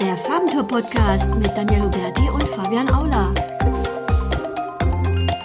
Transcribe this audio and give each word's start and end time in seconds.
Der 0.00 0.16
Farbentour 0.16 0.66
Podcast 0.66 1.32
mit 1.36 1.56
Daniel 1.56 1.82
Huberti 1.82 2.28
und 2.28 2.42
Fabian 2.42 2.90
Aula. 2.90 3.32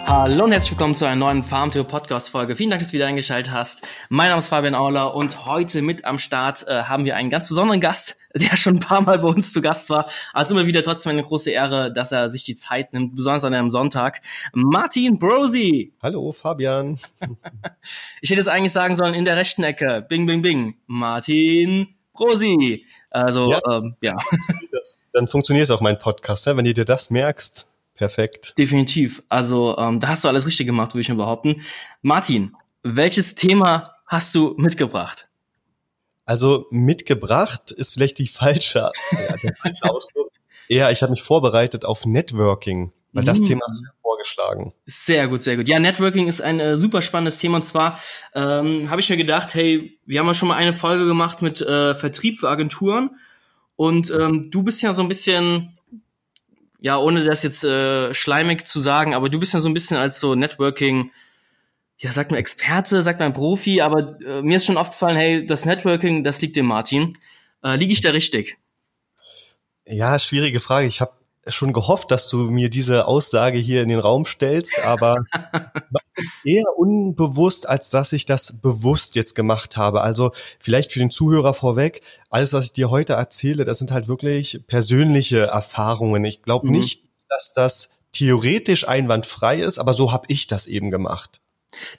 Hallo 0.08 0.46
und 0.46 0.52
herzlich 0.52 0.72
willkommen 0.72 0.96
zu 0.96 1.06
einer 1.06 1.18
neuen 1.18 1.44
Farmtour 1.44 1.84
Podcast 1.84 2.32
Folge. 2.32 2.56
Vielen 2.56 2.72
Dank, 2.72 2.80
dass 2.80 2.90
du 2.90 2.96
wieder 2.96 3.06
eingeschaltet 3.06 3.54
hast. 3.54 3.88
Mein 4.10 4.30
Name 4.30 4.40
ist 4.40 4.50
Fabian 4.50 4.74
Auler 4.74 5.14
und 5.14 5.46
heute 5.46 5.84
mit 5.84 6.06
am 6.06 6.18
Start 6.18 6.66
äh, 6.68 6.84
haben 6.84 7.06
wir 7.06 7.16
einen 7.16 7.30
ganz 7.30 7.48
besonderen 7.48 7.80
Gast, 7.80 8.18
der 8.34 8.58
schon 8.58 8.78
ein 8.78 8.80
paar 8.80 9.02
Mal 9.02 9.20
bei 9.20 9.28
uns 9.28 9.54
zu 9.54 9.62
Gast 9.62 9.92
war. 9.92 10.10
Also 10.34 10.56
immer 10.56 10.66
wieder 10.66 10.82
trotzdem 10.82 11.12
eine 11.12 11.24
große 11.24 11.52
Ehre, 11.52 11.94
dass 11.94 12.12
er 12.12 12.32
sich 12.32 12.44
die 12.44 12.56
Zeit 12.56 12.92
nimmt, 12.92 13.16
besonders 13.16 13.46
an 13.46 13.54
einem 13.54 13.70
Sonntag. 13.70 14.22
Martin 14.54 15.20
Brosi. 15.20 15.94
Hallo 16.02 16.32
Fabian. 16.32 16.98
ich 18.22 18.32
hätte 18.32 18.42
es 18.42 18.48
eigentlich 18.48 18.72
sagen 18.72 18.96
sollen 18.96 19.14
in 19.14 19.26
der 19.26 19.38
rechten 19.38 19.64
Ecke. 19.64 20.04
Bing, 20.10 20.26
bing, 20.26 20.42
bing. 20.42 20.78
Martin 20.88 21.99
Brosi. 22.20 22.86
Also, 23.10 23.52
ja. 23.52 23.62
Ähm, 23.72 23.96
ja. 24.02 24.18
Dann 25.14 25.28
funktioniert 25.28 25.72
auch 25.72 25.82
mein 25.82 25.98
Podcast, 25.98 26.46
ja? 26.46 26.56
wenn 26.56 26.66
du 26.66 26.74
dir 26.74 26.86
das 26.86 27.10
merkst. 27.10 27.68
Perfekt. 27.96 28.54
Definitiv. 28.58 29.24
Also 29.28 29.78
ähm, 29.78 30.00
da 30.00 30.08
hast 30.08 30.24
du 30.24 30.30
alles 30.30 30.46
richtig 30.46 30.66
gemacht, 30.66 30.94
würde 30.94 31.02
ich 31.02 31.10
mal 31.10 31.16
behaupten. 31.16 31.64
Martin, 32.02 32.56
welches 32.82 33.36
Thema 33.36 33.96
hast 34.06 34.36
du 34.36 34.54
mitgebracht? 34.58 35.28
Also 36.26 36.68
mitgebracht 36.70 37.72
ist 37.72 37.94
vielleicht 37.94 38.20
die 38.20 38.28
falsche, 38.28 38.92
ja, 39.12 39.36
der 39.44 39.56
falsche 39.56 39.84
Ausdruck. 39.84 40.32
Eher, 40.70 40.92
ich 40.92 41.02
habe 41.02 41.10
mich 41.10 41.24
vorbereitet 41.24 41.84
auf 41.84 42.06
Networking, 42.06 42.94
weil 43.12 43.24
das. 43.24 43.42
Thema 43.42 43.66
ist 43.68 43.84
vorgeschlagen. 44.02 44.74
Sehr 44.86 45.28
gut, 45.28 45.42
sehr 45.42 45.58
gut. 45.58 45.68
Ja, 45.68 45.80
Networking 45.80 46.28
ist 46.28 46.42
ein 46.42 46.60
äh, 46.60 46.78
super 46.78 47.02
spannendes 47.02 47.40
Thema 47.40 47.58
und 47.58 47.64
zwar 47.64 48.00
ähm, 48.34 48.90
habe 48.90 49.02
ich 49.02 49.10
mir 49.10 49.18
gedacht, 49.18 49.56
hey, 49.56 50.00
wir 50.06 50.20
haben 50.20 50.28
ja 50.28 50.34
schon 50.34 50.48
mal 50.48 50.56
eine 50.56 50.74
Folge 50.74 51.06
gemacht 51.06 51.42
mit 51.42 51.62
äh, 51.62 51.96
Vertrieb 51.96 52.40
für 52.40 52.50
Agenturen 52.50 53.12
und 53.76 54.12
ähm, 54.12 54.52
du 54.52 54.64
bist 54.64 54.82
ja 54.82 54.94
so 54.94 55.02
ein 55.02 55.08
bisschen 55.08 55.76
ja, 56.82 56.98
ohne 56.98 57.24
das 57.24 57.44
jetzt 57.44 57.64
äh, 57.64 58.14
schleimig 58.14 58.66
zu 58.66 58.80
sagen, 58.80 59.14
aber 59.14 59.30
du 59.30 59.40
bist 59.40 59.54
ja 59.54 59.60
so 59.60 59.70
ein 59.70 59.74
bisschen 59.74 59.98
als 59.98 60.20
so 60.20 60.36
Networking, 60.36 61.12
ja, 61.98 62.12
sagt 62.14 62.32
man 62.32 62.40
Experte, 62.40 63.04
sagt 63.04 63.20
man 63.20 63.34
Profi, 63.34 63.82
aber 63.82 64.20
äh, 64.22 64.42
mir 64.42 64.58
ist 64.58 64.66
schon 64.66 64.78
aufgefallen, 64.78 65.18
hey, 65.18 65.46
das 65.46 65.66
Networking, 65.66 66.24
das 66.24 66.42
liegt 66.42 66.56
dem 66.56 66.68
Martin. 66.68 67.18
Äh, 67.64 67.76
Liege 67.76 67.92
ich 67.92 68.02
da 68.02 68.12
richtig? 68.12 68.58
Ja, 69.86 70.18
schwierige 70.20 70.62
Frage. 70.62 70.88
Ich 70.88 71.02
habe 71.02 71.12
schon 71.48 71.74
gehofft, 71.74 72.12
dass 72.12 72.28
du 72.28 72.38
mir 72.52 72.70
diese 72.70 73.08
Aussage 73.08 73.58
hier 73.58 73.82
in 73.82 73.90
den 73.90 74.00
Raum 74.00 74.26
stellst, 74.26 74.80
aber 74.80 75.16
eher 76.44 76.66
unbewusst, 76.78 77.68
als 77.68 77.90
dass 77.90 78.14
ich 78.14 78.26
das 78.26 78.62
bewusst 78.62 79.16
jetzt 79.16 79.36
gemacht 79.36 79.78
habe. 79.78 80.02
Also 80.02 80.32
vielleicht 80.60 80.92
für 80.92 81.00
den 81.00 81.12
Zuhörer 81.12 81.54
vorweg, 81.54 82.02
alles, 82.30 82.54
was 82.54 82.66
ich 82.66 82.74
dir 82.74 82.90
heute 82.90 83.14
erzähle, 83.14 83.66
das 83.66 83.78
sind 83.78 83.92
halt 83.92 84.08
wirklich 84.08 84.62
persönliche 84.68 85.46
Erfahrungen. 85.46 86.24
Ich 86.26 86.42
glaube 86.42 86.68
mhm. 86.68 86.74
nicht, 86.74 87.06
dass 87.30 87.54
das 87.54 87.90
theoretisch 88.12 88.88
einwandfrei 88.88 89.60
ist, 89.62 89.80
aber 89.80 89.94
so 89.94 90.12
habe 90.12 90.26
ich 90.30 90.48
das 90.48 90.68
eben 90.68 90.92
gemacht. 90.92 91.42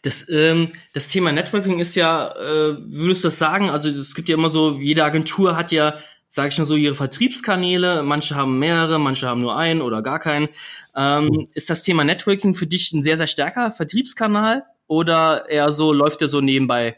Das, 0.03 0.29
ähm, 0.29 0.73
das 0.93 1.09
Thema 1.09 1.31
Networking 1.31 1.79
ist 1.79 1.95
ja, 1.95 2.33
äh, 2.33 2.77
würdest 2.79 3.23
du 3.23 3.29
das 3.29 3.39
sagen? 3.39 3.71
Also 3.71 3.89
es 3.89 4.15
gibt 4.15 4.29
ja 4.29 4.35
immer 4.35 4.49
so, 4.49 4.79
jede 4.79 5.05
Agentur 5.05 5.57
hat 5.57 5.71
ja 5.71 5.95
sage 6.31 6.49
ich 6.49 6.59
mal 6.59 6.65
so, 6.65 6.77
ihre 6.77 6.95
Vertriebskanäle. 6.95 8.03
Manche 8.03 8.37
haben 8.37 8.59
mehrere, 8.59 8.99
manche 8.99 9.29
haben 9.29 9.43
nur 9.43 9.57
einen 9.57 9.83
oder 9.83 10.01
gar 10.01 10.21
keinen. 10.21 10.49
Ähm, 10.97 11.45
ist 11.55 11.69
das 11.69 11.83
Thema 11.83 12.05
Networking 12.05 12.55
für 12.55 12.67
dich 12.67 12.93
ein 12.93 13.03
sehr, 13.03 13.19
sehr 13.19 13.27
starker 13.27 13.71
Vertriebskanal 13.71 14.65
oder 14.87 15.51
eher 15.51 15.73
so, 15.73 15.93
läuft 15.93 16.21
der 16.21 16.29
so 16.29 16.41
nebenbei? 16.41 16.97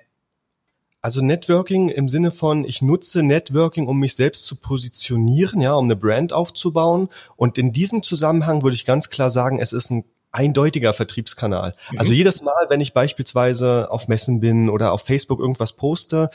Also 1.01 1.21
Networking 1.21 1.89
im 1.89 2.09
Sinne 2.09 2.31
von, 2.31 2.65
ich 2.65 2.81
nutze 2.81 3.25
Networking, 3.25 3.89
um 3.89 3.99
mich 3.99 4.15
selbst 4.15 4.47
zu 4.47 4.55
positionieren, 4.55 5.61
ja, 5.61 5.75
um 5.75 5.87
eine 5.87 5.97
Brand 5.97 6.33
aufzubauen. 6.33 7.09
Und 7.35 7.59
in 7.59 7.73
diesem 7.73 8.05
Zusammenhang 8.05 8.63
würde 8.63 8.77
ich 8.77 8.85
ganz 8.85 9.11
klar 9.11 9.31
sagen, 9.31 9.59
es 9.59 9.73
ist 9.73 9.91
ein 9.91 10.05
eindeutiger 10.31 10.95
Vertriebskanal. 10.95 11.75
Mhm. 11.91 11.99
Also 11.99 12.13
jedes 12.13 12.43
Mal, 12.43 12.67
wenn 12.69 12.81
ich 12.81 12.95
beispielsweise 12.95 13.91
auf 13.91 14.09
Messen 14.09 14.41
bin 14.41 14.69
oder 14.69 14.93
auf 14.93 15.03
Facebook 15.03 15.41
irgendwas 15.41 15.73
poste, 15.73 16.31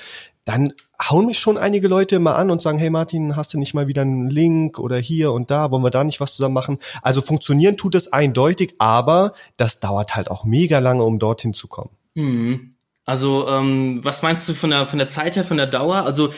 dann 0.47 0.71
hauen 1.01 1.25
mich 1.25 1.39
schon 1.39 1.57
einige 1.57 1.89
Leute 1.89 2.19
mal 2.19 2.35
an 2.35 2.49
und 2.49 2.61
sagen, 2.61 2.77
hey 2.77 2.89
Martin, 2.89 3.35
hast 3.35 3.53
du 3.53 3.59
nicht 3.59 3.73
mal 3.73 3.87
wieder 3.87 4.03
einen 4.03 4.29
Link 4.29 4.79
oder 4.79 4.97
hier 4.97 5.33
und 5.33 5.51
da, 5.51 5.71
wollen 5.71 5.83
wir 5.83 5.89
da 5.89 6.05
nicht 6.05 6.21
was 6.21 6.37
zusammen 6.37 6.53
machen? 6.53 6.77
Also 7.01 7.19
funktionieren 7.19 7.75
tut 7.75 7.95
es 7.95 8.13
eindeutig, 8.13 8.75
aber 8.77 9.33
das 9.57 9.81
dauert 9.81 10.15
halt 10.15 10.31
auch 10.31 10.45
mega 10.45 10.79
lange, 10.79 11.03
um 11.03 11.19
dorthin 11.19 11.53
zu 11.53 11.67
kommen. 11.67 11.89
Mhm. 12.15 12.69
Also 13.03 13.45
ähm, 13.49 13.99
was 14.03 14.21
meinst 14.21 14.47
du 14.47 14.53
von 14.53 14.69
der 14.69 14.85
von 14.85 14.99
der 14.99 15.07
Zeit 15.07 15.35
her, 15.35 15.43
von 15.43 15.57
der 15.57 15.67
Dauer? 15.67 16.03
Also 16.03 16.33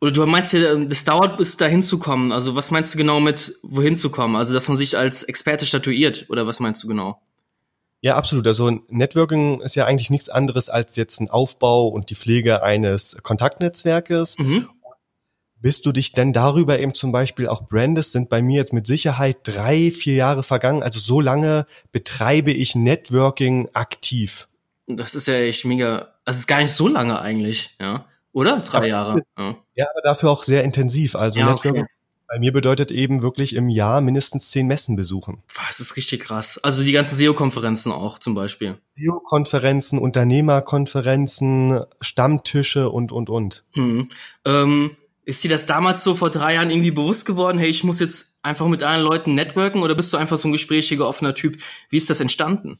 oder 0.00 0.10
du 0.10 0.26
meinst 0.26 0.52
ja, 0.52 0.74
das 0.74 1.04
dauert, 1.04 1.38
bis 1.38 1.56
dahin 1.56 1.82
zu 1.82 2.00
kommen. 2.00 2.32
Also 2.32 2.56
was 2.56 2.72
meinst 2.72 2.92
du 2.92 2.98
genau 2.98 3.20
mit 3.20 3.56
wohin 3.62 3.94
zu 3.94 4.10
kommen? 4.10 4.34
Also 4.34 4.52
dass 4.52 4.66
man 4.68 4.76
sich 4.76 4.98
als 4.98 5.22
Experte 5.22 5.64
statuiert 5.64 6.26
oder 6.28 6.46
was 6.48 6.58
meinst 6.58 6.82
du 6.82 6.88
genau? 6.88 7.20
Ja, 8.04 8.16
absolut. 8.16 8.46
Also 8.46 8.70
Networking 8.90 9.62
ist 9.62 9.76
ja 9.76 9.86
eigentlich 9.86 10.10
nichts 10.10 10.28
anderes 10.28 10.68
als 10.68 10.94
jetzt 10.94 11.20
ein 11.20 11.30
Aufbau 11.30 11.88
und 11.88 12.10
die 12.10 12.14
Pflege 12.14 12.62
eines 12.62 13.16
Kontaktnetzwerkes. 13.22 14.38
Mhm. 14.38 14.68
Bis 15.58 15.80
du 15.80 15.90
dich 15.90 16.12
denn 16.12 16.34
darüber 16.34 16.78
eben 16.78 16.92
zum 16.92 17.12
Beispiel 17.12 17.48
auch 17.48 17.66
brandest, 17.66 18.12
sind 18.12 18.28
bei 18.28 18.42
mir 18.42 18.58
jetzt 18.58 18.74
mit 18.74 18.86
Sicherheit 18.86 19.38
drei, 19.44 19.90
vier 19.90 20.16
Jahre 20.16 20.42
vergangen. 20.42 20.82
Also 20.82 21.00
so 21.00 21.18
lange 21.18 21.64
betreibe 21.92 22.52
ich 22.52 22.74
Networking 22.74 23.70
aktiv. 23.72 24.48
Das 24.86 25.14
ist 25.14 25.26
ja 25.26 25.36
echt 25.36 25.64
mega. 25.64 26.12
Das 26.26 26.36
ist 26.36 26.46
gar 26.46 26.58
nicht 26.58 26.72
so 26.72 26.88
lange 26.88 27.18
eigentlich, 27.18 27.74
ja. 27.80 28.04
Oder? 28.32 28.60
Drei 28.60 28.76
aber, 28.76 28.86
Jahre. 28.86 29.22
Ja. 29.38 29.56
ja. 29.76 29.86
aber 29.90 30.02
dafür 30.02 30.30
auch 30.30 30.44
sehr 30.44 30.62
intensiv. 30.62 31.16
Also 31.16 31.40
ja, 31.40 31.46
Networking 31.50 31.84
okay. 31.84 31.92
Bei 32.26 32.38
mir 32.38 32.52
bedeutet 32.52 32.90
eben 32.90 33.22
wirklich 33.22 33.54
im 33.54 33.68
Jahr 33.68 34.00
mindestens 34.00 34.50
zehn 34.50 34.66
Messen 34.66 34.96
besuchen. 34.96 35.42
Das 35.68 35.80
ist 35.80 35.96
richtig 35.96 36.20
krass. 36.20 36.58
Also 36.58 36.82
die 36.82 36.92
ganzen 36.92 37.16
SEO-Konferenzen 37.16 37.92
auch 37.92 38.18
zum 38.18 38.34
Beispiel. 38.34 38.78
SEO-Konferenzen, 38.96 39.98
Unternehmerkonferenzen, 39.98 41.84
Stammtische 42.00 42.90
und, 42.90 43.12
und, 43.12 43.30
und. 43.30 43.64
Hm. 43.74 44.08
Ähm, 44.44 44.96
ist 45.24 45.44
dir 45.44 45.50
das 45.50 45.66
damals 45.66 46.02
so 46.02 46.14
vor 46.14 46.30
drei 46.30 46.54
Jahren 46.54 46.70
irgendwie 46.70 46.90
bewusst 46.90 47.26
geworden, 47.26 47.58
hey, 47.58 47.68
ich 47.68 47.84
muss 47.84 48.00
jetzt 48.00 48.38
einfach 48.42 48.66
mit 48.68 48.82
allen 48.82 49.02
Leuten 49.02 49.34
networken 49.34 49.82
oder 49.82 49.94
bist 49.94 50.12
du 50.12 50.16
einfach 50.16 50.38
so 50.38 50.48
ein 50.48 50.52
gesprächiger, 50.52 51.08
offener 51.08 51.34
Typ? 51.34 51.56
Wie 51.88 51.96
ist 51.96 52.10
das 52.10 52.20
entstanden? 52.20 52.78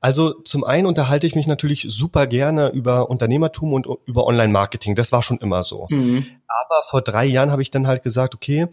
Also 0.00 0.32
zum 0.42 0.64
einen 0.64 0.86
unterhalte 0.86 1.26
ich 1.26 1.34
mich 1.34 1.46
natürlich 1.46 1.86
super 1.88 2.26
gerne 2.26 2.70
über 2.70 3.10
Unternehmertum 3.10 3.72
und 3.72 3.86
über 4.06 4.26
Online-Marketing. 4.26 4.94
Das 4.94 5.12
war 5.12 5.22
schon 5.22 5.38
immer 5.38 5.62
so. 5.62 5.86
Mhm. 5.90 6.26
Aber 6.46 6.82
vor 6.82 7.02
drei 7.02 7.26
Jahren 7.26 7.50
habe 7.50 7.62
ich 7.62 7.70
dann 7.70 7.86
halt 7.86 8.02
gesagt, 8.02 8.34
okay, 8.34 8.68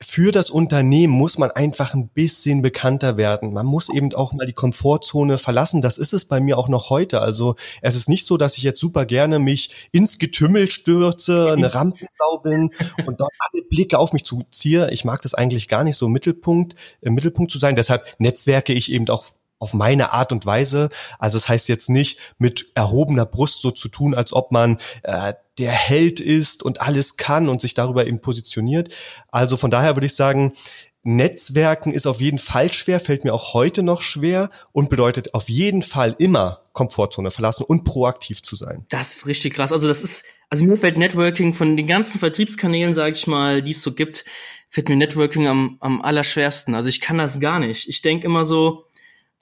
für 0.00 0.30
das 0.30 0.50
Unternehmen 0.50 1.12
muss 1.12 1.38
man 1.38 1.50
einfach 1.50 1.92
ein 1.92 2.08
bisschen 2.08 2.62
bekannter 2.62 3.16
werden. 3.16 3.52
Man 3.52 3.66
muss 3.66 3.88
eben 3.88 4.14
auch 4.14 4.32
mal 4.32 4.46
die 4.46 4.52
Komfortzone 4.52 5.38
verlassen. 5.38 5.82
Das 5.82 5.98
ist 5.98 6.12
es 6.12 6.24
bei 6.24 6.40
mir 6.40 6.56
auch 6.56 6.68
noch 6.68 6.88
heute. 6.88 7.20
Also 7.20 7.56
es 7.82 7.96
ist 7.96 8.08
nicht 8.08 8.24
so, 8.24 8.36
dass 8.36 8.56
ich 8.56 8.62
jetzt 8.62 8.78
super 8.78 9.06
gerne 9.06 9.40
mich 9.40 9.88
ins 9.90 10.18
Getümmel 10.18 10.70
stürze, 10.70 11.50
eine 11.50 11.74
Rampensau 11.74 12.38
bin 12.44 12.70
und 13.06 13.20
dort 13.20 13.32
alle 13.40 13.64
Blicke 13.64 13.98
auf 13.98 14.12
mich 14.12 14.24
zuziehe. 14.24 14.88
Ich 14.92 15.04
mag 15.04 15.20
das 15.22 15.34
eigentlich 15.34 15.66
gar 15.66 15.82
nicht 15.82 15.96
so 15.96 16.06
im 16.06 16.12
Mittelpunkt, 16.12 16.76
im 17.00 17.14
Mittelpunkt 17.14 17.50
zu 17.50 17.58
sein. 17.58 17.74
Deshalb 17.74 18.06
netzwerke 18.18 18.72
ich 18.72 18.92
eben 18.92 19.08
auch 19.08 19.24
auf 19.58 19.74
meine 19.74 20.12
Art 20.12 20.32
und 20.32 20.46
Weise. 20.46 20.88
Also 21.18 21.38
das 21.38 21.48
heißt 21.48 21.68
jetzt 21.68 21.88
nicht 21.88 22.18
mit 22.38 22.66
erhobener 22.74 23.26
Brust 23.26 23.60
so 23.60 23.70
zu 23.70 23.88
tun, 23.88 24.14
als 24.14 24.32
ob 24.32 24.52
man 24.52 24.78
äh, 25.02 25.34
der 25.58 25.72
Held 25.72 26.20
ist 26.20 26.62
und 26.62 26.80
alles 26.80 27.16
kann 27.16 27.48
und 27.48 27.60
sich 27.60 27.74
darüber 27.74 28.06
eben 28.06 28.20
positioniert. 28.20 28.94
Also 29.30 29.56
von 29.56 29.70
daher 29.70 29.96
würde 29.96 30.06
ich 30.06 30.14
sagen, 30.14 30.54
Netzwerken 31.02 31.92
ist 31.92 32.06
auf 32.06 32.20
jeden 32.20 32.38
Fall 32.38 32.72
schwer, 32.72 33.00
fällt 33.00 33.24
mir 33.24 33.32
auch 33.32 33.54
heute 33.54 33.82
noch 33.82 34.02
schwer 34.02 34.50
und 34.72 34.90
bedeutet 34.90 35.34
auf 35.34 35.48
jeden 35.48 35.82
Fall 35.82 36.14
immer 36.18 36.62
Komfortzone 36.72 37.30
verlassen 37.30 37.64
und 37.64 37.84
proaktiv 37.84 38.42
zu 38.42 38.56
sein. 38.56 38.84
Das 38.90 39.16
ist 39.16 39.26
richtig 39.26 39.54
krass. 39.54 39.72
Also 39.72 39.88
das 39.88 40.02
ist, 40.02 40.24
also 40.50 40.64
mir 40.64 40.76
fällt 40.76 40.98
Networking 40.98 41.54
von 41.54 41.76
den 41.76 41.86
ganzen 41.86 42.18
Vertriebskanälen, 42.18 42.92
sage 42.92 43.12
ich 43.12 43.26
mal, 43.26 43.62
die 43.62 43.70
es 43.70 43.82
so 43.82 43.94
gibt, 43.94 44.24
fällt 44.70 44.88
mir 44.88 44.96
Networking 44.96 45.46
am, 45.46 45.78
am 45.80 46.02
allerschwersten. 46.02 46.74
Also 46.74 46.88
ich 46.88 47.00
kann 47.00 47.18
das 47.18 47.40
gar 47.40 47.58
nicht. 47.58 47.88
Ich 47.88 48.02
denke 48.02 48.26
immer 48.26 48.44
so, 48.44 48.84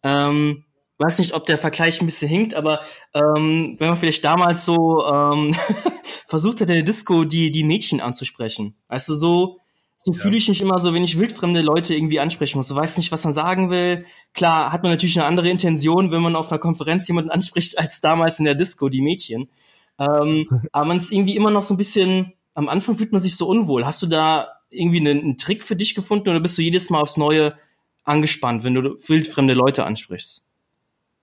ähm, 0.06 0.64
weiß 0.98 1.18
nicht, 1.18 1.34
ob 1.34 1.46
der 1.46 1.58
Vergleich 1.58 2.00
ein 2.00 2.06
bisschen 2.06 2.28
hinkt, 2.28 2.54
aber 2.54 2.80
ähm, 3.12 3.76
wenn 3.78 3.88
man 3.88 3.96
vielleicht 3.96 4.24
damals 4.24 4.64
so 4.64 5.04
ähm, 5.06 5.54
versucht 6.26 6.60
hätte, 6.60 6.72
in 6.72 6.78
der 6.78 6.84
Disco 6.84 7.24
die, 7.24 7.50
die 7.50 7.64
Mädchen 7.64 8.00
anzusprechen. 8.00 8.76
Weißt 8.88 9.08
du, 9.08 9.14
so, 9.14 9.58
so 9.98 10.12
ja. 10.12 10.18
fühle 10.18 10.36
ich 10.36 10.48
mich 10.48 10.62
immer 10.62 10.78
so, 10.78 10.94
wenn 10.94 11.04
ich 11.04 11.18
wildfremde 11.18 11.60
Leute 11.60 11.94
irgendwie 11.94 12.20
ansprechen 12.20 12.58
muss. 12.58 12.68
Du 12.68 12.76
weißt 12.76 12.96
nicht, 12.98 13.12
was 13.12 13.24
man 13.24 13.32
sagen 13.32 13.70
will. 13.70 14.06
Klar, 14.32 14.72
hat 14.72 14.82
man 14.82 14.92
natürlich 14.92 15.18
eine 15.18 15.26
andere 15.26 15.50
Intention, 15.50 16.12
wenn 16.12 16.22
man 16.22 16.36
auf 16.36 16.50
einer 16.50 16.60
Konferenz 16.60 17.06
jemanden 17.08 17.30
anspricht, 17.30 17.78
als 17.78 18.00
damals 18.00 18.38
in 18.38 18.44
der 18.44 18.54
Disco, 18.54 18.88
die 18.88 19.02
Mädchen. 19.02 19.50
Ähm, 19.98 20.46
aber 20.72 20.86
man 20.86 20.98
ist 20.98 21.12
irgendwie 21.12 21.36
immer 21.36 21.50
noch 21.50 21.62
so 21.62 21.74
ein 21.74 21.78
bisschen, 21.78 22.32
am 22.54 22.68
Anfang 22.68 22.96
fühlt 22.96 23.12
man 23.12 23.20
sich 23.20 23.36
so 23.36 23.46
unwohl. 23.48 23.84
Hast 23.84 24.02
du 24.02 24.06
da 24.06 24.48
irgendwie 24.70 25.00
einen, 25.00 25.20
einen 25.20 25.36
Trick 25.36 25.62
für 25.62 25.76
dich 25.76 25.94
gefunden 25.94 26.28
oder 26.28 26.40
bist 26.40 26.56
du 26.56 26.62
jedes 26.62 26.90
Mal 26.90 27.00
aufs 27.00 27.16
Neue 27.16 27.54
angespannt, 28.06 28.64
wenn 28.64 28.74
du 28.74 28.82
wildfremde 28.82 29.54
Leute 29.54 29.84
ansprichst? 29.84 30.44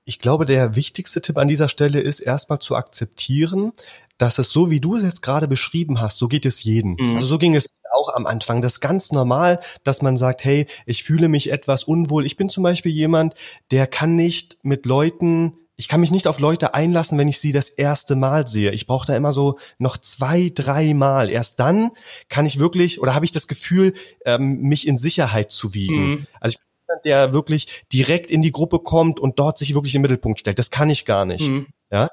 Ich 0.06 0.20
glaube, 0.20 0.46
der 0.46 0.76
wichtigste 0.76 1.22
Tipp 1.22 1.38
an 1.38 1.48
dieser 1.48 1.70
Stelle 1.70 2.02
ist 2.02 2.20
erstmal 2.20 2.60
zu 2.60 2.76
akzeptieren, 2.76 3.72
dass 4.18 4.38
es 4.38 4.50
so, 4.50 4.70
wie 4.70 4.82
du 4.82 4.96
es 4.96 5.04
jetzt 5.04 5.22
gerade 5.22 5.48
beschrieben 5.48 6.02
hast, 6.02 6.18
so 6.18 6.28
geht 6.28 6.46
es 6.46 6.64
jedem. 6.64 6.98
Mhm. 7.00 7.16
Also 7.16 7.26
so 7.26 7.38
ging 7.38 7.56
es 7.56 7.70
auch 7.94 8.14
am 8.14 8.26
Anfang. 8.26 8.62
Das 8.62 8.74
ist 8.74 8.80
ganz 8.82 9.12
normal, 9.12 9.62
dass 9.84 10.02
man 10.02 10.18
sagt, 10.18 10.44
hey, 10.44 10.68
ich 10.86 11.04
fühle 11.04 11.30
mich 11.30 11.52
etwas 11.52 11.86
unwohl. 11.86 12.26
Ich 12.26 12.36
bin 12.36 12.50
zum 12.50 12.64
Beispiel 12.64 12.92
jemand, 12.92 13.36
der 13.72 13.88
kann 13.88 14.16
nicht 14.16 14.58
mit 14.64 14.86
Leuten 14.86 15.58
ich 15.76 15.88
kann 15.88 16.02
mich 16.02 16.12
nicht 16.12 16.28
auf 16.28 16.40
Leute 16.40 16.76
einlassen, 16.76 17.18
wenn 17.18 17.28
ich 17.28 17.40
sie 17.40 17.52
das 17.52 17.70
erste 17.70 18.16
Mal 18.16 18.48
sehe. 18.48 18.72
Ich 18.72 18.86
brauche 18.86 19.08
da 19.08 19.16
immer 19.16 19.34
so 19.34 19.58
noch 19.80 19.98
zwei, 19.98 20.52
drei 20.54 20.94
Mal. 20.94 21.30
Erst 21.30 21.60
dann 21.60 21.92
kann 22.30 22.46
ich 22.46 22.60
wirklich 22.60 23.02
oder 23.02 23.16
habe 23.16 23.26
ich 23.26 23.32
das 23.32 23.48
Gefühl, 23.48 23.94
ähm, 24.26 24.62
mich 24.62 24.88
in 24.88 24.98
Sicherheit 24.98 25.52
zu 25.52 25.74
wiegen. 25.74 26.10
Mhm. 26.10 26.28
Also 26.40 26.54
ich 26.54 26.60
bin 26.60 26.73
der 27.06 27.34
wirklich 27.34 27.84
direkt 27.92 28.30
in 28.30 28.42
die 28.42 28.52
Gruppe 28.52 28.80
kommt 28.80 29.20
und 29.20 29.40
dort 29.40 29.58
sich 29.58 29.74
wirklich 29.74 29.96
im 29.96 30.02
Mittelpunkt 30.02 30.40
stellt. 30.40 30.60
Das 30.60 30.72
kann 30.72 30.90
ich 30.90 31.06
gar 31.06 31.26
nicht. 31.26 31.50
Mhm. 31.50 31.68
Ja. 31.92 32.10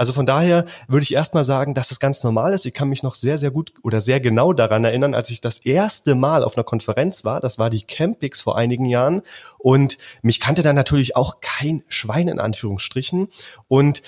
Also 0.00 0.14
von 0.14 0.24
daher 0.24 0.64
würde 0.88 1.02
ich 1.02 1.12
erstmal 1.12 1.44
sagen, 1.44 1.74
dass 1.74 1.90
es 1.90 2.00
ganz 2.00 2.24
normal 2.24 2.54
ist. 2.54 2.64
Ich 2.64 2.72
kann 2.72 2.88
mich 2.88 3.02
noch 3.02 3.14
sehr, 3.14 3.36
sehr 3.36 3.50
gut 3.50 3.74
oder 3.82 4.00
sehr 4.00 4.18
genau 4.18 4.54
daran 4.54 4.82
erinnern, 4.82 5.14
als 5.14 5.28
ich 5.28 5.42
das 5.42 5.58
erste 5.58 6.14
Mal 6.14 6.42
auf 6.42 6.56
einer 6.56 6.64
Konferenz 6.64 7.26
war. 7.26 7.38
Das 7.40 7.58
war 7.58 7.68
die 7.68 7.82
Campix 7.82 8.40
vor 8.40 8.56
einigen 8.56 8.86
Jahren. 8.86 9.20
Und 9.58 9.98
mich 10.22 10.40
kannte 10.40 10.62
da 10.62 10.72
natürlich 10.72 11.16
auch 11.16 11.40
kein 11.42 11.84
Schwein 11.88 12.28
in 12.28 12.40
Anführungsstrichen. 12.40 13.28
Und 13.68 14.00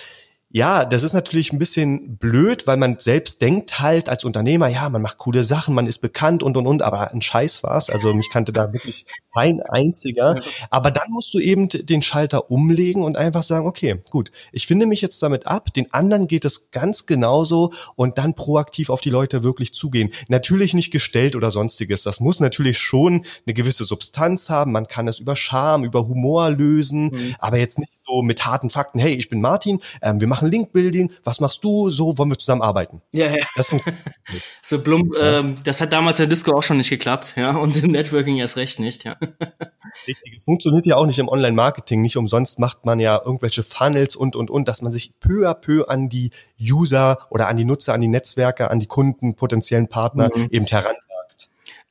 ja, 0.54 0.84
das 0.84 1.02
ist 1.02 1.14
natürlich 1.14 1.50
ein 1.52 1.58
bisschen 1.58 2.18
blöd, 2.18 2.66
weil 2.66 2.76
man 2.76 2.98
selbst 2.98 3.40
denkt 3.40 3.80
halt 3.80 4.10
als 4.10 4.22
Unternehmer, 4.22 4.68
ja, 4.68 4.86
man 4.90 5.00
macht 5.00 5.16
coole 5.16 5.44
Sachen, 5.44 5.74
man 5.74 5.86
ist 5.86 6.00
bekannt 6.00 6.42
und 6.42 6.58
und 6.58 6.66
und, 6.66 6.82
aber 6.82 7.10
ein 7.10 7.22
Scheiß 7.22 7.62
war's. 7.62 7.88
Also 7.88 8.12
mich 8.12 8.28
kannte 8.28 8.52
da 8.52 8.74
wirklich 8.74 9.06
kein 9.34 9.62
einziger. 9.62 10.42
Aber 10.68 10.90
dann 10.90 11.10
musst 11.10 11.32
du 11.32 11.38
eben 11.38 11.70
den 11.70 12.02
Schalter 12.02 12.50
umlegen 12.50 13.02
und 13.02 13.16
einfach 13.16 13.42
sagen, 13.42 13.66
okay, 13.66 14.02
gut, 14.10 14.30
ich 14.52 14.66
finde 14.66 14.84
mich 14.84 15.00
jetzt 15.00 15.22
damit 15.22 15.46
ab, 15.46 15.72
den 15.72 15.90
anderen 15.94 16.26
geht 16.26 16.44
es 16.44 16.70
ganz 16.70 17.06
genauso 17.06 17.72
und 17.96 18.18
dann 18.18 18.34
proaktiv 18.34 18.90
auf 18.90 19.00
die 19.00 19.10
Leute 19.10 19.42
wirklich 19.42 19.72
zugehen. 19.72 20.12
Natürlich 20.28 20.74
nicht 20.74 20.90
gestellt 20.90 21.34
oder 21.34 21.50
sonstiges. 21.50 22.02
Das 22.02 22.20
muss 22.20 22.40
natürlich 22.40 22.76
schon 22.76 23.24
eine 23.46 23.54
gewisse 23.54 23.84
Substanz 23.84 24.50
haben. 24.50 24.72
Man 24.72 24.86
kann 24.86 25.08
es 25.08 25.18
über 25.18 25.34
Charme, 25.34 25.84
über 25.84 26.06
Humor 26.06 26.50
lösen, 26.50 27.04
mhm. 27.04 27.36
aber 27.38 27.56
jetzt 27.56 27.78
nicht 27.78 27.92
so 28.06 28.22
mit 28.22 28.44
harten 28.44 28.68
Fakten, 28.68 28.98
hey, 28.98 29.14
ich 29.14 29.28
bin 29.28 29.40
Martin, 29.40 29.80
ähm, 30.02 30.20
wir 30.20 30.28
machen 30.28 30.41
machen 30.42 30.50
Link-Building, 30.50 31.12
was 31.24 31.40
machst 31.40 31.62
du, 31.64 31.90
so 31.90 32.16
wollen 32.18 32.30
wir 32.30 32.38
zusammenarbeiten. 32.38 33.02
Ja, 33.12 33.26
ja. 33.26 33.44
Das 33.56 33.74
so 34.62 34.82
plump, 34.82 35.14
ja. 35.14 35.38
ähm, 35.38 35.54
das 35.64 35.80
hat 35.80 35.92
damals 35.92 36.20
in 36.20 36.28
Disco 36.28 36.56
auch 36.56 36.62
schon 36.62 36.76
nicht 36.78 36.90
geklappt, 36.90 37.34
ja, 37.36 37.56
und 37.56 37.76
im 37.76 37.90
Networking 37.90 38.38
erst 38.38 38.56
recht 38.56 38.80
nicht, 38.80 39.04
ja. 39.04 39.16
Richtig, 40.06 40.34
es 40.36 40.44
funktioniert 40.44 40.86
ja 40.86 40.96
auch 40.96 41.06
nicht 41.06 41.18
im 41.18 41.28
Online-Marketing, 41.28 42.00
nicht 42.00 42.16
umsonst 42.16 42.58
macht 42.58 42.84
man 42.84 42.98
ja 42.98 43.20
irgendwelche 43.22 43.62
Funnels 43.62 44.16
und, 44.16 44.36
und, 44.36 44.50
und, 44.50 44.68
dass 44.68 44.82
man 44.82 44.90
sich 44.90 45.12
peu 45.20 45.48
à 45.48 45.54
peu 45.54 45.88
an 45.88 46.08
die 46.08 46.30
User 46.60 47.18
oder 47.30 47.48
an 47.48 47.56
die 47.56 47.64
Nutzer, 47.64 47.94
an 47.94 48.00
die 48.00 48.08
Netzwerke, 48.08 48.70
an 48.70 48.80
die 48.80 48.86
Kunden, 48.86 49.34
potenziellen 49.34 49.88
Partner 49.88 50.30
mhm. 50.34 50.48
eben 50.50 50.66
heranwagt. 50.66 51.02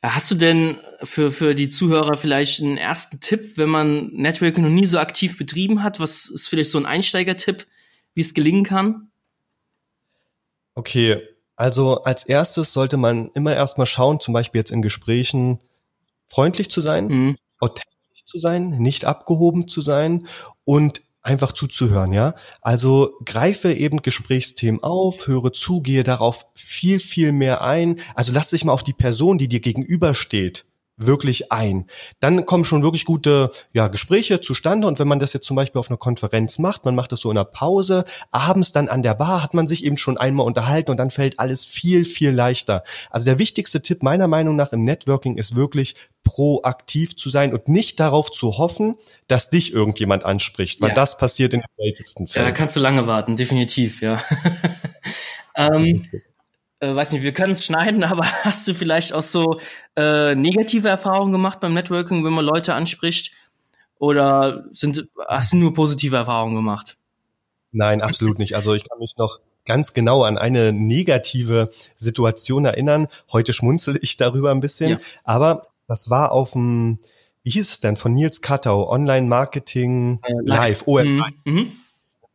Hast 0.04 0.32
du 0.32 0.36
denn 0.36 0.78
für, 1.04 1.32
für 1.32 1.54
die 1.54 1.70
Zuhörer 1.70 2.18
vielleicht 2.18 2.60
einen 2.60 2.78
ersten 2.78 3.20
Tipp, 3.20 3.58
wenn 3.58 3.70
man 3.70 4.08
Networking 4.14 4.64
noch 4.64 4.72
nie 4.72 4.88
so 4.88 4.98
aktiv 4.98 5.38
betrieben 5.38 5.84
hat? 5.84 6.00
Was 6.00 6.28
ist 6.28 6.48
vielleicht 6.48 6.72
so 6.72 6.80
ein 6.80 6.88
Einsteigertipp, 6.88 7.68
wie 8.14 8.22
es 8.22 8.34
gelingen 8.34 8.64
kann? 8.64 9.12
Okay, 10.76 11.22
also 11.56 12.04
als 12.04 12.26
erstes 12.26 12.74
sollte 12.74 12.98
man 12.98 13.30
immer 13.34 13.56
erstmal 13.56 13.86
schauen, 13.86 14.20
zum 14.20 14.34
Beispiel 14.34 14.60
jetzt 14.60 14.72
in 14.72 14.82
Gesprächen 14.82 15.60
freundlich 16.28 16.72
zu 16.72 16.82
sein, 16.82 17.08
mhm. 17.08 17.38
authentisch 17.60 18.26
zu 18.26 18.38
sein, 18.38 18.70
nicht 18.70 19.06
abgehoben 19.06 19.68
zu 19.68 19.82
sein 19.82 20.28
und 20.64 21.04
einfach 21.22 21.52
zuzuhören, 21.52 22.14
ja. 22.14 22.34
Also 22.62 23.12
greife 23.26 23.74
eben 23.74 24.02
Gesprächsthemen 24.02 24.82
auf, 24.82 25.28
höre 25.28 25.54
zu, 25.54 25.82
gehe 25.82 26.04
darauf 26.04 26.48
viel, 26.56 27.00
viel 27.00 27.32
mehr 27.32 27.62
ein. 27.62 28.00
Also 28.16 28.34
lass 28.34 28.50
dich 28.50 28.66
mal 28.66 28.74
auf 28.74 28.84
die 28.84 28.94
Person, 28.94 29.38
die 29.38 29.48
dir 29.48 29.60
gegenübersteht, 29.60 30.66
wirklich 31.06 31.52
ein. 31.52 31.86
Dann 32.20 32.46
kommen 32.46 32.66
schon 32.66 32.84
wirklich 32.84 33.06
gute 33.06 33.50
ja, 33.74 33.88
Gespräche 33.88 34.42
zustande 34.42 34.88
und 34.88 35.00
wenn 35.00 35.08
man 35.08 35.20
das 35.20 35.34
jetzt 35.34 35.46
zum 35.46 35.56
Beispiel 35.56 35.80
auf 35.80 35.90
einer 35.90 35.98
Konferenz 35.98 36.60
macht, 36.60 36.86
man 36.86 36.96
macht 36.96 37.12
das 37.12 37.22
so 37.22 37.32
in 37.32 37.38
einer 37.38 37.46
Pause, 37.46 38.06
abends 38.32 38.72
dann 38.72 38.88
an 38.88 39.04
der 39.04 39.16
Bar 39.16 39.44
hat 39.44 39.54
man 39.54 39.68
sich 39.68 39.84
eben 39.84 39.98
schon 39.98 40.18
einmal 40.18 40.46
unterhalten 40.46 40.92
und 40.92 40.98
dann 40.98 41.12
fällt 41.12 41.40
alles 41.40 41.66
viel, 41.66 42.06
viel 42.06 42.32
leichter. 42.32 42.84
Also 43.10 43.26
der 43.26 43.40
wichtigste 43.40 43.82
Tipp 43.82 44.04
meiner 44.04 44.28
Meinung 44.28 44.56
nach 44.56 44.74
im 44.74 44.84
Networking 44.84 45.38
ist 45.38 45.56
wirklich 45.56 45.96
proaktiv 46.24 47.16
zu 47.16 47.30
sein 47.30 47.54
und 47.54 47.68
nicht 47.68 48.00
darauf 48.00 48.32
zu 48.32 48.58
hoffen, 48.58 48.96
dass 49.28 49.50
dich 49.50 49.74
irgendjemand 49.74 50.24
anspricht, 50.24 50.82
weil 50.82 50.90
ja. 50.90 50.96
das 50.96 51.18
passiert 51.18 51.54
in 51.54 51.62
den 51.62 51.70
seltensten 51.78 52.28
Fällen. 52.28 52.46
Ja, 52.46 52.52
da 52.52 52.56
kannst 52.56 52.76
du 52.76 52.80
lange 52.80 53.08
warten, 53.08 53.36
definitiv, 53.36 54.02
ja. 54.02 54.22
ähm, 55.56 56.06
äh, 56.82 56.94
weiß 56.94 57.14
nicht, 57.14 57.24
wir 57.24 57.32
können 57.32 57.54
es 57.54 57.66
schneiden, 57.66 58.04
aber 58.04 58.26
hast 58.44 58.68
du 58.68 58.74
vielleicht 58.74 59.14
auch 59.14 59.24
so 59.24 59.60
äh, 59.96 60.36
negative 60.36 60.90
Erfahrungen 60.90 61.32
gemacht 61.32 61.60
beim 61.62 61.74
Networking, 61.74 62.26
wenn 62.26 62.34
man 62.34 62.46
Leute 62.46 62.74
anspricht? 62.74 63.32
Oder 63.98 64.66
sind, 64.72 65.08
hast 65.28 65.54
du 65.54 65.58
nur 65.58 65.74
positive 65.74 66.16
Erfahrungen 66.16 66.56
gemacht? 66.56 66.98
Nein, 67.72 68.02
absolut 68.02 68.40
nicht. 68.40 68.56
Also 68.56 68.74
ich 68.74 68.90
kann 68.90 68.98
mich 68.98 69.16
noch 69.18 69.40
ganz 69.66 69.94
genau 69.94 70.24
an 70.24 70.40
eine 70.40 70.74
negative 70.74 71.72
Situation 71.96 72.66
erinnern. 72.66 73.08
Heute 73.32 73.54
schmunzel 73.54 74.00
ich 74.02 74.18
darüber 74.18 74.50
ein 74.52 74.60
bisschen, 74.60 74.90
ja. 74.90 75.00
aber 75.24 75.68
das 75.88 76.10
war 76.10 76.32
auf 76.32 76.54
dem, 76.54 76.98
wie 77.44 77.52
hieß 77.52 77.72
es 77.72 77.80
denn, 77.80 77.96
von 77.96 78.14
Nils 78.14 78.42
Kattau, 78.42 78.90
Online 78.90 79.28
Marketing 79.28 80.20
äh, 80.24 80.34
Live, 80.44 80.88
OMI. 80.88 81.04
Mhm. 81.06 81.54
mhm. 81.54 81.72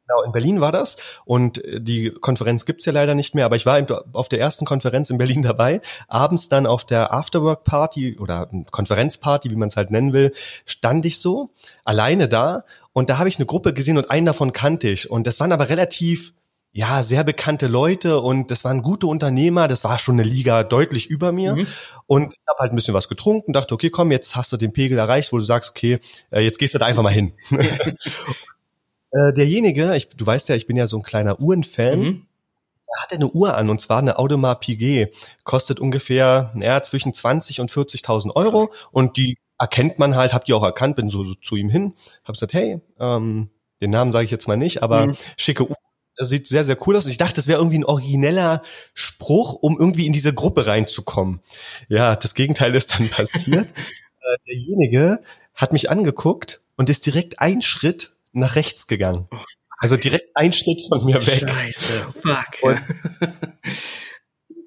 Genau, 0.08 0.22
in 0.22 0.32
Berlin 0.32 0.60
war 0.60 0.72
das 0.72 0.96
und 1.24 1.64
äh, 1.64 1.80
die 1.80 2.10
Konferenz 2.10 2.64
gibt's 2.64 2.84
ja 2.84 2.92
leider 2.92 3.14
nicht 3.14 3.34
mehr, 3.34 3.44
aber 3.44 3.56
ich 3.56 3.66
war 3.66 3.84
auf 4.12 4.28
der 4.28 4.40
ersten 4.40 4.64
Konferenz 4.64 5.10
in 5.10 5.18
Berlin 5.18 5.42
dabei. 5.42 5.80
Abends 6.08 6.48
dann 6.48 6.66
auf 6.66 6.84
der 6.84 7.12
Afterwork-Party 7.12 8.18
oder 8.18 8.48
Konferenzparty, 8.70 9.50
wie 9.50 9.56
man 9.56 9.68
es 9.68 9.76
halt 9.76 9.90
nennen 9.90 10.12
will, 10.12 10.32
stand 10.64 11.06
ich 11.06 11.18
so 11.18 11.50
alleine 11.84 12.28
da 12.28 12.64
und 12.92 13.10
da 13.10 13.18
habe 13.18 13.28
ich 13.28 13.38
eine 13.38 13.46
Gruppe 13.46 13.74
gesehen 13.74 13.98
und 13.98 14.10
einen 14.10 14.26
davon 14.26 14.52
kannte 14.52 14.88
ich 14.88 15.10
und 15.10 15.26
das 15.26 15.40
waren 15.40 15.52
aber 15.52 15.68
relativ 15.68 16.34
ja, 16.72 17.02
sehr 17.02 17.24
bekannte 17.24 17.68
Leute 17.68 18.20
und 18.20 18.50
das 18.50 18.62
waren 18.62 18.82
gute 18.82 19.06
Unternehmer, 19.06 19.66
das 19.66 19.82
war 19.82 19.98
schon 19.98 20.16
eine 20.16 20.28
Liga 20.28 20.62
deutlich 20.62 21.08
über 21.08 21.32
mir 21.32 21.56
mhm. 21.56 21.66
und 22.06 22.34
ich 22.34 22.40
habe 22.46 22.58
halt 22.58 22.72
ein 22.72 22.76
bisschen 22.76 22.92
was 22.92 23.08
getrunken, 23.08 23.54
dachte, 23.54 23.72
okay, 23.72 23.88
komm, 23.88 24.12
jetzt 24.12 24.36
hast 24.36 24.52
du 24.52 24.58
den 24.58 24.74
Pegel 24.74 24.98
erreicht, 24.98 25.32
wo 25.32 25.38
du 25.38 25.44
sagst, 25.44 25.70
okay, 25.70 26.00
äh, 26.30 26.40
jetzt 26.40 26.58
gehst 26.58 26.74
du 26.74 26.78
da 26.78 26.84
einfach 26.84 27.02
mal 27.02 27.12
hin. 27.12 27.32
Äh, 29.16 29.32
derjenige, 29.32 29.96
ich, 29.96 30.08
du 30.08 30.26
weißt 30.26 30.48
ja, 30.50 30.56
ich 30.56 30.66
bin 30.66 30.76
ja 30.76 30.86
so 30.86 30.98
ein 30.98 31.02
kleiner 31.02 31.40
Uhrenfan, 31.40 31.98
mhm. 31.98 32.26
er 32.86 33.02
hatte 33.02 33.14
eine 33.14 33.28
Uhr 33.28 33.56
an 33.56 33.70
und 33.70 33.80
zwar 33.80 33.98
eine 33.98 34.18
Audemars 34.18 34.58
Piguet, 34.60 35.14
kostet 35.44 35.80
ungefähr 35.80 36.52
ja, 36.60 36.82
zwischen 36.82 37.14
20 37.14 37.60
und 37.60 37.70
40.000 37.70 38.34
Euro 38.36 38.70
und 38.90 39.16
die 39.16 39.38
erkennt 39.58 39.98
man 39.98 40.16
halt, 40.16 40.34
habt 40.34 40.50
ihr 40.50 40.56
auch 40.56 40.62
erkannt, 40.62 40.96
bin 40.96 41.08
so, 41.08 41.24
so 41.24 41.34
zu 41.34 41.56
ihm 41.56 41.70
hin, 41.70 41.94
hab 42.24 42.34
gesagt, 42.34 42.52
hey, 42.52 42.80
ähm, 43.00 43.48
den 43.80 43.90
Namen 43.90 44.12
sage 44.12 44.26
ich 44.26 44.30
jetzt 44.30 44.48
mal 44.48 44.56
nicht, 44.56 44.82
aber 44.82 45.06
mhm. 45.06 45.14
schicke 45.36 45.68
Uhr. 45.68 45.76
Das 46.18 46.30
sieht 46.30 46.46
sehr, 46.46 46.64
sehr 46.64 46.78
cool 46.86 46.96
aus. 46.96 47.04
Ich 47.04 47.18
dachte, 47.18 47.34
das 47.34 47.46
wäre 47.46 47.58
irgendwie 47.58 47.78
ein 47.78 47.84
origineller 47.84 48.62
Spruch, 48.94 49.52
um 49.52 49.78
irgendwie 49.78 50.06
in 50.06 50.14
diese 50.14 50.32
Gruppe 50.32 50.66
reinzukommen. 50.66 51.40
Ja, 51.90 52.16
das 52.16 52.34
Gegenteil 52.34 52.74
ist 52.74 52.94
dann 52.94 53.10
passiert. 53.10 53.70
äh, 54.22 54.36
derjenige 54.46 55.20
hat 55.54 55.74
mich 55.74 55.90
angeguckt 55.90 56.62
und 56.76 56.88
ist 56.88 57.04
direkt 57.04 57.40
ein 57.40 57.60
Schritt 57.60 58.15
nach 58.36 58.56
rechts 58.56 58.86
gegangen. 58.86 59.28
Oh, 59.30 59.36
also 59.78 59.96
direkt 59.96 60.28
ein 60.34 60.52
Schritt 60.52 60.82
von 60.88 61.04
mir 61.04 61.16
weg. 61.26 61.48
Scheiße, 61.48 62.06
fuck. 62.08 62.62
Und 62.62 62.80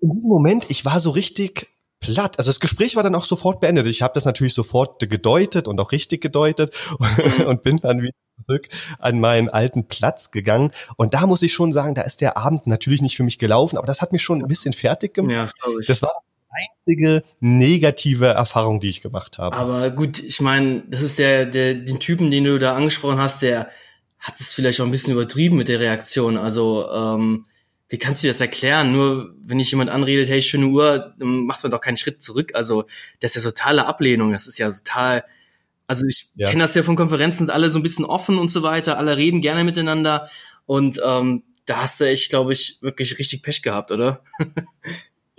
in 0.02 0.12
diesem 0.12 0.30
Moment, 0.30 0.66
ich 0.70 0.86
war 0.86 1.00
so 1.00 1.10
richtig 1.10 1.68
platt. 2.00 2.38
Also 2.38 2.50
das 2.50 2.60
Gespräch 2.60 2.96
war 2.96 3.04
dann 3.04 3.16
auch 3.16 3.26
sofort 3.26 3.60
beendet. 3.60 3.86
Ich 3.88 4.02
habe 4.02 4.14
das 4.14 4.26
natürlich 4.26 4.54
sofort 4.54 5.00
gedeutet 5.10 5.68
und 5.68 5.80
auch 5.80 5.92
richtig 5.92 6.22
gedeutet 6.22 6.74
und, 7.00 7.40
und, 7.46 7.64
bin 7.64 7.78
dann 7.78 8.02
wieder 8.02 8.14
zurück 8.46 8.70
an 9.00 9.20
meinen 9.20 9.50
alten 9.50 9.88
Platz 9.88 10.32
gegangen. 10.32 10.72
Und 10.96 11.14
da 11.14 11.28
muss 11.28 11.42
ich 11.42 11.54
schon 11.54 11.74
sagen, 11.74 11.96
da 11.96 12.04
ist 12.04 12.22
der 12.22 12.38
Abend 12.38 12.68
natürlich 12.68 13.02
nicht 13.02 13.18
für 13.18 13.24
mich 13.24 13.38
gelaufen, 13.38 13.78
aber 13.78 13.88
das 13.88 14.02
hat 14.02 14.12
mich 14.12 14.22
schon 14.22 14.42
ein 14.42 14.48
bisschen 14.48 14.74
fertig 14.74 15.14
gemacht. 15.14 15.56
Ja, 15.66 15.74
das, 15.78 15.88
das 15.88 16.02
war 16.02 16.14
einzige 16.50 17.24
negative 17.40 18.28
Erfahrung, 18.28 18.80
die 18.80 18.90
ich 18.90 19.02
gemacht 19.02 19.38
habe. 19.38 19.56
Aber 19.56 19.90
gut, 19.92 20.20
ich 20.20 20.42
meine, 20.42 20.84
das 20.88 21.02
ist 21.02 21.20
der, 21.20 21.46
der, 21.46 21.76
den 21.76 22.00
Typen, 22.00 22.32
den 22.32 22.44
du 22.44 22.60
da 22.60 22.76
angesprochen 22.76 23.20
hast, 23.20 23.42
der 23.42 23.70
hat 24.20 24.40
es 24.40 24.54
vielleicht 24.54 24.82
auch 24.82 24.86
ein 24.86 24.92
bisschen 24.92 25.14
übertrieben 25.14 25.58
mit 25.58 25.70
der 25.70 25.80
Reaktion. 25.80 26.38
Also, 26.38 26.90
ähm, 26.92 27.46
wie 27.88 27.98
kannst 27.98 28.22
du 28.22 28.28
dir 28.28 28.32
das 28.32 28.42
erklären? 28.42 28.92
Nur 28.92 29.34
wenn 29.44 29.60
ich 29.60 29.72
jemand 29.72 29.90
anredet, 29.90 30.30
hey, 30.30 30.42
schöne 30.42 30.68
Uhr, 30.68 31.16
dann 31.18 31.46
macht 31.46 31.64
man 31.64 31.72
doch 31.72 31.82
keinen 31.82 31.98
Schritt 31.98 32.22
zurück. 32.22 32.52
Also, 32.54 32.86
das 33.20 33.36
ist 33.36 33.46
ja 33.46 33.52
totale 33.52 33.86
Ablehnung. 33.86 34.32
Das 34.32 34.46
ist 34.46 34.58
ja 34.58 34.72
total, 34.72 35.24
also 35.88 36.06
ich 36.06 36.30
ja. 36.36 36.50
kenne 36.50 36.62
das 36.62 36.76
ja 36.76 36.84
von 36.84 36.96
Konferenzen, 36.96 37.40
sind 37.40 37.50
alle 37.50 37.70
so 37.70 37.80
ein 37.80 37.84
bisschen 37.84 38.06
offen 38.06 38.38
und 38.38 38.50
so 38.50 38.62
weiter, 38.62 38.98
alle 38.98 39.18
reden 39.18 39.42
gerne 39.42 39.64
miteinander. 39.64 40.30
Und 40.66 41.02
ähm, 41.04 41.44
da 41.66 41.82
hast 41.82 42.02
du 42.02 42.06
echt, 42.06 42.30
glaube 42.30 42.54
ich, 42.54 42.80
wirklich 42.82 43.18
richtig 43.18 43.42
Pech 43.42 43.62
gehabt, 43.62 43.92
oder? 43.92 44.24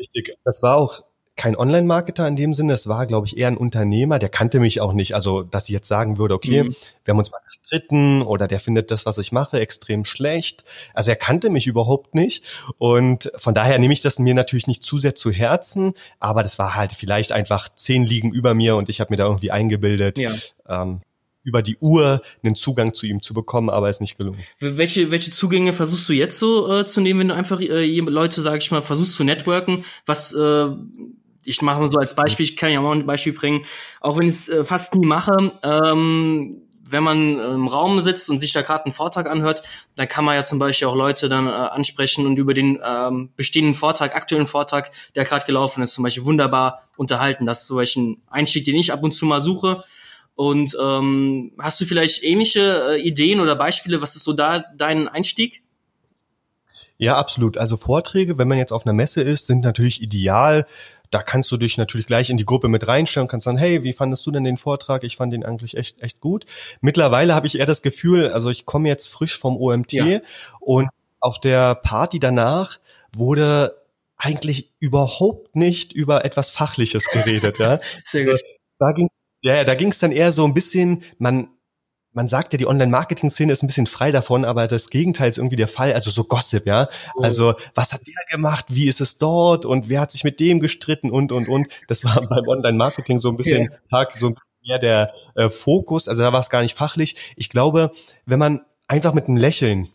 Richtig. 0.00 0.36
Das 0.44 0.62
war 0.62 0.76
auch 0.76 1.04
kein 1.40 1.56
Online-Marketer 1.56 2.28
in 2.28 2.36
dem 2.36 2.52
Sinne, 2.52 2.74
es 2.74 2.86
war, 2.86 3.06
glaube 3.06 3.26
ich, 3.26 3.38
eher 3.38 3.48
ein 3.48 3.56
Unternehmer, 3.56 4.18
der 4.18 4.28
kannte 4.28 4.60
mich 4.60 4.82
auch 4.82 4.92
nicht. 4.92 5.14
Also, 5.14 5.42
dass 5.42 5.64
ich 5.64 5.70
jetzt 5.70 5.88
sagen 5.88 6.18
würde, 6.18 6.34
okay, 6.34 6.64
mhm. 6.64 6.76
wir 7.02 7.12
haben 7.12 7.18
uns 7.18 7.30
mal 7.30 7.40
gestritten 7.42 8.20
oder 8.20 8.46
der 8.46 8.60
findet 8.60 8.90
das, 8.90 9.06
was 9.06 9.16
ich 9.16 9.32
mache, 9.32 9.58
extrem 9.58 10.04
schlecht. 10.04 10.64
Also 10.92 11.10
er 11.10 11.16
kannte 11.16 11.48
mich 11.48 11.66
überhaupt 11.66 12.14
nicht. 12.14 12.44
Und 12.76 13.32
von 13.36 13.54
daher 13.54 13.78
nehme 13.78 13.94
ich 13.94 14.02
das 14.02 14.18
mir 14.18 14.34
natürlich 14.34 14.66
nicht 14.66 14.82
zu 14.82 14.98
sehr 14.98 15.14
zu 15.14 15.30
Herzen, 15.30 15.94
aber 16.18 16.42
das 16.42 16.58
war 16.58 16.74
halt 16.74 16.92
vielleicht 16.92 17.32
einfach 17.32 17.70
zehn 17.74 18.04
Liegen 18.04 18.32
über 18.32 18.52
mir 18.52 18.76
und 18.76 18.90
ich 18.90 19.00
habe 19.00 19.10
mir 19.10 19.16
da 19.16 19.24
irgendwie 19.24 19.50
eingebildet. 19.50 20.18
Ja. 20.18 20.32
Ähm, 20.68 21.00
über 21.42 21.62
die 21.62 21.76
Uhr 21.78 22.20
einen 22.42 22.54
Zugang 22.54 22.94
zu 22.94 23.06
ihm 23.06 23.22
zu 23.22 23.34
bekommen, 23.34 23.70
aber 23.70 23.90
ist 23.90 24.00
nicht 24.00 24.18
gelungen. 24.18 24.38
Welche, 24.58 25.10
welche 25.10 25.30
Zugänge 25.30 25.72
versuchst 25.72 26.08
du 26.08 26.12
jetzt 26.12 26.38
so 26.38 26.80
äh, 26.80 26.84
zu 26.84 27.00
nehmen, 27.00 27.20
wenn 27.20 27.28
du 27.28 27.34
einfach 27.34 27.60
äh, 27.60 28.00
Leute, 28.00 28.42
sage 28.42 28.58
ich 28.58 28.70
mal, 28.70 28.82
versuchst 28.82 29.14
zu 29.14 29.24
networken? 29.24 29.84
Was 30.06 30.32
äh, 30.32 30.66
ich 31.44 31.62
mache 31.62 31.80
mal 31.80 31.88
so 31.88 31.98
als 31.98 32.14
Beispiel, 32.14 32.44
ich 32.44 32.56
kann 32.56 32.70
ja 32.70 32.80
mal 32.80 32.94
ein 32.94 33.06
Beispiel 33.06 33.32
bringen, 33.32 33.64
auch 34.00 34.18
wenn 34.18 34.28
ich 34.28 34.34
es 34.34 34.48
äh, 34.48 34.64
fast 34.64 34.94
nie 34.94 35.06
mache, 35.06 35.52
ähm, 35.62 36.62
wenn 36.90 37.02
man 37.04 37.38
im 37.38 37.68
Raum 37.68 38.00
sitzt 38.02 38.30
und 38.30 38.38
sich 38.38 38.52
da 38.52 38.62
gerade 38.62 38.84
einen 38.84 38.92
Vortrag 38.92 39.28
anhört, 39.28 39.62
dann 39.94 40.08
kann 40.08 40.24
man 40.24 40.34
ja 40.34 40.42
zum 40.42 40.58
Beispiel 40.58 40.88
auch 40.88 40.96
Leute 40.96 41.28
dann 41.28 41.46
äh, 41.46 41.50
ansprechen 41.50 42.26
und 42.26 42.38
über 42.38 42.52
den 42.52 42.80
ähm, 42.84 43.30
bestehenden 43.36 43.74
Vortrag, 43.74 44.16
aktuellen 44.16 44.46
Vortrag, 44.46 44.90
der 45.14 45.24
gerade 45.24 45.46
gelaufen 45.46 45.82
ist, 45.82 45.94
zum 45.94 46.04
Beispiel 46.04 46.24
wunderbar 46.24 46.88
unterhalten. 46.96 47.46
Das 47.46 47.62
ist 47.62 47.66
zum 47.68 47.76
Beispiel 47.76 48.02
ein 48.02 48.22
Einstieg, 48.28 48.64
den 48.64 48.76
ich 48.76 48.92
ab 48.92 49.02
und 49.02 49.12
zu 49.12 49.24
mal 49.24 49.40
suche. 49.40 49.84
Und 50.40 50.74
ähm, 50.82 51.52
hast 51.58 51.82
du 51.82 51.84
vielleicht 51.84 52.24
ähnliche 52.24 52.92
äh, 52.92 53.02
Ideen 53.02 53.40
oder 53.40 53.56
Beispiele? 53.56 54.00
Was 54.00 54.16
ist 54.16 54.24
so 54.24 54.32
da 54.32 54.64
dein 54.74 55.06
Einstieg? 55.06 55.62
Ja, 56.96 57.18
absolut. 57.18 57.58
Also 57.58 57.76
Vorträge, 57.76 58.38
wenn 58.38 58.48
man 58.48 58.56
jetzt 58.56 58.72
auf 58.72 58.86
einer 58.86 58.94
Messe 58.94 59.20
ist, 59.20 59.48
sind 59.48 59.62
natürlich 59.62 60.00
ideal. 60.00 60.64
Da 61.10 61.22
kannst 61.22 61.52
du 61.52 61.58
dich 61.58 61.76
natürlich 61.76 62.06
gleich 62.06 62.30
in 62.30 62.38
die 62.38 62.46
Gruppe 62.46 62.68
mit 62.68 62.88
reinstellen 62.88 63.24
und 63.24 63.30
kannst 63.30 63.44
sagen, 63.44 63.58
hey, 63.58 63.82
wie 63.82 63.92
fandest 63.92 64.26
du 64.26 64.30
denn 64.30 64.44
den 64.44 64.56
Vortrag? 64.56 65.04
Ich 65.04 65.16
fand 65.18 65.34
den 65.34 65.44
eigentlich 65.44 65.76
echt, 65.76 66.00
echt 66.00 66.20
gut. 66.20 66.46
Mittlerweile 66.80 67.34
habe 67.34 67.46
ich 67.46 67.58
eher 67.58 67.66
das 67.66 67.82
Gefühl, 67.82 68.30
also 68.30 68.48
ich 68.48 68.64
komme 68.64 68.88
jetzt 68.88 69.08
frisch 69.08 69.38
vom 69.38 69.58
OMT 69.58 69.92
ja. 69.92 70.20
und 70.60 70.88
auf 71.20 71.38
der 71.38 71.74
Party 71.74 72.18
danach 72.18 72.78
wurde 73.14 73.76
eigentlich 74.16 74.72
überhaupt 74.78 75.54
nicht 75.54 75.92
über 75.92 76.24
etwas 76.24 76.48
Fachliches 76.48 77.10
geredet, 77.10 77.58
ja. 77.58 77.78
Sehr 78.06 78.24
gut. 78.24 78.40
Da 78.78 78.92
ging 78.92 79.10
ja, 79.42 79.56
ja, 79.56 79.64
da 79.64 79.74
ging 79.74 79.88
es 79.88 79.98
dann 79.98 80.12
eher 80.12 80.32
so 80.32 80.44
ein 80.44 80.54
bisschen, 80.54 81.02
man, 81.18 81.48
man 82.12 82.28
sagt 82.28 82.52
ja, 82.52 82.56
die 82.58 82.66
Online-Marketing-Szene 82.66 83.52
ist 83.52 83.62
ein 83.62 83.68
bisschen 83.68 83.86
frei 83.86 84.10
davon, 84.10 84.44
aber 84.44 84.66
das 84.66 84.90
Gegenteil 84.90 85.30
ist 85.30 85.38
irgendwie 85.38 85.56
der 85.56 85.68
Fall. 85.68 85.92
Also 85.92 86.10
so 86.10 86.24
Gossip, 86.24 86.66
ja. 86.66 86.88
Oh. 87.14 87.22
Also 87.22 87.54
was 87.74 87.92
hat 87.92 88.06
der 88.06 88.14
gemacht? 88.30 88.66
Wie 88.68 88.88
ist 88.88 89.00
es 89.00 89.18
dort? 89.18 89.64
Und 89.64 89.88
wer 89.88 90.00
hat 90.00 90.12
sich 90.12 90.24
mit 90.24 90.40
dem 90.40 90.60
gestritten? 90.60 91.10
Und 91.10 91.32
und 91.32 91.48
und. 91.48 91.68
Das 91.88 92.04
war 92.04 92.20
beim 92.28 92.48
Online-Marketing 92.48 93.18
so 93.18 93.28
ein 93.28 93.36
bisschen. 93.36 93.70
Tag, 93.88 94.12
so 94.18 94.28
ein 94.28 94.34
bisschen 94.34 94.54
mehr 94.66 94.78
der 94.78 95.14
äh, 95.36 95.48
Fokus. 95.48 96.08
Also 96.08 96.22
da 96.22 96.32
war 96.32 96.40
es 96.40 96.50
gar 96.50 96.62
nicht 96.62 96.76
fachlich. 96.76 97.16
Ich 97.36 97.48
glaube, 97.48 97.92
wenn 98.26 98.38
man 98.38 98.62
einfach 98.88 99.14
mit 99.14 99.28
einem 99.28 99.36
Lächeln 99.36 99.88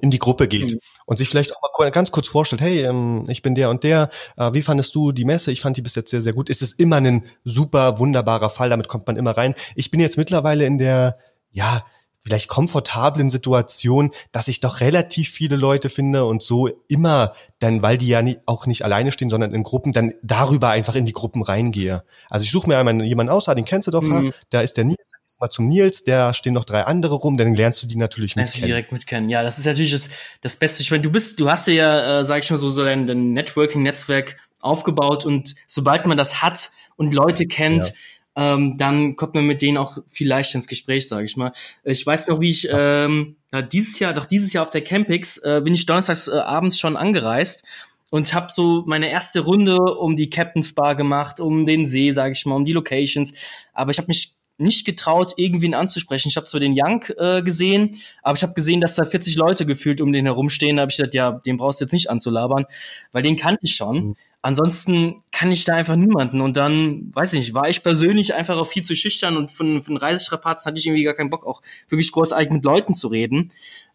in 0.00 0.10
die 0.10 0.18
Gruppe 0.18 0.48
geht 0.48 0.72
mhm. 0.72 0.78
und 1.06 1.16
sich 1.16 1.28
vielleicht 1.28 1.56
auch 1.56 1.78
mal 1.78 1.90
ganz 1.90 2.10
kurz 2.10 2.28
vorstellt, 2.28 2.62
hey, 2.62 2.84
ähm, 2.84 3.24
ich 3.28 3.42
bin 3.42 3.54
der 3.54 3.70
und 3.70 3.84
der, 3.84 4.10
äh, 4.36 4.52
wie 4.52 4.62
fandest 4.62 4.94
du 4.94 5.12
die 5.12 5.24
Messe? 5.24 5.50
Ich 5.50 5.60
fand 5.60 5.76
die 5.76 5.82
bis 5.82 5.94
jetzt 5.94 6.10
sehr, 6.10 6.20
sehr 6.20 6.32
gut. 6.32 6.50
Es 6.50 6.62
ist 6.62 6.78
immer 6.78 6.96
ein 6.96 7.24
super, 7.44 7.98
wunderbarer 7.98 8.50
Fall, 8.50 8.70
damit 8.70 8.88
kommt 8.88 9.06
man 9.06 9.16
immer 9.16 9.36
rein. 9.36 9.54
Ich 9.74 9.90
bin 9.90 10.00
jetzt 10.00 10.16
mittlerweile 10.16 10.66
in 10.66 10.78
der, 10.78 11.16
ja, 11.50 11.84
vielleicht 12.20 12.48
komfortablen 12.48 13.30
Situation, 13.30 14.10
dass 14.32 14.48
ich 14.48 14.60
doch 14.60 14.80
relativ 14.80 15.30
viele 15.30 15.56
Leute 15.56 15.88
finde 15.88 16.26
und 16.26 16.42
so 16.42 16.68
immer 16.88 17.32
dann, 17.58 17.80
weil 17.80 17.96
die 17.96 18.08
ja 18.08 18.20
nie, 18.20 18.38
auch 18.44 18.66
nicht 18.66 18.84
alleine 18.84 19.12
stehen, 19.12 19.30
sondern 19.30 19.54
in 19.54 19.62
Gruppen, 19.62 19.92
dann 19.92 20.12
darüber 20.22 20.68
einfach 20.68 20.94
in 20.94 21.06
die 21.06 21.12
Gruppen 21.12 21.42
reingehe. 21.42 22.04
Also 22.28 22.44
ich 22.44 22.50
suche 22.50 22.68
mir 22.68 22.76
einmal 22.76 23.02
jemanden 23.02 23.32
aus, 23.32 23.48
ah, 23.48 23.54
den 23.54 23.64
kennst 23.64 23.88
du 23.88 23.92
doch, 23.92 24.02
mhm. 24.02 24.34
da 24.50 24.60
ist 24.60 24.76
der 24.76 24.84
Nils, 24.84 24.98
mal 25.40 25.50
zum 25.50 25.68
Nils, 25.68 26.04
da 26.04 26.34
stehen 26.34 26.54
noch 26.54 26.64
drei 26.64 26.82
andere 26.82 27.14
rum, 27.14 27.36
dann 27.36 27.54
lernst 27.54 27.82
du 27.82 27.86
die 27.86 27.96
natürlich 27.96 28.36
mit 28.36 28.50
kennen. 28.52 28.66
direkt 28.66 28.92
mit 28.92 29.06
kennen. 29.06 29.28
Ja, 29.28 29.42
das 29.42 29.58
ist 29.58 29.66
natürlich 29.66 29.92
das, 29.92 30.10
das 30.40 30.56
Beste. 30.56 30.82
Ich 30.82 30.90
meine, 30.90 31.02
du 31.02 31.10
bist, 31.10 31.40
du 31.40 31.50
hast 31.50 31.68
ja, 31.68 32.20
äh, 32.20 32.24
sag 32.24 32.42
ich 32.42 32.50
mal 32.50 32.56
so, 32.56 32.70
so 32.70 32.84
dein, 32.84 33.06
dein 33.06 33.32
Networking-Netzwerk 33.32 34.36
aufgebaut 34.60 35.24
und 35.24 35.54
sobald 35.66 36.06
man 36.06 36.16
das 36.16 36.42
hat 36.42 36.70
und 36.96 37.14
Leute 37.14 37.46
kennt, 37.46 37.94
ja. 38.36 38.54
ähm, 38.54 38.76
dann 38.76 39.16
kommt 39.16 39.34
man 39.34 39.46
mit 39.46 39.62
denen 39.62 39.78
auch 39.78 39.98
viel 40.08 40.28
leichter 40.28 40.56
ins 40.56 40.66
Gespräch, 40.66 41.08
sage 41.08 41.24
ich 41.24 41.36
mal. 41.36 41.52
Ich 41.84 42.04
weiß 42.04 42.28
noch, 42.28 42.40
wie 42.40 42.50
ich 42.50 42.68
ähm, 42.72 43.36
ja, 43.52 43.62
dieses 43.62 43.98
Jahr, 43.98 44.14
doch 44.14 44.26
dieses 44.26 44.52
Jahr 44.52 44.64
auf 44.64 44.70
der 44.70 44.82
Campix, 44.82 45.38
äh, 45.38 45.60
bin 45.62 45.74
ich 45.74 45.86
donnerstags 45.86 46.28
äh, 46.28 46.32
abends 46.38 46.78
schon 46.78 46.96
angereist 46.96 47.64
und 48.10 48.32
habe 48.34 48.50
so 48.50 48.84
meine 48.86 49.10
erste 49.10 49.40
Runde 49.40 49.76
um 49.76 50.16
die 50.16 50.30
Captain's 50.30 50.74
Bar 50.74 50.96
gemacht, 50.96 51.40
um 51.40 51.66
den 51.66 51.86
See, 51.86 52.10
sage 52.10 52.32
ich 52.32 52.46
mal, 52.46 52.56
um 52.56 52.64
die 52.64 52.72
Locations. 52.72 53.34
Aber 53.72 53.90
ich 53.90 53.98
habe 53.98 54.08
mich 54.08 54.37
nicht 54.58 54.84
getraut, 54.84 55.34
irgendwen 55.36 55.74
anzusprechen. 55.74 56.28
Ich 56.28 56.36
habe 56.36 56.46
zwar 56.46 56.60
den 56.60 56.74
Young 56.76 57.04
äh, 57.16 57.42
gesehen, 57.42 57.90
aber 58.22 58.36
ich 58.36 58.42
habe 58.42 58.54
gesehen, 58.54 58.80
dass 58.80 58.96
da 58.96 59.04
40 59.04 59.36
Leute 59.36 59.66
gefühlt 59.66 60.00
um 60.00 60.12
den 60.12 60.26
herumstehen. 60.26 60.76
Da 60.76 60.82
habe 60.82 60.90
ich 60.90 60.96
gedacht, 60.96 61.14
ja, 61.14 61.32
den 61.32 61.56
brauchst 61.56 61.80
du 61.80 61.84
jetzt 61.84 61.92
nicht 61.92 62.10
anzulabern, 62.10 62.66
weil 63.12 63.22
den 63.22 63.36
kannte 63.36 63.60
ich 63.62 63.74
schon. 63.76 63.96
Mhm. 63.96 64.14
Ansonsten 64.40 65.20
kann 65.32 65.50
ich 65.50 65.64
da 65.64 65.74
einfach 65.74 65.96
niemanden. 65.96 66.40
Und 66.40 66.56
dann, 66.56 67.10
weiß 67.14 67.32
ich 67.32 67.40
nicht, 67.40 67.54
war 67.54 67.68
ich 67.68 67.82
persönlich 67.82 68.34
einfach 68.34 68.56
auch 68.56 68.66
viel 68.66 68.82
zu 68.82 68.94
schüchtern 68.94 69.36
und 69.36 69.50
von, 69.50 69.82
von 69.82 69.96
Reisestrapazen 69.96 70.70
hatte 70.70 70.78
ich 70.78 70.86
irgendwie 70.86 71.04
gar 71.04 71.14
keinen 71.14 71.30
Bock, 71.30 71.46
auch 71.46 71.62
wirklich 71.88 72.12
großartig 72.12 72.50
mit 72.50 72.64
Leuten 72.64 72.94
zu 72.94 73.08
reden. 73.08 73.50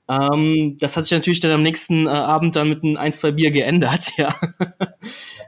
Ähm, 0.10 0.76
das 0.80 0.98
hat 0.98 1.06
sich 1.06 1.14
natürlich 1.14 1.40
dann 1.40 1.52
am 1.52 1.64
nächsten 1.64 2.08
äh, 2.08 2.10
Abend 2.10 2.56
dann 2.56 2.68
mit 2.70 2.84
ein, 2.84 2.98
ein, 2.98 3.14
zwei 3.14 3.32
Bier 3.32 3.52
geändert, 3.52 4.12
ja. 4.18 4.36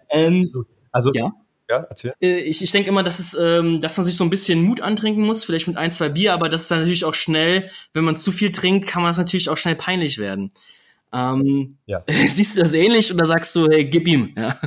ähm, 0.10 0.50
also, 0.92 1.12
ja. 1.14 1.34
Ja, 1.70 1.86
erzähl. 1.90 2.14
Äh, 2.22 2.40
ich, 2.40 2.62
ich 2.62 2.72
denke 2.72 2.90
immer, 2.90 3.04
dass 3.04 3.20
es, 3.20 3.34
ähm, 3.34 3.80
dass 3.80 3.98
man 3.98 4.06
sich 4.06 4.16
so 4.16 4.24
ein 4.24 4.30
bisschen 4.30 4.62
Mut 4.62 4.82
antrinken 4.82 5.24
muss, 5.24 5.44
vielleicht 5.44 5.68
mit 5.68 5.78
ein, 5.78 5.92
zwei 5.92 6.10
Bier, 6.10 6.34
aber 6.34 6.50
das 6.50 6.64
ist 6.64 6.72
dann 6.72 6.80
natürlich 6.80 7.06
auch 7.06 7.16
schnell, 7.16 7.70
wenn 7.94 8.04
man 8.04 8.16
zu 8.16 8.32
viel 8.32 8.52
trinkt, 8.52 8.88
kann 8.88 9.02
man 9.02 9.12
es 9.12 9.18
natürlich 9.18 9.50
auch 9.50 9.58
schnell 9.58 9.76
peinlich 9.76 10.18
werden. 10.18 10.52
Ähm, 11.12 11.78
ja. 11.86 12.04
Siehst 12.28 12.58
du 12.58 12.62
das 12.62 12.74
ähnlich 12.74 13.14
oder 13.14 13.26
sagst 13.26 13.56
du, 13.56 13.68
hey, 13.70 13.86
gib 13.86 14.08
ihm? 14.08 14.34
Ja. 14.38 14.60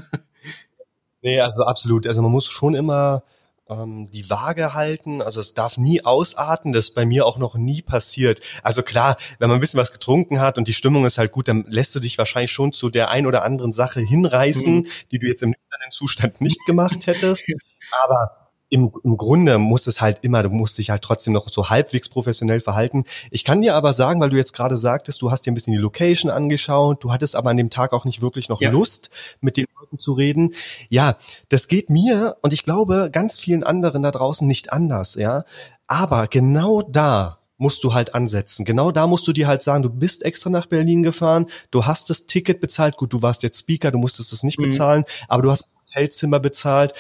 Nee, 1.21 1.40
also 1.40 1.64
absolut. 1.64 2.07
Also 2.07 2.23
man 2.23 2.31
muss 2.31 2.47
schon 2.47 2.75
immer 2.75 3.25
ähm, 3.68 4.06
die 4.10 4.28
Waage 4.30 4.75
halten. 4.75 5.22
Also 5.22 5.40
es 5.40 5.54
darf 5.54 5.78
nie 5.78 6.04
ausarten. 6.04 6.72
Das 6.72 6.87
ist 6.87 6.94
bei 6.94 7.04
mir 7.04 7.26
auch 7.26 7.38
noch 7.38 7.54
nie 7.54 7.82
passiert. 7.82 8.40
Also 8.62 8.82
klar, 8.82 9.16
wenn 9.38 9.48
man 9.48 9.58
ein 9.58 9.60
bisschen 9.60 9.80
was 9.80 9.92
getrunken 9.92 10.40
hat 10.40 10.58
und 10.58 10.68
die 10.68 10.75
Stimmung 10.75 11.04
ist 11.06 11.18
halt 11.18 11.32
gut, 11.32 11.48
dann 11.48 11.64
lässt 11.68 11.94
du 11.94 12.00
dich 12.00 12.18
wahrscheinlich 12.18 12.52
schon 12.52 12.72
zu 12.72 12.90
der 12.90 13.10
ein 13.10 13.26
oder 13.26 13.44
anderen 13.44 13.72
Sache 13.72 14.00
hinreißen, 14.00 14.76
mhm. 14.76 14.87
die 15.10 15.18
du 15.18 15.26
jetzt 15.26 15.42
im 15.42 15.50
nüchternen 15.50 15.90
Zustand 15.90 16.40
nicht 16.40 16.64
gemacht 16.66 17.06
hättest. 17.06 17.44
Aber 18.02 18.38
im, 18.70 18.92
im 19.02 19.16
Grunde 19.16 19.58
muss 19.58 19.87
es 19.87 20.00
halt 20.00 20.18
immer, 20.22 20.42
du 20.42 20.50
musst 20.50 20.76
dich 20.78 20.90
halt 20.90 21.02
trotzdem 21.02 21.32
noch 21.32 21.48
so 21.48 21.70
halbwegs 21.70 22.08
professionell 22.08 22.60
verhalten. 22.60 23.04
Ich 23.30 23.44
kann 23.44 23.62
dir 23.62 23.75
aber 23.75 23.92
sagen, 23.92 24.20
weil 24.20 24.30
du 24.30 24.37
jetzt 24.37 24.52
gerade 24.52 24.76
sagtest, 24.76 25.22
du 25.22 25.30
hast 25.30 25.46
dir 25.46 25.52
ein 25.52 25.54
bisschen 25.54 25.72
die 25.72 25.78
Location 25.78 26.30
angeschaut, 26.30 27.02
du 27.02 27.10
hattest 27.10 27.34
aber 27.34 27.50
an 27.50 27.56
dem 27.56 27.70
Tag 27.70 27.92
auch 27.92 28.04
nicht 28.04 28.20
wirklich 28.20 28.48
noch 28.48 28.60
ja. 28.60 28.70
Lust, 28.70 29.10
mit 29.40 29.56
den 29.56 29.66
Leuten 29.80 29.98
zu 29.98 30.12
reden. 30.12 30.54
Ja, 30.90 31.16
das 31.48 31.68
geht 31.68 31.88
mir 31.88 32.37
und 32.42 32.52
ich 32.52 32.64
glaube 32.64 33.10
ganz 33.12 33.38
vielen 33.38 33.64
anderen 33.64 34.02
da 34.02 34.10
draußen 34.10 34.46
nicht 34.46 34.72
anders, 34.72 35.14
ja. 35.14 35.44
Aber 35.87 36.26
genau 36.26 36.82
da 36.82 37.38
musst 37.56 37.82
du 37.82 37.92
halt 37.92 38.14
ansetzen. 38.14 38.64
Genau 38.64 38.92
da 38.92 39.06
musst 39.06 39.26
du 39.26 39.32
dir 39.32 39.48
halt 39.48 39.62
sagen, 39.62 39.82
du 39.82 39.90
bist 39.90 40.25
extra 40.25 40.50
nach 40.50 40.66
Berlin 40.66 41.02
gefahren, 41.02 41.46
du 41.70 41.87
hast 41.87 42.10
das 42.10 42.26
Ticket 42.26 42.60
bezahlt, 42.60 42.96
gut, 42.96 43.12
du 43.12 43.22
warst 43.22 43.42
jetzt 43.42 43.58
Speaker, 43.58 43.90
du 43.90 43.98
musstest 43.98 44.32
es 44.32 44.42
nicht 44.42 44.58
mhm. 44.58 44.64
bezahlen, 44.64 45.04
aber 45.26 45.42
du 45.42 45.50
hast 45.50 45.70
Hotelzimmer 45.88 46.38
bezahlt 46.38 46.92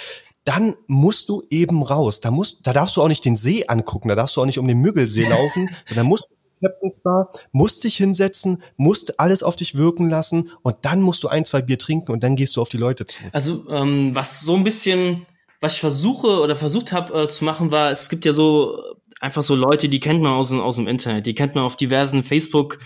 dann 0.48 0.76
musst 0.86 1.28
du 1.28 1.42
eben 1.50 1.82
raus. 1.82 2.22
Da 2.22 2.30
musst, 2.30 2.60
da 2.62 2.72
darfst 2.72 2.96
du 2.96 3.02
auch 3.02 3.08
nicht 3.08 3.22
den 3.26 3.36
See 3.36 3.66
angucken, 3.68 4.08
da 4.08 4.14
darfst 4.14 4.34
du 4.34 4.40
auch 4.40 4.46
nicht 4.46 4.58
um 4.58 4.66
den 4.66 4.78
Müggelsee 4.78 5.26
laufen, 5.28 5.68
sondern 5.86 6.06
musst 6.06 6.26
Captain's 6.64 7.00
Bar, 7.02 7.28
musst 7.52 7.84
dich 7.84 7.98
hinsetzen, 7.98 8.62
musst 8.78 9.20
alles 9.20 9.42
auf 9.42 9.56
dich 9.56 9.76
wirken 9.76 10.08
lassen 10.08 10.50
und 10.62 10.76
dann 10.82 11.02
musst 11.02 11.22
du 11.22 11.28
ein, 11.28 11.44
zwei 11.44 11.60
Bier 11.60 11.78
trinken 11.78 12.12
und 12.12 12.24
dann 12.24 12.34
gehst 12.34 12.56
du 12.56 12.62
auf 12.62 12.70
die 12.70 12.78
Leute 12.78 13.04
zu. 13.04 13.22
Also 13.32 13.68
ähm, 13.68 14.14
was 14.14 14.40
so 14.40 14.56
ein 14.56 14.64
bisschen, 14.64 15.26
was 15.60 15.74
ich 15.74 15.80
versuche 15.80 16.40
oder 16.40 16.56
versucht 16.56 16.92
habe 16.92 17.24
äh, 17.24 17.28
zu 17.28 17.44
machen, 17.44 17.70
war, 17.70 17.90
es 17.90 18.08
gibt 18.08 18.24
ja 18.24 18.32
so 18.32 18.82
einfach 19.20 19.42
so 19.42 19.54
Leute, 19.54 19.90
die 19.90 20.00
kennt 20.00 20.22
man 20.22 20.32
aus, 20.32 20.50
aus 20.50 20.76
dem 20.76 20.88
Internet, 20.88 21.26
die 21.26 21.34
kennt 21.34 21.54
man 21.56 21.64
auf 21.64 21.76
diversen 21.76 22.24
Facebook, 22.24 22.78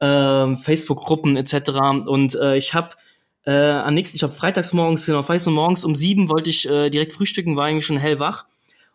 äh, 0.00 0.54
Facebook-Gruppen 0.54 1.36
etc. 1.36 1.70
Und 2.06 2.34
äh, 2.34 2.58
ich 2.58 2.74
habe 2.74 2.90
äh, 3.46 3.70
am 3.70 3.94
nächsten, 3.94 4.16
ich 4.16 4.22
habe 4.22 4.32
freitags 4.32 4.72
morgens, 4.72 5.06
genau, 5.06 5.22
freitags 5.22 5.46
morgens 5.46 5.84
um 5.84 5.94
sieben 5.94 6.28
wollte 6.28 6.50
ich 6.50 6.68
äh, 6.68 6.90
direkt 6.90 7.12
frühstücken, 7.12 7.56
war 7.56 7.66
eigentlich 7.66 7.86
schon 7.86 7.96
hellwach. 7.96 8.46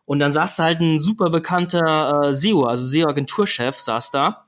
Und 0.06 0.20
dann 0.20 0.34
saß 0.34 0.58
da 0.58 0.64
halt 0.64 0.82
ein 0.82 1.00
super 1.00 1.30
bekannter 1.30 2.30
äh, 2.30 2.36
SEO, 2.36 2.66
also 2.66 2.86
SEO-Agenturchef, 2.86 3.80
saß 3.80 4.12
da. 4.12 4.46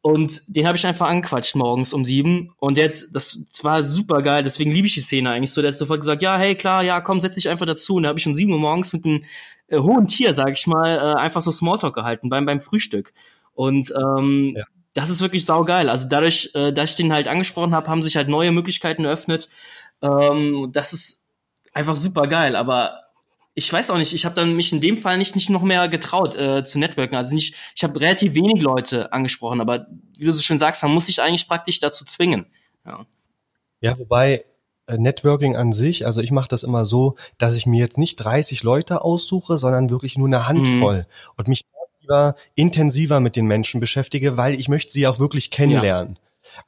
Und 0.00 0.42
den 0.46 0.66
habe 0.66 0.78
ich 0.78 0.86
einfach 0.86 1.08
angequatscht 1.08 1.56
morgens 1.56 1.92
um 1.92 2.06
sieben. 2.06 2.54
Und 2.58 2.78
der 2.78 2.86
hat, 2.88 3.04
das 3.12 3.44
war 3.62 3.84
super 3.84 4.22
geil, 4.22 4.42
deswegen 4.42 4.70
liebe 4.70 4.86
ich 4.86 4.94
die 4.94 5.00
Szene 5.00 5.30
eigentlich 5.30 5.52
so. 5.52 5.60
Der 5.60 5.72
hat 5.72 5.78
sofort 5.78 6.00
gesagt, 6.00 6.22
ja, 6.22 6.38
hey, 6.38 6.54
klar, 6.54 6.82
ja, 6.82 7.02
komm, 7.02 7.20
setz 7.20 7.34
dich 7.34 7.50
einfach 7.50 7.66
dazu. 7.66 7.96
Und 7.96 8.04
da 8.04 8.08
habe 8.08 8.18
ich 8.18 8.26
um 8.26 8.34
sieben 8.34 8.52
Uhr 8.52 8.58
morgens 8.58 8.94
mit 8.94 9.04
einem 9.04 9.24
äh, 9.66 9.78
hohen 9.78 10.06
Tier, 10.06 10.32
sag 10.32 10.52
ich 10.52 10.66
mal, 10.66 10.96
äh, 10.96 11.18
einfach 11.18 11.42
so 11.42 11.50
Smalltalk 11.50 11.94
gehalten 11.94 12.30
beim, 12.30 12.46
beim 12.46 12.62
Frühstück. 12.62 13.12
Und 13.52 13.92
ähm, 13.94 14.54
ja 14.56 14.64
das 14.94 15.10
ist 15.10 15.20
wirklich 15.20 15.44
saugeil. 15.44 15.88
Also 15.88 16.08
dadurch, 16.08 16.50
äh, 16.54 16.72
dass 16.72 16.90
ich 16.90 16.96
den 16.96 17.12
halt 17.12 17.28
angesprochen 17.28 17.74
habe, 17.74 17.88
haben 17.88 18.02
sich 18.02 18.16
halt 18.16 18.28
neue 18.28 18.52
Möglichkeiten 18.52 19.04
eröffnet. 19.04 19.48
Ähm, 20.02 20.70
das 20.72 20.92
ist 20.92 21.24
einfach 21.72 21.96
super 21.96 22.26
geil. 22.26 22.56
Aber 22.56 23.02
ich 23.54 23.72
weiß 23.72 23.90
auch 23.90 23.98
nicht, 23.98 24.12
ich 24.12 24.24
habe 24.24 24.34
dann 24.34 24.54
mich 24.54 24.72
in 24.72 24.80
dem 24.80 24.96
Fall 24.96 25.18
nicht, 25.18 25.34
nicht 25.34 25.50
noch 25.50 25.62
mehr 25.62 25.88
getraut 25.88 26.36
äh, 26.36 26.62
zu 26.64 26.78
networken. 26.78 27.16
Also 27.16 27.34
nicht, 27.34 27.54
ich 27.74 27.82
habe 27.82 28.00
relativ 28.00 28.34
wenig 28.34 28.62
Leute 28.62 29.12
angesprochen, 29.12 29.60
aber 29.60 29.86
wie 30.16 30.24
du 30.24 30.32
so 30.32 30.42
schön 30.42 30.58
sagst, 30.58 30.82
man 30.82 30.92
muss 30.92 31.06
sich 31.06 31.20
eigentlich 31.20 31.48
praktisch 31.48 31.80
dazu 31.80 32.04
zwingen. 32.04 32.46
Ja, 32.86 33.06
ja 33.80 33.98
wobei 33.98 34.44
äh, 34.86 34.96
Networking 34.96 35.56
an 35.56 35.72
sich, 35.72 36.06
also 36.06 36.20
ich 36.20 36.30
mache 36.30 36.48
das 36.48 36.62
immer 36.62 36.84
so, 36.84 37.16
dass 37.36 37.56
ich 37.56 37.66
mir 37.66 37.80
jetzt 37.80 37.98
nicht 37.98 38.16
30 38.16 38.62
Leute 38.62 39.02
aussuche, 39.02 39.58
sondern 39.58 39.90
wirklich 39.90 40.16
nur 40.16 40.28
eine 40.28 40.46
Handvoll 40.46 40.98
mhm. 40.98 41.32
und 41.36 41.48
mich 41.48 41.62
lieber 42.08 42.34
intensiver 42.54 43.20
mit 43.20 43.36
den 43.36 43.46
Menschen 43.46 43.80
beschäftige, 43.80 44.36
weil 44.36 44.58
ich 44.58 44.68
möchte 44.68 44.92
sie 44.92 45.06
auch 45.06 45.18
wirklich 45.18 45.50
kennenlernen. 45.50 46.18
Ja. 46.18 46.62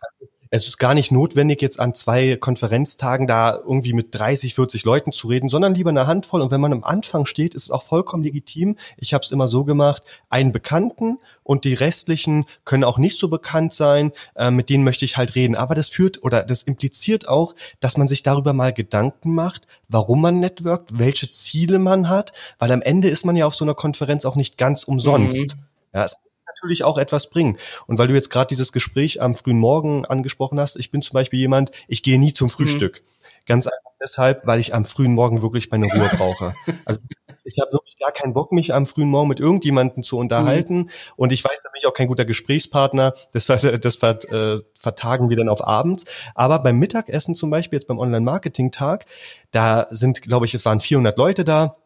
Es 0.52 0.66
ist 0.66 0.78
gar 0.78 0.95
nicht 0.95 1.12
notwendig, 1.12 1.62
jetzt 1.62 1.78
an 1.78 1.95
zwei 1.95 2.35
Konferenztagen 2.35 3.28
da 3.28 3.54
irgendwie 3.54 3.92
mit 3.92 4.09
30, 4.12 4.54
40 4.57 4.85
Leuten 4.85 5.12
zu 5.12 5.28
reden, 5.28 5.49
sondern 5.49 5.76
lieber 5.76 5.90
eine 5.90 6.09
Handvoll. 6.09 6.40
Und 6.40 6.50
wenn 6.50 6.61
man 6.61 6.73
am 6.73 6.83
Anfang 6.83 7.25
steht, 7.25 7.54
ist 7.54 7.64
es 7.64 7.71
auch 7.71 7.85
vollkommen 7.85 8.25
legitim. 8.25 8.76
Ich 8.97 9.14
habe 9.14 9.25
es 9.25 9.30
immer 9.30 9.47
so 9.47 9.62
gemacht, 9.62 10.02
einen 10.28 10.50
Bekannten 10.50 11.19
und 11.45 11.64
die 11.64 11.75
restlichen 11.75 12.47
können 12.64 12.83
auch 12.83 12.99
nicht 12.99 13.16
so 13.16 13.28
bekannt 13.28 13.75
sein, 13.75 14.11
äh, 14.35 14.50
mit 14.50 14.71
denen 14.71 14.83
möchte 14.83 15.04
ich 15.04 15.16
halt 15.16 15.37
reden. 15.37 15.54
Aber 15.54 15.76
das 15.76 15.88
führt 15.88 16.21
oder 16.25 16.42
das 16.42 16.64
impliziert 16.64 17.28
auch, 17.28 17.54
dass 17.78 17.97
man 17.97 18.09
sich 18.09 18.25
darüber 18.25 18.52
mal 18.52 18.73
Gedanken 18.73 19.33
macht, 19.33 19.69
warum 19.88 20.21
man 20.21 20.40
networkt, 20.40 20.99
welche 20.99 21.30
Ziele 21.30 21.78
man 21.78 22.09
hat, 22.09 22.33
weil 22.59 22.73
am 22.73 22.83
Ende 22.83 23.09
ist 23.09 23.25
man 23.25 23.37
ja 23.37 23.47
auf 23.47 23.54
so 23.54 23.64
einer 23.64 23.75
Konferenz 23.75 24.25
auch 24.25 24.35
nicht 24.35 24.59
ganz 24.59 24.83
umsonst. 24.83 25.54
Mhm. 25.57 25.62
Ja, 25.95 26.04
es 26.04 26.16
natürlich 26.54 26.85
auch 26.85 26.99
etwas 26.99 27.30
bringen. 27.30 27.59
Und 27.87 27.99
weil 27.99 28.09
du 28.09 28.14
jetzt 28.14 28.30
gerade 28.30 28.49
dieses 28.49 28.73
Gespräch 28.73 29.21
am 29.23 29.35
frühen 29.37 29.59
Morgen 29.59 30.04
angesprochen 30.04 30.61
hast, 30.61 30.76
ich 30.76 30.90
bin 30.90 31.02
zum 31.02 31.14
Beispiel 31.14 31.38
jemand, 31.38 31.71
ich 31.88 32.02
gehe 32.02 32.19
nie 32.19 32.33
zum 32.33 32.47
mhm. 32.47 32.52
Frühstück. 32.52 33.02
Mhm. 33.02 33.30
Ganz 33.47 33.66
einfach 33.66 33.92
deshalb, 34.00 34.47
weil 34.47 34.61
ich 34.61 34.75
am 34.75 34.85
frühen 34.85 35.14
Morgen 35.14 35.42
wirklich 35.42 35.71
meine 35.71 35.87
Ruhe 35.87 36.11
brauche. 36.16 36.54
Also 36.85 37.00
ich 37.45 37.59
habe 37.61 37.73
wirklich 37.73 37.99
gar 37.99 38.12
keinen 38.12 38.33
Bock, 38.33 38.52
mich 38.52 38.73
am 38.75 38.87
frühen 38.87 39.09
Morgen 39.09 39.28
mit 39.28 39.40
irgendjemandem 39.40 40.02
zu 40.02 40.19
unterhalten. 40.19 40.76
Mhm. 40.76 40.90
Und 41.16 41.33
ich 41.33 41.42
weiß, 41.42 41.59
da 41.62 41.71
bin 41.71 41.78
ich 41.78 41.87
auch 41.87 41.95
kein 41.95 42.09
guter 42.09 42.25
Gesprächspartner. 42.25 43.14
Das, 43.33 43.47
das 43.47 43.97
äh, 43.97 44.59
vertagen 44.78 45.30
wir 45.30 45.37
dann 45.37 45.49
auf 45.49 45.66
abends. 45.66 46.04
Aber 46.35 46.61
beim 46.61 46.78
Mittagessen 46.78 47.35
zum 47.35 47.50
Beispiel, 47.50 47.78
jetzt 47.78 47.88
beim 47.88 47.99
Online-Marketing-Tag, 47.99 49.07
da 49.50 49.87
sind, 49.90 50.23
glaube 50.23 50.47
ich, 50.47 50.54
es 50.54 50.64
waren 50.64 50.80
400 50.80 51.16
Leute 51.16 51.45
da. 51.45 51.76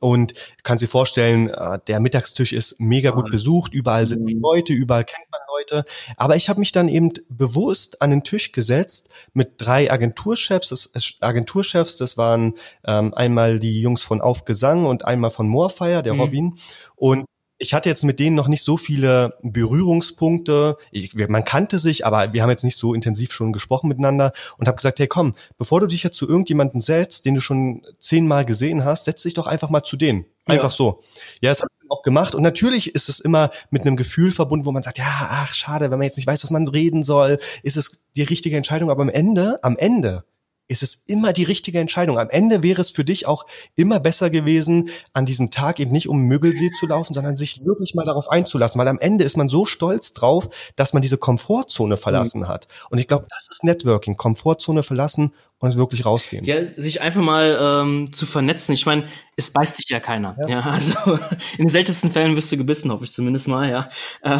Und 0.00 0.34
kannst 0.62 0.82
dir 0.82 0.88
vorstellen, 0.88 1.48
äh, 1.48 1.78
der 1.86 2.00
Mittagstisch 2.00 2.52
ist 2.52 2.80
mega 2.80 3.10
gut 3.10 3.30
besucht, 3.30 3.74
überall 3.74 4.06
sind 4.06 4.24
mhm. 4.24 4.40
Leute, 4.40 4.72
überall 4.72 5.04
kennt 5.04 5.30
man 5.30 5.40
Leute. 5.56 5.84
Aber 6.16 6.36
ich 6.36 6.48
habe 6.48 6.60
mich 6.60 6.72
dann 6.72 6.88
eben 6.88 7.12
bewusst 7.28 8.02
an 8.02 8.10
den 8.10 8.24
Tisch 8.24 8.52
gesetzt 8.52 9.08
mit 9.34 9.52
drei 9.58 9.90
Agenturchefs. 9.90 10.70
Das, 10.70 10.90
Agenturchefs, 11.20 11.96
das 11.96 12.16
waren 12.16 12.54
ähm, 12.84 13.14
einmal 13.14 13.58
die 13.58 13.80
Jungs 13.80 14.02
von 14.02 14.20
Aufgesang 14.20 14.86
und 14.86 15.04
einmal 15.04 15.30
von 15.30 15.48
Moorfire, 15.48 16.02
der 16.02 16.14
mhm. 16.14 16.20
Robin. 16.20 16.58
Und 16.96 17.26
ich 17.58 17.72
hatte 17.72 17.88
jetzt 17.88 18.04
mit 18.04 18.18
denen 18.18 18.34
noch 18.34 18.48
nicht 18.48 18.64
so 18.64 18.76
viele 18.76 19.38
Berührungspunkte. 19.42 20.76
Ich, 20.90 21.14
man 21.14 21.44
kannte 21.44 21.78
sich, 21.78 22.04
aber 22.04 22.32
wir 22.32 22.42
haben 22.42 22.50
jetzt 22.50 22.64
nicht 22.64 22.76
so 22.76 22.94
intensiv 22.94 23.32
schon 23.32 23.52
gesprochen 23.52 23.88
miteinander 23.88 24.32
und 24.58 24.66
habe 24.66 24.76
gesagt, 24.76 24.98
hey 24.98 25.06
komm, 25.06 25.34
bevor 25.56 25.80
du 25.80 25.86
dich 25.86 26.02
jetzt 26.02 26.16
zu 26.16 26.28
irgendjemanden 26.28 26.80
setzt, 26.80 27.24
den 27.24 27.36
du 27.36 27.40
schon 27.40 27.82
zehnmal 28.00 28.44
gesehen 28.44 28.84
hast, 28.84 29.04
setz 29.04 29.22
dich 29.22 29.34
doch 29.34 29.46
einfach 29.46 29.70
mal 29.70 29.82
zu 29.82 29.96
denen. 29.96 30.24
Einfach 30.46 30.70
ja. 30.70 30.76
so. 30.76 31.00
Ja, 31.40 31.50
das 31.50 31.60
habe 31.60 31.70
ich 31.80 31.90
auch 31.90 32.02
gemacht. 32.02 32.34
Und 32.34 32.42
natürlich 32.42 32.94
ist 32.94 33.08
es 33.08 33.20
immer 33.20 33.50
mit 33.70 33.82
einem 33.82 33.96
Gefühl 33.96 34.32
verbunden, 34.32 34.66
wo 34.66 34.72
man 34.72 34.82
sagt, 34.82 34.98
ja, 34.98 35.06
ach, 35.06 35.54
schade, 35.54 35.90
wenn 35.90 35.98
man 35.98 36.06
jetzt 36.06 36.16
nicht 36.16 36.26
weiß, 36.26 36.42
was 36.42 36.50
man 36.50 36.66
reden 36.66 37.04
soll, 37.04 37.38
ist 37.62 37.76
es 37.76 38.02
die 38.16 38.22
richtige 38.22 38.56
Entscheidung. 38.56 38.90
Aber 38.90 39.02
am 39.02 39.08
Ende, 39.08 39.62
am 39.62 39.76
Ende 39.76 40.24
ist 40.68 40.82
es 40.82 41.02
immer 41.06 41.32
die 41.32 41.44
richtige 41.44 41.78
Entscheidung. 41.78 42.18
Am 42.18 42.30
Ende 42.30 42.62
wäre 42.62 42.80
es 42.80 42.90
für 42.90 43.04
dich 43.04 43.26
auch 43.26 43.44
immer 43.76 44.00
besser 44.00 44.30
gewesen, 44.30 44.88
an 45.12 45.26
diesem 45.26 45.50
Tag 45.50 45.78
eben 45.78 45.92
nicht 45.92 46.08
um 46.08 46.20
Müggelsee 46.20 46.70
zu 46.78 46.86
laufen, 46.86 47.14
sondern 47.14 47.36
sich 47.36 47.64
wirklich 47.64 47.94
mal 47.94 48.04
darauf 48.04 48.30
einzulassen, 48.30 48.78
weil 48.78 48.88
am 48.88 48.98
Ende 48.98 49.24
ist 49.24 49.36
man 49.36 49.48
so 49.48 49.66
stolz 49.66 50.12
drauf, 50.12 50.48
dass 50.76 50.92
man 50.92 51.02
diese 51.02 51.18
Komfortzone 51.18 51.96
verlassen 51.96 52.42
mhm. 52.42 52.48
hat. 52.48 52.68
Und 52.90 52.98
ich 52.98 53.08
glaube, 53.08 53.26
das 53.28 53.48
ist 53.50 53.64
Networking, 53.64 54.16
Komfortzone 54.16 54.82
verlassen 54.82 55.32
und 55.64 55.76
wirklich 55.76 56.04
rausgehen. 56.04 56.44
Ja, 56.44 56.56
sich 56.76 57.00
einfach 57.00 57.22
mal 57.22 57.58
ähm, 57.60 58.12
zu 58.12 58.26
vernetzen. 58.26 58.72
Ich 58.72 58.86
meine, 58.86 59.06
es 59.36 59.50
beißt 59.52 59.76
sich 59.76 59.88
ja 59.88 60.00
keiner. 60.00 60.36
Ja. 60.46 60.48
ja. 60.48 60.60
also 60.60 60.94
in 61.58 61.64
den 61.64 61.68
seltensten 61.68 62.10
Fällen 62.10 62.36
wirst 62.36 62.52
du 62.52 62.56
gebissen, 62.56 62.90
hoffe 62.90 63.04
ich 63.04 63.12
zumindest 63.12 63.48
mal, 63.48 63.70
ja. 63.70 63.88
Äh, 64.22 64.38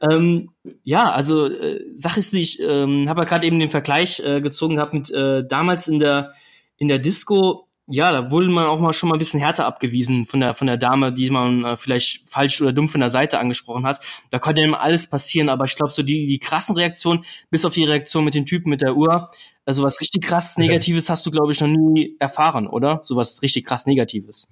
ähm, 0.10 0.50
ja, 0.82 1.10
also 1.10 1.46
äh, 1.46 1.80
Sache 1.94 2.20
ist, 2.20 2.34
ich 2.34 2.60
ähm, 2.60 3.08
habe 3.08 3.22
ja 3.22 3.24
gerade 3.26 3.46
eben 3.46 3.58
den 3.58 3.70
Vergleich 3.70 4.20
äh, 4.20 4.40
gezogen 4.40 4.76
gehabt 4.76 4.94
mit 4.94 5.10
äh, 5.10 5.46
damals 5.46 5.88
in 5.88 5.98
der 5.98 6.34
in 6.76 6.88
der 6.88 6.98
Disco 6.98 7.68
ja, 7.86 8.12
da 8.12 8.30
wurde 8.30 8.48
man 8.48 8.64
auch 8.66 8.80
mal 8.80 8.94
schon 8.94 9.10
mal 9.10 9.16
ein 9.16 9.18
bisschen 9.18 9.40
härter 9.40 9.66
abgewiesen 9.66 10.24
von 10.24 10.40
der 10.40 10.54
von 10.54 10.66
der 10.66 10.78
Dame, 10.78 11.12
die 11.12 11.28
man 11.28 11.64
äh, 11.64 11.76
vielleicht 11.76 12.28
falsch 12.28 12.62
oder 12.62 12.72
dumm 12.72 12.88
von 12.88 13.00
der 13.00 13.10
Seite 13.10 13.38
angesprochen 13.38 13.86
hat. 13.86 14.00
Da 14.30 14.38
konnte 14.38 14.62
ja 14.62 14.68
immer 14.68 14.80
alles 14.80 15.06
passieren, 15.08 15.50
aber 15.50 15.66
ich 15.66 15.76
glaube 15.76 15.92
so 15.92 16.02
die 16.02 16.26
die 16.26 16.38
krassen 16.38 16.76
Reaktionen, 16.76 17.24
bis 17.50 17.64
auf 17.64 17.74
die 17.74 17.84
Reaktion 17.84 18.24
mit 18.24 18.34
dem 18.34 18.46
Typen 18.46 18.70
mit 18.70 18.80
der 18.80 18.96
Uhr, 18.96 19.30
also 19.66 19.82
was 19.82 20.00
richtig 20.00 20.22
krass 20.22 20.58
Negatives 20.58 21.08
hast 21.10 21.24
du 21.26 21.30
glaube 21.30 21.52
ich 21.52 21.60
noch 21.60 21.68
nie 21.68 22.16
erfahren, 22.18 22.66
oder? 22.66 23.00
So 23.04 23.16
was 23.16 23.42
richtig 23.42 23.64
krass 23.64 23.86
Negatives. 23.86 24.46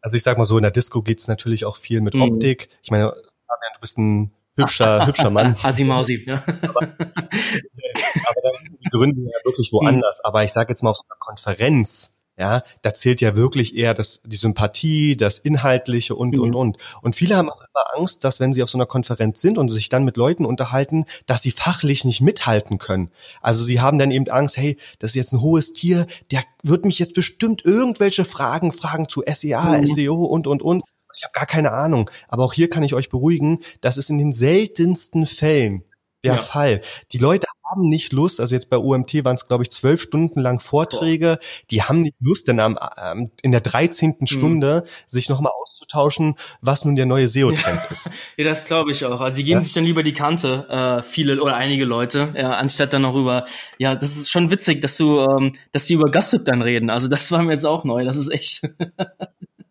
Also 0.00 0.16
ich 0.16 0.22
sag 0.22 0.36
mal 0.36 0.44
so, 0.44 0.58
in 0.58 0.62
der 0.62 0.72
Disco 0.72 1.00
geht's 1.00 1.28
natürlich 1.28 1.64
auch 1.64 1.76
viel 1.76 2.00
mit 2.00 2.14
mhm. 2.14 2.22
Optik. 2.22 2.68
Ich 2.82 2.90
meine, 2.90 3.12
du 3.12 3.80
bist 3.80 3.98
ein 3.98 4.32
hübscher, 4.56 5.06
hübscher 5.06 5.30
Mann. 5.30 5.56
Asimausi, 5.62 6.24
ja. 6.26 6.42
aber, 6.62 6.80
aber 6.82 8.40
dann 8.42 8.78
die 8.84 8.88
Gründe 8.90 9.22
ja 9.22 9.38
wirklich 9.44 9.72
woanders. 9.72 10.18
Mhm. 10.18 10.28
Aber 10.28 10.44
ich 10.44 10.52
sage 10.52 10.70
jetzt 10.70 10.82
mal 10.82 10.90
auf 10.90 10.96
so 10.96 11.04
einer 11.08 11.18
Konferenz, 11.18 12.18
ja, 12.42 12.64
da 12.82 12.92
zählt 12.92 13.20
ja 13.20 13.36
wirklich 13.36 13.76
eher 13.76 13.94
das, 13.94 14.20
die 14.24 14.36
Sympathie, 14.36 15.16
das 15.16 15.38
Inhaltliche 15.38 16.16
und, 16.16 16.34
mhm. 16.34 16.42
und, 16.42 16.54
und. 16.56 16.78
Und 17.00 17.14
viele 17.14 17.36
haben 17.36 17.48
auch 17.48 17.60
immer 17.60 17.96
Angst, 17.96 18.24
dass 18.24 18.40
wenn 18.40 18.52
sie 18.52 18.64
auf 18.64 18.68
so 18.68 18.76
einer 18.76 18.86
Konferenz 18.86 19.40
sind 19.40 19.58
und 19.58 19.68
sich 19.68 19.88
dann 19.88 20.04
mit 20.04 20.16
Leuten 20.16 20.44
unterhalten, 20.44 21.04
dass 21.26 21.42
sie 21.42 21.52
fachlich 21.52 22.04
nicht 22.04 22.20
mithalten 22.20 22.78
können. 22.78 23.12
Also 23.42 23.62
sie 23.62 23.80
haben 23.80 23.96
dann 23.96 24.10
eben 24.10 24.28
Angst, 24.28 24.56
hey, 24.56 24.76
das 24.98 25.12
ist 25.12 25.14
jetzt 25.14 25.32
ein 25.32 25.40
hohes 25.40 25.72
Tier, 25.72 26.08
der 26.32 26.42
wird 26.64 26.84
mich 26.84 26.98
jetzt 26.98 27.14
bestimmt 27.14 27.64
irgendwelche 27.64 28.24
Fragen 28.24 28.72
fragen 28.72 29.08
zu 29.08 29.22
SEA, 29.24 29.78
mhm. 29.78 29.86
SEO 29.86 30.24
und, 30.24 30.48
und, 30.48 30.62
und. 30.62 30.82
Ich 31.14 31.22
habe 31.22 31.32
gar 31.32 31.46
keine 31.46 31.70
Ahnung. 31.70 32.10
Aber 32.26 32.44
auch 32.44 32.54
hier 32.54 32.68
kann 32.68 32.82
ich 32.82 32.94
euch 32.94 33.08
beruhigen, 33.08 33.60
das 33.82 33.98
ist 33.98 34.10
in 34.10 34.18
den 34.18 34.32
seltensten 34.32 35.28
Fällen 35.28 35.84
der 36.24 36.34
ja. 36.34 36.38
Fall. 36.38 36.80
Die 37.12 37.18
Leute 37.18 37.46
haben 37.72 37.88
nicht 37.88 38.12
Lust, 38.12 38.40
also 38.40 38.54
jetzt 38.54 38.70
bei 38.70 38.76
UMT 38.76 39.24
waren 39.24 39.36
es, 39.36 39.48
glaube 39.48 39.64
ich, 39.64 39.70
zwölf 39.70 40.00
Stunden 40.00 40.40
lang 40.40 40.60
Vorträge, 40.60 41.38
die 41.70 41.82
haben 41.82 42.02
nicht 42.02 42.16
Lust, 42.20 42.48
denn 42.48 42.60
am, 42.60 42.78
ähm, 43.02 43.30
in 43.42 43.50
der 43.50 43.60
dreizehnten 43.60 44.26
mhm. 44.30 44.36
Stunde 44.36 44.84
sich 45.06 45.28
nochmal 45.28 45.52
auszutauschen, 45.60 46.36
was 46.60 46.84
nun 46.84 46.96
der 46.96 47.06
neue 47.06 47.28
SEO-Trend 47.28 47.82
ja. 47.82 47.90
ist. 47.90 48.10
Ja, 48.36 48.44
das 48.44 48.64
glaube 48.64 48.92
ich 48.92 49.04
auch. 49.04 49.20
Also 49.20 49.36
die 49.36 49.44
geben 49.44 49.58
ja? 49.58 49.60
sich 49.60 49.72
dann 49.74 49.84
lieber 49.84 50.02
die 50.02 50.12
Kante, 50.12 50.66
äh, 50.68 51.02
viele 51.02 51.40
oder 51.40 51.56
einige 51.56 51.84
Leute, 51.84 52.32
ja, 52.36 52.52
anstatt 52.52 52.92
dann 52.92 53.02
noch 53.02 53.14
über, 53.14 53.44
ja, 53.78 53.94
das 53.94 54.16
ist 54.16 54.30
schon 54.30 54.50
witzig, 54.50 54.80
dass 54.80 54.96
du, 54.96 55.20
ähm, 55.20 55.52
dass 55.70 55.86
die 55.86 55.94
über 55.94 56.10
Gossip 56.10 56.44
dann 56.44 56.62
reden. 56.62 56.90
Also 56.90 57.08
das 57.08 57.30
war 57.30 57.42
mir 57.42 57.52
jetzt 57.52 57.66
auch 57.66 57.84
neu, 57.84 58.04
das 58.04 58.16
ist 58.16 58.32
echt. 58.32 58.62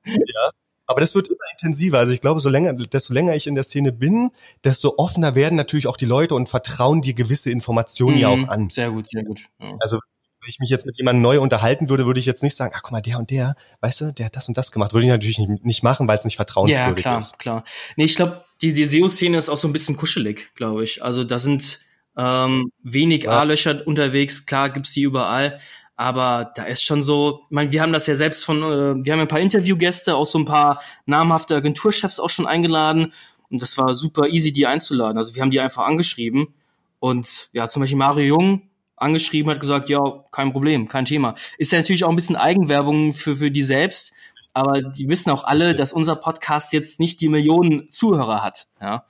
ja. 0.05 0.51
Aber 0.91 1.01
das 1.01 1.15
wird 1.15 1.27
immer 1.27 1.37
intensiver. 1.53 1.99
Also 1.99 2.13
ich 2.13 2.21
glaube, 2.21 2.39
so 2.39 2.49
länger, 2.49 2.73
desto 2.73 3.13
länger 3.13 3.35
ich 3.35 3.47
in 3.47 3.55
der 3.55 3.63
Szene 3.63 3.91
bin, 3.91 4.31
desto 4.63 4.95
offener 4.97 5.35
werden 5.35 5.55
natürlich 5.55 5.87
auch 5.87 5.97
die 5.97 6.05
Leute 6.05 6.35
und 6.35 6.49
vertrauen 6.49 7.01
dir 7.01 7.13
gewisse 7.13 7.49
Informationen 7.49 8.15
mhm, 8.15 8.21
ja 8.21 8.29
auch 8.29 8.47
an. 8.47 8.69
Sehr 8.69 8.91
gut, 8.91 9.07
sehr 9.07 9.23
gut. 9.23 9.41
Ja. 9.59 9.75
Also 9.79 9.97
wenn 10.41 10.49
ich 10.49 10.59
mich 10.59 10.69
jetzt 10.69 10.85
mit 10.85 10.97
jemandem 10.97 11.21
neu 11.21 11.39
unterhalten 11.39 11.89
würde, 11.89 12.05
würde 12.07 12.19
ich 12.19 12.25
jetzt 12.25 12.41
nicht 12.41 12.55
sagen, 12.55 12.73
ach 12.75 12.81
guck 12.81 12.91
mal, 12.91 13.01
der 13.01 13.19
und 13.19 13.29
der, 13.29 13.55
weißt 13.81 14.01
du, 14.01 14.13
der 14.13 14.25
hat 14.25 14.35
das 14.35 14.47
und 14.47 14.57
das 14.57 14.71
gemacht. 14.71 14.93
Würde 14.93 15.05
ich 15.05 15.11
natürlich 15.11 15.37
nicht, 15.37 15.63
nicht 15.63 15.83
machen, 15.83 16.07
weil 16.07 16.17
es 16.17 16.25
nicht 16.25 16.35
vertrauenswürdig 16.35 16.81
ist. 16.81 16.97
Ja, 16.97 17.01
klar, 17.01 17.17
ist. 17.19 17.39
klar. 17.39 17.63
Nee, 17.95 18.05
ich 18.05 18.15
glaube, 18.15 18.43
die, 18.61 18.73
die 18.73 18.85
SEO-Szene 18.85 19.37
ist 19.37 19.49
auch 19.49 19.57
so 19.57 19.67
ein 19.67 19.73
bisschen 19.73 19.97
kuschelig, 19.97 20.51
glaube 20.55 20.83
ich. 20.83 21.03
Also 21.03 21.23
da 21.23 21.37
sind 21.37 21.79
ähm, 22.17 22.71
wenig 22.83 23.23
ja. 23.25 23.31
A-Löcher 23.31 23.85
unterwegs, 23.85 24.45
klar 24.45 24.69
gibt's 24.69 24.93
die 24.93 25.03
überall, 25.03 25.59
aber 26.01 26.51
da 26.55 26.63
ist 26.63 26.81
schon 26.81 27.03
so, 27.03 27.41
ich 27.43 27.51
meine, 27.51 27.71
wir 27.71 27.79
haben 27.83 27.93
das 27.93 28.07
ja 28.07 28.15
selbst 28.15 28.43
von, 28.43 28.63
äh, 28.63 29.05
wir 29.05 29.13
haben 29.13 29.19
ein 29.19 29.27
paar 29.27 29.39
Interviewgäste, 29.39 30.15
auch 30.15 30.25
so 30.25 30.39
ein 30.39 30.45
paar 30.45 30.81
namhafte 31.05 31.55
Agenturchefs 31.55 32.19
auch 32.19 32.31
schon 32.31 32.47
eingeladen. 32.47 33.13
Und 33.51 33.61
das 33.61 33.77
war 33.77 33.93
super 33.93 34.27
easy, 34.27 34.51
die 34.51 34.65
einzuladen. 34.65 35.19
Also 35.19 35.35
wir 35.35 35.43
haben 35.43 35.51
die 35.51 35.59
einfach 35.59 35.85
angeschrieben. 35.85 36.55
Und 36.97 37.49
ja, 37.53 37.67
zum 37.67 37.81
Beispiel 37.81 37.99
Mario 37.99 38.25
Jung 38.25 38.63
angeschrieben, 38.95 39.51
hat 39.51 39.59
gesagt, 39.59 39.89
ja, 39.89 40.01
kein 40.31 40.51
Problem, 40.51 40.87
kein 40.87 41.05
Thema. 41.05 41.35
Ist 41.59 41.71
ja 41.71 41.77
natürlich 41.77 42.03
auch 42.03 42.09
ein 42.09 42.15
bisschen 42.15 42.35
Eigenwerbung 42.35 43.13
für, 43.13 43.35
für 43.35 43.51
die 43.51 43.61
selbst. 43.61 44.11
Aber 44.53 44.81
die 44.81 45.07
wissen 45.07 45.29
auch 45.29 45.43
alle, 45.43 45.75
dass 45.75 45.93
unser 45.93 46.15
Podcast 46.15 46.73
jetzt 46.73 46.99
nicht 46.99 47.21
die 47.21 47.29
Millionen 47.29 47.91
Zuhörer 47.91 48.41
hat. 48.41 48.67
Ja. 48.81 49.05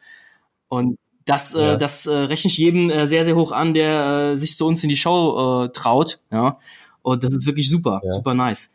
Und 0.68 1.00
das, 1.26 1.54
äh, 1.56 1.62
ja. 1.62 1.74
äh, 1.74 1.78
das 1.78 2.06
äh, 2.06 2.12
rechne 2.12 2.50
ich 2.50 2.58
jedem 2.58 2.90
äh, 2.90 3.08
sehr, 3.08 3.26
sehr 3.26 3.36
hoch 3.36 3.52
an, 3.52 3.74
der 3.74 4.34
äh, 4.34 4.38
sich 4.38 4.58
zu 4.58 4.66
uns 4.66 4.84
in 4.84 4.90
die 4.90 4.98
Show 4.98 5.66
äh, 5.66 5.70
traut. 5.70 6.20
Ja. 6.32 6.60
Und 7.02 7.24
das 7.24 7.36
ist 7.36 7.46
wirklich 7.46 7.70
super, 7.70 8.02
ja. 8.04 8.12
super 8.12 8.34
nice. 8.34 8.74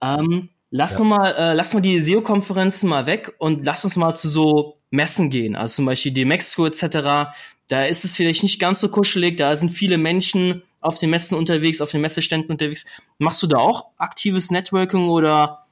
Ähm, 0.00 0.50
lass 0.70 0.98
ja. 0.98 1.04
mal, 1.04 1.32
äh, 1.32 1.54
lass 1.54 1.74
mal 1.74 1.80
die 1.80 2.00
SEO-Konferenzen 2.00 2.88
mal 2.88 3.06
weg 3.06 3.34
und 3.38 3.64
lass 3.64 3.84
uns 3.84 3.96
mal 3.96 4.14
zu 4.14 4.28
so 4.28 4.78
Messen 4.90 5.30
gehen. 5.30 5.56
Also 5.56 5.76
zum 5.76 5.86
Beispiel 5.86 6.12
die 6.12 6.24
Mexiko 6.24 6.66
etc. 6.66 7.32
Da 7.68 7.84
ist 7.84 8.04
es 8.04 8.16
vielleicht 8.16 8.42
nicht 8.42 8.60
ganz 8.60 8.80
so 8.80 8.88
kuschelig, 8.88 9.36
da 9.36 9.54
sind 9.56 9.70
viele 9.70 9.98
Menschen, 9.98 10.62
auf 10.82 10.98
den 10.98 11.10
Messen 11.10 11.36
unterwegs, 11.36 11.80
auf 11.80 11.92
den 11.92 12.00
Messeständen 12.00 12.50
unterwegs. 12.50 12.84
Machst 13.18 13.42
du 13.42 13.46
da 13.46 13.58
auch 13.58 13.86
aktives 13.98 14.50
Networking 14.50 15.08
oder 15.08 15.66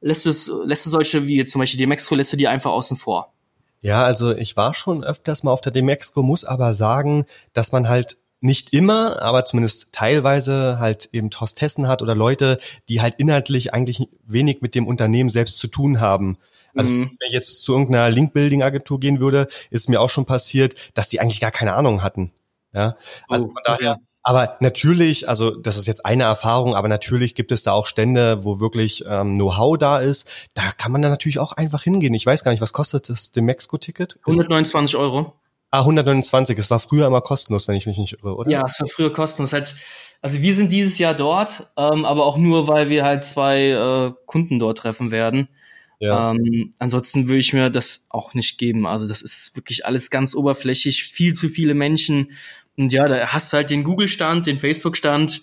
lässt, 0.00 0.26
es, 0.26 0.50
lässt 0.64 0.84
du 0.86 0.90
solche 0.90 1.26
wie 1.26 1.44
zum 1.44 1.60
Beispiel 1.60 1.78
die 1.78 1.86
Mexiko, 1.86 2.16
lässt 2.16 2.32
du 2.32 2.36
die 2.36 2.48
einfach 2.48 2.72
außen 2.72 2.96
vor? 2.96 3.32
Ja, 3.80 4.04
also 4.04 4.34
ich 4.34 4.56
war 4.56 4.74
schon 4.74 5.04
öfters 5.04 5.42
mal 5.42 5.52
auf 5.52 5.60
der 5.60 5.72
Demexco, 5.72 6.22
muss 6.22 6.44
aber 6.44 6.72
sagen, 6.72 7.26
dass 7.52 7.72
man 7.72 7.88
halt 7.88 8.18
nicht 8.40 8.72
immer, 8.72 9.22
aber 9.22 9.44
zumindest 9.44 9.92
teilweise 9.92 10.78
halt 10.78 11.08
eben 11.12 11.30
Hostessen 11.30 11.88
hat 11.88 12.02
oder 12.02 12.14
Leute, 12.14 12.58
die 12.88 13.00
halt 13.00 13.14
inhaltlich 13.16 13.72
eigentlich 13.72 14.08
wenig 14.24 14.60
mit 14.60 14.74
dem 14.74 14.86
Unternehmen 14.86 15.30
selbst 15.30 15.58
zu 15.58 15.68
tun 15.68 16.00
haben. 16.00 16.38
Also 16.74 16.90
mhm. 16.90 17.16
wenn 17.18 17.28
ich 17.28 17.32
jetzt 17.32 17.62
zu 17.62 17.72
irgendeiner 17.72 18.10
Link-Building-Agentur 18.10 19.00
gehen 19.00 19.20
würde, 19.20 19.48
ist 19.70 19.88
mir 19.88 20.00
auch 20.00 20.10
schon 20.10 20.26
passiert, 20.26 20.74
dass 20.94 21.08
die 21.08 21.20
eigentlich 21.20 21.40
gar 21.40 21.50
keine 21.50 21.72
Ahnung 21.72 22.02
hatten. 22.02 22.32
Ja, 22.74 22.96
also 23.28 23.46
oh, 23.46 23.48
von 23.48 23.62
daher, 23.64 23.98
aber 24.28 24.56
natürlich, 24.58 25.28
also 25.28 25.52
das 25.52 25.76
ist 25.76 25.86
jetzt 25.86 26.04
eine 26.04 26.24
Erfahrung, 26.24 26.74
aber 26.74 26.88
natürlich 26.88 27.36
gibt 27.36 27.52
es 27.52 27.62
da 27.62 27.70
auch 27.70 27.86
Stände, 27.86 28.42
wo 28.42 28.58
wirklich 28.58 29.04
ähm, 29.08 29.34
Know-how 29.36 29.78
da 29.78 30.00
ist. 30.00 30.28
Da 30.52 30.62
kann 30.76 30.90
man 30.90 31.00
dann 31.00 31.12
natürlich 31.12 31.38
auch 31.38 31.52
einfach 31.52 31.84
hingehen. 31.84 32.12
Ich 32.12 32.26
weiß 32.26 32.42
gar 32.42 32.50
nicht, 32.50 32.60
was 32.60 32.72
kostet 32.72 33.08
das 33.08 33.30
dem 33.30 33.44
Mexico-Ticket? 33.44 34.18
129 34.26 34.96
Euro. 34.96 35.32
Ah, 35.70 35.78
129. 35.78 36.58
Es 36.58 36.72
war 36.72 36.80
früher 36.80 37.06
immer 37.06 37.20
kostenlos, 37.20 37.68
wenn 37.68 37.76
ich 37.76 37.86
mich 37.86 37.98
nicht 37.98 38.14
irre, 38.14 38.34
oder? 38.34 38.50
Ja, 38.50 38.64
es 38.66 38.80
war 38.80 38.88
früher 38.88 39.12
kostenlos. 39.12 39.52
Halt, 39.52 39.76
also 40.20 40.42
wir 40.42 40.54
sind 40.54 40.72
dieses 40.72 40.98
Jahr 40.98 41.14
dort, 41.14 41.70
ähm, 41.76 42.04
aber 42.04 42.26
auch 42.26 42.36
nur, 42.36 42.66
weil 42.66 42.88
wir 42.88 43.04
halt 43.04 43.24
zwei 43.24 43.68
äh, 43.68 44.12
Kunden 44.26 44.58
dort 44.58 44.78
treffen 44.78 45.12
werden. 45.12 45.46
Ja. 46.00 46.32
Ähm, 46.32 46.72
ansonsten 46.80 47.28
würde 47.28 47.38
ich 47.38 47.52
mir 47.52 47.70
das 47.70 48.06
auch 48.10 48.34
nicht 48.34 48.58
geben. 48.58 48.88
Also 48.88 49.06
das 49.06 49.22
ist 49.22 49.54
wirklich 49.54 49.86
alles 49.86 50.10
ganz 50.10 50.34
oberflächlich, 50.34 51.04
viel 51.04 51.32
zu 51.32 51.48
viele 51.48 51.74
Menschen 51.74 52.32
und 52.78 52.92
ja, 52.92 53.08
da 53.08 53.28
hast 53.28 53.52
du 53.52 53.56
halt 53.56 53.70
den 53.70 53.84
Google-Stand, 53.84 54.46
den 54.46 54.58
Facebook-Stand. 54.58 55.42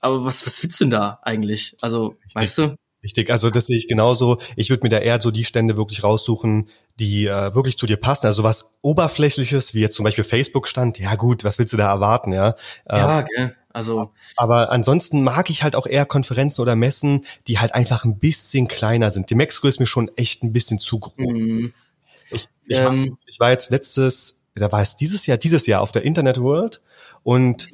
Aber 0.00 0.24
was, 0.24 0.44
was 0.46 0.62
willst 0.62 0.80
du 0.80 0.84
denn 0.84 0.90
da 0.90 1.20
eigentlich? 1.22 1.76
Also, 1.80 2.08
Richtig. 2.08 2.34
weißt 2.34 2.58
du? 2.58 2.76
Richtig, 3.02 3.30
also 3.30 3.50
das 3.50 3.66
sehe 3.66 3.76
ich 3.76 3.88
genauso. 3.88 4.38
Ich 4.54 4.70
würde 4.70 4.84
mir 4.84 4.88
da 4.88 4.98
eher 4.98 5.20
so 5.20 5.32
die 5.32 5.44
Stände 5.44 5.76
wirklich 5.76 6.04
raussuchen, 6.04 6.68
die 7.00 7.26
äh, 7.26 7.52
wirklich 7.52 7.76
zu 7.76 7.86
dir 7.86 7.96
passen. 7.96 8.26
Also 8.26 8.44
was 8.44 8.76
Oberflächliches, 8.80 9.74
wie 9.74 9.80
jetzt 9.80 9.96
zum 9.96 10.04
Beispiel 10.04 10.22
Facebook-Stand, 10.22 11.00
ja 11.00 11.16
gut, 11.16 11.42
was 11.42 11.58
willst 11.58 11.72
du 11.72 11.76
da 11.76 11.90
erwarten, 11.90 12.32
ja? 12.32 12.54
Ja, 12.88 13.18
ähm, 13.18 13.24
okay. 13.24 13.50
Also. 13.72 14.12
Aber 14.36 14.70
ansonsten 14.70 15.24
mag 15.24 15.50
ich 15.50 15.64
halt 15.64 15.74
auch 15.74 15.86
eher 15.86 16.06
Konferenzen 16.06 16.60
oder 16.62 16.76
Messen, 16.76 17.24
die 17.48 17.58
halt 17.58 17.74
einfach 17.74 18.04
ein 18.04 18.18
bisschen 18.20 18.68
kleiner 18.68 19.10
sind. 19.10 19.30
Die 19.30 19.34
Mexiko 19.34 19.66
ist 19.66 19.80
mir 19.80 19.86
schon 19.86 20.10
echt 20.16 20.44
ein 20.44 20.52
bisschen 20.52 20.78
zu 20.78 21.00
groß. 21.00 21.14
Mhm. 21.16 21.72
Ich, 22.30 22.48
ich, 22.66 22.76
ähm, 22.76 23.10
war, 23.10 23.18
ich 23.26 23.40
war 23.40 23.50
jetzt 23.50 23.70
letztes 23.70 24.41
da 24.54 24.72
war 24.72 24.82
es 24.82 24.96
dieses 24.96 25.26
Jahr, 25.26 25.38
dieses 25.38 25.66
Jahr 25.66 25.80
auf 25.80 25.92
der 25.92 26.02
Internet 26.02 26.40
World 26.40 26.80
und 27.22 27.68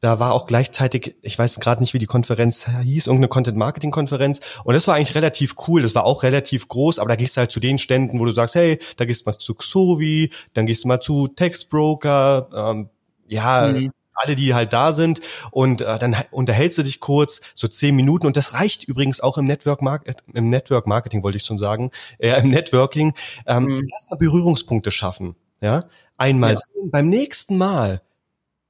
da 0.00 0.20
war 0.20 0.32
auch 0.32 0.46
gleichzeitig, 0.46 1.16
ich 1.22 1.38
weiß 1.38 1.58
gerade 1.58 1.80
nicht, 1.80 1.94
wie 1.94 1.98
die 1.98 2.06
Konferenz 2.06 2.66
hieß, 2.66 3.06
irgendeine 3.06 3.28
Content-Marketing-Konferenz. 3.28 4.40
Und 4.62 4.74
das 4.74 4.86
war 4.86 4.94
eigentlich 4.94 5.14
relativ 5.14 5.54
cool. 5.66 5.82
Das 5.82 5.94
war 5.94 6.04
auch 6.04 6.22
relativ 6.22 6.68
groß, 6.68 6.98
aber 6.98 7.08
da 7.08 7.16
gehst 7.16 7.36
du 7.36 7.40
halt 7.40 7.50
zu 7.50 7.60
den 7.60 7.78
Ständen, 7.78 8.20
wo 8.20 8.24
du 8.26 8.32
sagst, 8.32 8.54
hey, 8.54 8.78
da 8.98 9.04
gehst 9.06 9.22
du 9.22 9.30
mal 9.30 9.38
zu 9.38 9.54
Xovi, 9.54 10.30
dann 10.52 10.66
gehst 10.66 10.84
du 10.84 10.88
mal 10.88 11.00
zu 11.00 11.28
Textbroker, 11.28 12.48
ähm, 12.54 12.90
ja, 13.26 13.68
mhm. 13.68 13.90
alle, 14.12 14.34
die 14.34 14.54
halt 14.54 14.74
da 14.74 14.92
sind. 14.92 15.20
Und 15.50 15.80
äh, 15.80 15.98
dann 15.98 16.14
unterhältst 16.30 16.76
du 16.76 16.82
dich 16.82 17.00
kurz, 17.00 17.40
so 17.54 17.66
zehn 17.66 17.96
Minuten. 17.96 18.26
Und 18.26 18.36
das 18.36 18.52
reicht 18.52 18.84
übrigens 18.84 19.20
auch 19.20 19.38
im 19.38 19.46
Network, 19.46 19.80
Market, 19.80 20.18
im 20.34 20.50
Network 20.50 20.86
Marketing, 20.86 21.22
wollte 21.22 21.38
ich 21.38 21.44
schon 21.44 21.58
sagen, 21.58 21.90
äh, 22.18 22.38
im 22.38 22.50
Networking. 22.50 23.14
Ähm, 23.46 23.64
mhm. 23.64 23.88
Erstmal 23.90 24.18
Berührungspunkte 24.18 24.90
schaffen. 24.90 25.36
Ja, 25.66 25.84
einmal 26.16 26.54
ja. 26.54 26.60
sehen, 26.60 26.90
beim 26.92 27.08
nächsten 27.08 27.58
Mal 27.58 28.00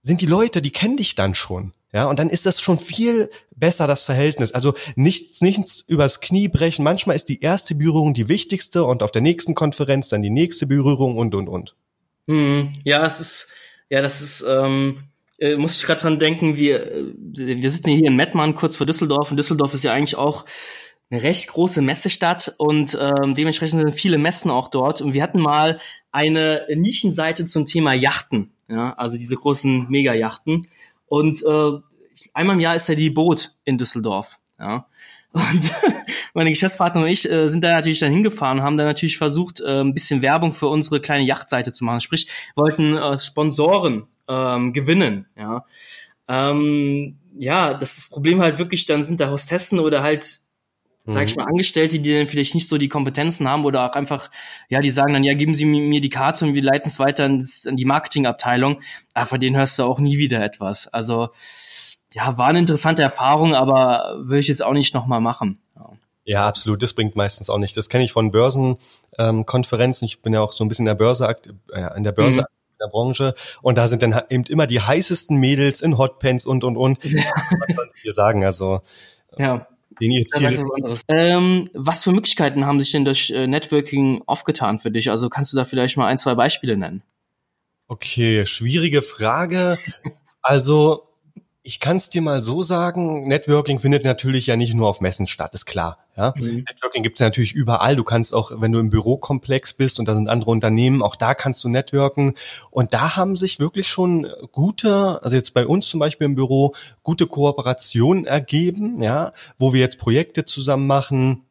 sind 0.02 0.22
die 0.22 0.26
Leute, 0.26 0.62
die 0.62 0.70
kennen 0.70 0.96
dich 0.96 1.14
dann 1.14 1.34
schon. 1.34 1.74
Ja, 1.92 2.06
und 2.06 2.18
dann 2.18 2.30
ist 2.30 2.46
das 2.46 2.58
schon 2.58 2.78
viel 2.78 3.30
besser, 3.54 3.86
das 3.86 4.02
Verhältnis. 4.02 4.52
Also 4.52 4.72
nichts, 4.96 5.42
nichts 5.42 5.84
übers 5.86 6.20
Knie 6.22 6.48
brechen. 6.48 6.84
Manchmal 6.84 7.16
ist 7.16 7.28
die 7.28 7.40
erste 7.42 7.74
Berührung 7.74 8.14
die 8.14 8.28
wichtigste 8.28 8.84
und 8.84 9.02
auf 9.02 9.12
der 9.12 9.20
nächsten 9.20 9.54
Konferenz 9.54 10.08
dann 10.08 10.22
die 10.22 10.30
nächste 10.30 10.66
Berührung 10.66 11.18
und, 11.18 11.34
und, 11.34 11.48
und. 11.48 11.76
Hm, 12.28 12.72
ja, 12.84 13.04
es 13.04 13.20
ist, 13.20 13.50
ja, 13.90 14.00
das 14.00 14.22
ist, 14.22 14.42
ähm, 14.48 15.04
äh, 15.38 15.56
muss 15.56 15.78
ich 15.78 15.86
gerade 15.86 16.00
dran 16.00 16.18
denken, 16.18 16.56
wir, 16.56 16.92
äh, 16.92 17.04
wir 17.34 17.70
sitzen 17.70 17.90
hier 17.90 18.08
in 18.08 18.16
Mettmann, 18.16 18.54
kurz 18.54 18.76
vor 18.76 18.86
Düsseldorf, 18.86 19.30
und 19.30 19.36
Düsseldorf 19.36 19.74
ist 19.74 19.84
ja 19.84 19.92
eigentlich 19.92 20.16
auch 20.16 20.46
eine 21.10 21.22
recht 21.22 21.48
große 21.48 21.82
Messestadt 21.82 22.54
und 22.58 22.98
ähm, 23.00 23.34
dementsprechend 23.34 23.80
sind 23.80 23.92
viele 23.92 24.18
Messen 24.18 24.50
auch 24.50 24.68
dort. 24.68 25.00
Und 25.00 25.14
wir 25.14 25.22
hatten 25.22 25.40
mal 25.40 25.80
eine 26.10 26.66
Nischenseite 26.74 27.46
zum 27.46 27.66
Thema 27.66 27.92
Yachten, 27.92 28.52
ja, 28.68 28.92
also 28.94 29.16
diese 29.16 29.36
großen 29.36 29.88
Mega-Yachten. 29.88 30.66
Und 31.06 31.42
äh, 31.44 31.70
einmal 32.34 32.56
im 32.56 32.60
Jahr 32.60 32.74
ist 32.74 32.88
ja 32.88 32.96
die 32.96 33.10
Boot 33.10 33.52
in 33.64 33.78
Düsseldorf, 33.78 34.40
ja. 34.58 34.86
Und 35.32 35.72
meine 36.34 36.50
Geschäftspartner 36.50 37.02
und 37.02 37.08
ich 37.08 37.30
äh, 37.30 37.48
sind 37.48 37.62
da 37.62 37.74
natürlich 37.76 38.00
dann 38.00 38.12
hingefahren 38.12 38.62
haben 38.62 38.76
dann 38.76 38.86
natürlich 38.86 39.18
versucht, 39.18 39.60
äh, 39.60 39.80
ein 39.80 39.94
bisschen 39.94 40.22
Werbung 40.22 40.52
für 40.52 40.68
unsere 40.68 41.00
kleine 41.00 41.24
Yachtseite 41.24 41.72
zu 41.72 41.84
machen. 41.84 42.00
Sprich, 42.00 42.28
wollten 42.56 42.96
äh, 42.96 43.18
Sponsoren 43.18 44.06
ähm, 44.28 44.72
gewinnen, 44.72 45.26
ja. 45.36 45.64
Ähm, 46.28 47.18
ja, 47.38 47.74
das, 47.74 47.92
ist 47.92 47.98
das 47.98 48.10
Problem 48.10 48.40
halt 48.40 48.58
wirklich, 48.58 48.86
dann 48.86 49.04
sind 49.04 49.20
da 49.20 49.30
Hostessen 49.30 49.78
oder 49.78 50.02
halt 50.02 50.40
sag 51.06 51.24
ich 51.24 51.36
mhm. 51.36 51.42
mal, 51.42 51.48
Angestellte, 51.48 51.98
die 51.98 52.14
dann 52.14 52.26
vielleicht 52.26 52.54
nicht 52.54 52.68
so 52.68 52.78
die 52.78 52.88
Kompetenzen 52.88 53.48
haben 53.48 53.64
oder 53.64 53.88
auch 53.88 53.94
einfach, 53.94 54.30
ja, 54.68 54.80
die 54.80 54.90
sagen 54.90 55.12
dann, 55.12 55.24
ja, 55.24 55.34
geben 55.34 55.54
Sie 55.54 55.64
mir 55.64 56.00
die 56.00 56.10
Karte 56.10 56.44
und 56.44 56.54
wir 56.54 56.62
leiten 56.62 56.88
es 56.88 56.98
weiter 56.98 57.26
in 57.26 57.76
die 57.76 57.84
Marketingabteilung. 57.84 58.80
Aber 59.14 59.26
von 59.26 59.40
denen 59.40 59.56
hörst 59.56 59.78
du 59.78 59.84
auch 59.84 59.98
nie 59.98 60.18
wieder 60.18 60.44
etwas. 60.44 60.88
Also, 60.88 61.28
ja, 62.12 62.36
war 62.38 62.48
eine 62.48 62.58
interessante 62.58 63.02
Erfahrung, 63.02 63.54
aber 63.54 64.16
will 64.20 64.38
ich 64.38 64.48
jetzt 64.48 64.64
auch 64.64 64.72
nicht 64.72 64.94
nochmal 64.94 65.20
machen. 65.20 65.58
Ja. 65.76 65.90
Ja, 66.28 66.48
absolut. 66.48 66.82
Das 66.82 66.92
bringt 66.92 67.14
meistens 67.14 67.50
auch 67.50 67.58
nicht. 67.58 67.76
Das 67.76 67.88
kenne 67.88 68.02
ich 68.02 68.10
von 68.10 68.32
Börsenkonferenzen. 68.32 70.06
Ähm, 70.06 70.08
ich 70.08 70.22
bin 70.22 70.32
ja 70.32 70.40
auch 70.40 70.50
so 70.50 70.64
ein 70.64 70.68
bisschen 70.68 70.82
in 70.82 70.88
der 70.88 70.96
Börse, 70.96 71.24
äh, 71.72 71.96
in 71.96 72.02
der 72.02 72.12
Börse 72.12 72.40
mhm 72.40 72.46
in 72.76 72.84
der 72.84 72.90
Branche 72.90 73.34
und 73.62 73.78
da 73.78 73.88
sind 73.88 74.02
dann 74.02 74.20
eben 74.28 74.44
immer 74.44 74.66
die 74.66 74.80
heißesten 74.80 75.38
Mädels 75.38 75.80
in 75.80 75.98
Hotpants 75.98 76.46
und 76.46 76.62
und 76.64 76.76
und. 76.76 77.02
Ja. 77.04 77.22
Was 77.60 77.74
soll 77.74 77.86
ich 77.96 78.02
dir 78.02 78.12
sagen? 78.12 78.44
Also 78.44 78.82
ja. 79.38 79.66
Initiiert. 80.00 80.62
Ähm, 81.08 81.70
was 81.72 82.04
für 82.04 82.12
Möglichkeiten 82.12 82.66
haben 82.66 82.80
sich 82.80 82.92
denn 82.92 83.04
durch 83.04 83.30
äh, 83.30 83.46
Networking 83.46 84.22
aufgetan 84.26 84.78
für 84.78 84.90
dich? 84.90 85.10
Also 85.10 85.28
kannst 85.28 85.52
du 85.52 85.56
da 85.56 85.64
vielleicht 85.64 85.96
mal 85.96 86.06
ein, 86.06 86.18
zwei 86.18 86.34
Beispiele 86.34 86.76
nennen? 86.76 87.02
Okay, 87.88 88.44
schwierige 88.46 89.02
Frage. 89.02 89.78
Also 90.42 91.08
ich 91.66 91.80
kann 91.80 91.96
es 91.96 92.08
dir 92.08 92.22
mal 92.22 92.44
so 92.44 92.62
sagen, 92.62 93.24
Networking 93.24 93.80
findet 93.80 94.04
natürlich 94.04 94.46
ja 94.46 94.54
nicht 94.54 94.74
nur 94.74 94.88
auf 94.88 95.00
Messen 95.00 95.26
statt, 95.26 95.52
ist 95.52 95.66
klar. 95.66 95.98
Ja? 96.16 96.32
Mhm. 96.36 96.64
Networking 96.68 97.02
gibt 97.02 97.16
es 97.16 97.20
natürlich 97.20 97.54
überall. 97.54 97.96
Du 97.96 98.04
kannst 98.04 98.32
auch, 98.32 98.52
wenn 98.54 98.70
du 98.70 98.78
im 98.78 98.88
Bürokomplex 98.88 99.74
bist 99.74 99.98
und 99.98 100.06
da 100.06 100.14
sind 100.14 100.28
andere 100.28 100.52
Unternehmen, 100.52 101.02
auch 101.02 101.16
da 101.16 101.34
kannst 101.34 101.64
du 101.64 101.68
networken. 101.68 102.34
Und 102.70 102.94
da 102.94 103.16
haben 103.16 103.34
sich 103.34 103.58
wirklich 103.58 103.88
schon 103.88 104.28
gute, 104.52 105.20
also 105.24 105.34
jetzt 105.34 105.54
bei 105.54 105.66
uns 105.66 105.88
zum 105.88 105.98
Beispiel 105.98 106.26
im 106.26 106.36
Büro, 106.36 106.72
gute 107.02 107.26
Kooperationen 107.26 108.26
ergeben, 108.26 109.02
ja, 109.02 109.32
wo 109.58 109.72
wir 109.72 109.80
jetzt 109.80 109.98
Projekte 109.98 110.44
zusammen 110.44 110.86
machen, 110.86 111.45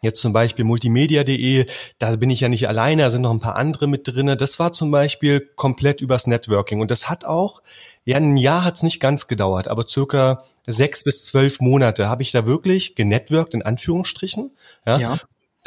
Jetzt 0.00 0.20
zum 0.20 0.32
Beispiel 0.32 0.64
multimedia.de, 0.64 1.66
da 1.98 2.16
bin 2.16 2.30
ich 2.30 2.40
ja 2.40 2.48
nicht 2.48 2.68
alleine, 2.68 3.02
da 3.02 3.10
sind 3.10 3.22
noch 3.22 3.32
ein 3.32 3.40
paar 3.40 3.56
andere 3.56 3.88
mit 3.88 4.06
drinne. 4.06 4.36
Das 4.36 4.58
war 4.58 4.72
zum 4.72 4.90
Beispiel 4.90 5.40
komplett 5.56 6.00
übers 6.00 6.26
Networking 6.26 6.80
und 6.80 6.90
das 6.90 7.08
hat 7.08 7.24
auch, 7.24 7.62
ja, 8.04 8.16
ein 8.16 8.36
Jahr 8.36 8.64
hat 8.64 8.76
es 8.76 8.82
nicht 8.82 9.00
ganz 9.00 9.26
gedauert, 9.26 9.66
aber 9.66 9.88
circa 9.88 10.44
sechs 10.66 11.02
bis 11.02 11.24
zwölf 11.24 11.60
Monate 11.60 12.08
habe 12.08 12.22
ich 12.22 12.30
da 12.30 12.46
wirklich 12.46 12.94
genetworked 12.94 13.54
in 13.54 13.62
Anführungsstrichen. 13.62 14.52
Ja. 14.86 14.98
ja 14.98 15.18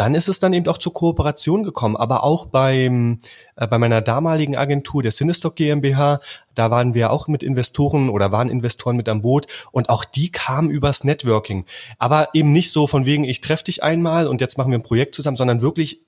dann 0.02 0.16
ist 0.16 0.28
es 0.28 0.40
dann 0.40 0.52
eben 0.54 0.68
auch 0.68 0.80
zur 0.80 0.96
Kooperation 0.96 1.62
gekommen. 1.62 1.96
Aber 1.96 2.24
auch 2.24 2.48
beim, 2.48 3.20
äh, 3.56 3.68
bei 3.68 3.78
meiner 3.78 4.02
damaligen 4.02 4.56
Agentur, 4.56 5.04
der 5.04 5.12
Cinestock 5.12 5.56
GmbH, 5.56 6.22
da 6.56 6.72
waren 6.72 6.96
wir 6.96 7.12
auch 7.12 7.28
mit 7.28 7.44
Investoren 7.44 8.10
oder 8.10 8.32
waren 8.32 8.50
Investoren 8.50 8.96
mit 8.96 9.08
am 9.08 9.22
Boot 9.22 9.46
und 9.72 9.90
auch 9.90 10.04
die 10.04 10.32
kamen 10.32 10.72
übers 10.72 11.04
Networking. 11.04 11.66
Aber 12.00 12.30
eben 12.34 12.52
nicht 12.52 12.72
so 12.72 12.88
von 12.88 13.06
wegen, 13.06 13.26
ich 13.26 13.42
treffe 13.42 13.66
dich 13.66 13.84
einmal 13.84 14.26
und 14.26 14.42
jetzt 14.42 14.58
machen 14.58 14.72
wir 14.72 14.80
ein 14.80 14.84
Projekt 14.84 15.14
zusammen, 15.14 15.38
sondern 15.38 15.62
wirklich 15.62 16.02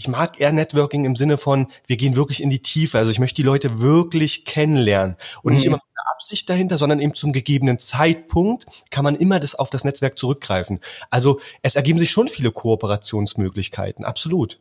ich 0.00 0.08
mag 0.08 0.40
eher 0.40 0.50
Networking 0.50 1.04
im 1.04 1.14
Sinne 1.14 1.36
von, 1.36 1.66
wir 1.86 1.98
gehen 1.98 2.16
wirklich 2.16 2.42
in 2.42 2.48
die 2.48 2.60
Tiefe. 2.60 2.96
Also 2.96 3.10
ich 3.10 3.18
möchte 3.18 3.36
die 3.36 3.42
Leute 3.46 3.80
wirklich 3.80 4.46
kennenlernen 4.46 5.16
und 5.42 5.52
mhm. 5.52 5.56
nicht 5.56 5.66
immer 5.66 5.76
mit 5.76 5.82
einer 5.94 6.10
Absicht 6.14 6.48
dahinter, 6.48 6.78
sondern 6.78 7.00
eben 7.00 7.14
zum 7.14 7.34
gegebenen 7.34 7.78
Zeitpunkt 7.78 8.64
kann 8.90 9.04
man 9.04 9.14
immer 9.14 9.38
das 9.38 9.54
auf 9.54 9.68
das 9.68 9.84
Netzwerk 9.84 10.16
zurückgreifen. 10.18 10.80
Also 11.10 11.38
es 11.60 11.76
ergeben 11.76 11.98
sich 11.98 12.10
schon 12.10 12.28
viele 12.28 12.50
Kooperationsmöglichkeiten, 12.50 14.06
absolut. 14.06 14.58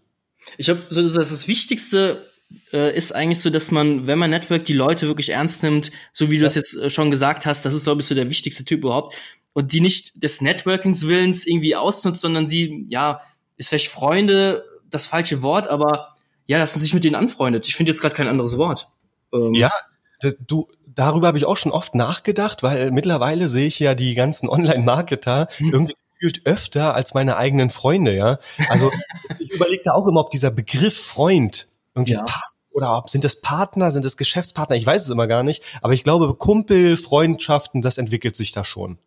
Ich 0.58 0.66
glaube, 0.66 0.84
so 0.90 1.08
das 1.08 1.48
Wichtigste 1.48 2.26
äh, 2.74 2.94
ist 2.94 3.16
eigentlich 3.16 3.40
so, 3.40 3.50
dass 3.50 3.72
man, 3.72 4.08
wenn 4.08 4.20
man 4.20 4.32
Network 4.32 4.66
die 4.66 4.74
Leute 4.74 5.08
wirklich 5.08 5.30
ernst 5.30 5.64
nimmt, 5.64 5.92
so 6.12 6.30
wie 6.30 6.38
du 6.38 6.44
das 6.44 6.56
jetzt 6.56 6.74
äh, 6.76 6.90
schon 6.90 7.12
gesagt 7.12 7.46
hast, 7.46 7.66
das 7.66 7.74
ist 7.74 7.86
glaube 7.86 8.02
ich 8.02 8.08
so 8.08 8.16
der 8.16 8.30
wichtigste 8.30 8.66
Typ 8.66 8.80
überhaupt 8.80 9.16
und 9.54 9.72
die 9.72 9.80
nicht 9.80 10.22
des 10.22 10.42
Networkings 10.42 11.08
Willens 11.08 11.48
irgendwie 11.48 11.78
ausnutzt, 11.78 12.20
sondern 12.20 12.50
sie 12.50 12.86
ja 12.90 13.22
ist 13.56 13.70
vielleicht 13.70 13.90
Freunde 13.90 14.66
das 14.90 15.06
falsche 15.06 15.42
Wort, 15.42 15.68
aber 15.68 16.14
ja, 16.48 16.58
dass 16.58 16.76
man 16.76 16.82
sich 16.82 16.94
mit 16.94 17.04
denen 17.04 17.16
anfreundet. 17.16 17.68
Ich 17.68 17.76
finde 17.76 17.92
jetzt 17.92 18.02
gerade 18.02 18.16
kein 18.16 18.28
anderes 18.28 18.58
Wort. 18.58 18.90
Ähm, 19.34 19.54
ja, 19.54 19.72
das, 20.20 20.38
du, 20.46 20.68
darüber 20.88 21.28
habe 21.28 21.38
ich 21.38 21.46
auch 21.46 21.58
schon 21.58 21.72
oft 21.72 21.96
nachgedacht, 21.96 22.64
weil 22.64 22.92
mittlerweile 22.92 23.48
sehe 23.48 23.68
ich 23.68 23.80
ja 23.80 23.96
die 23.96 24.16
ganzen 24.16 24.50
Online-Marketer 24.50 25.48
hm. 25.58 25.72
irgendwie 25.72 25.96
gefühlt 26.20 26.46
öfter 26.46 26.94
als 26.96 27.14
meine 27.14 27.38
eigenen 27.38 27.70
Freunde, 27.70 28.16
ja. 28.16 28.40
Also 28.68 28.92
ich 29.40 29.52
überlege 29.52 29.84
da 29.86 29.94
auch 29.94 30.08
immer, 30.08 30.22
ob 30.22 30.32
dieser 30.32 30.52
Begriff 30.52 30.98
Freund 30.98 31.70
irgendwie 31.96 32.14
ja. 32.14 32.24
passt 32.24 32.58
oder 32.72 32.98
ob 32.98 33.10
sind 33.10 33.24
das 33.24 33.42
Partner, 33.42 33.92
sind 33.92 34.06
das 34.06 34.18
Geschäftspartner, 34.18 34.76
ich 34.76 34.86
weiß 34.86 35.04
es 35.04 35.10
immer 35.10 35.28
gar 35.28 35.44
nicht, 35.44 35.64
aber 35.82 35.94
ich 35.94 36.04
glaube 36.04 36.34
Kumpel, 36.36 36.98
Freundschaften, 36.98 37.82
das 37.82 37.98
entwickelt 37.98 38.36
sich 38.36 38.52
da 38.52 38.66
schon. 38.66 39.00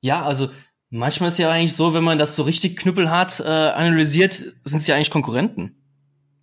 Ja, 0.00 0.24
also 0.24 0.48
manchmal 0.90 1.28
ist 1.28 1.38
ja 1.38 1.50
eigentlich 1.50 1.74
so, 1.74 1.94
wenn 1.94 2.04
man 2.04 2.18
das 2.18 2.36
so 2.36 2.42
richtig 2.42 2.76
knüppelhart 2.76 3.40
äh, 3.40 3.44
analysiert, 3.44 4.34
sind 4.34 4.58
es 4.64 4.86
ja 4.86 4.94
eigentlich 4.94 5.10
Konkurrenten, 5.10 5.76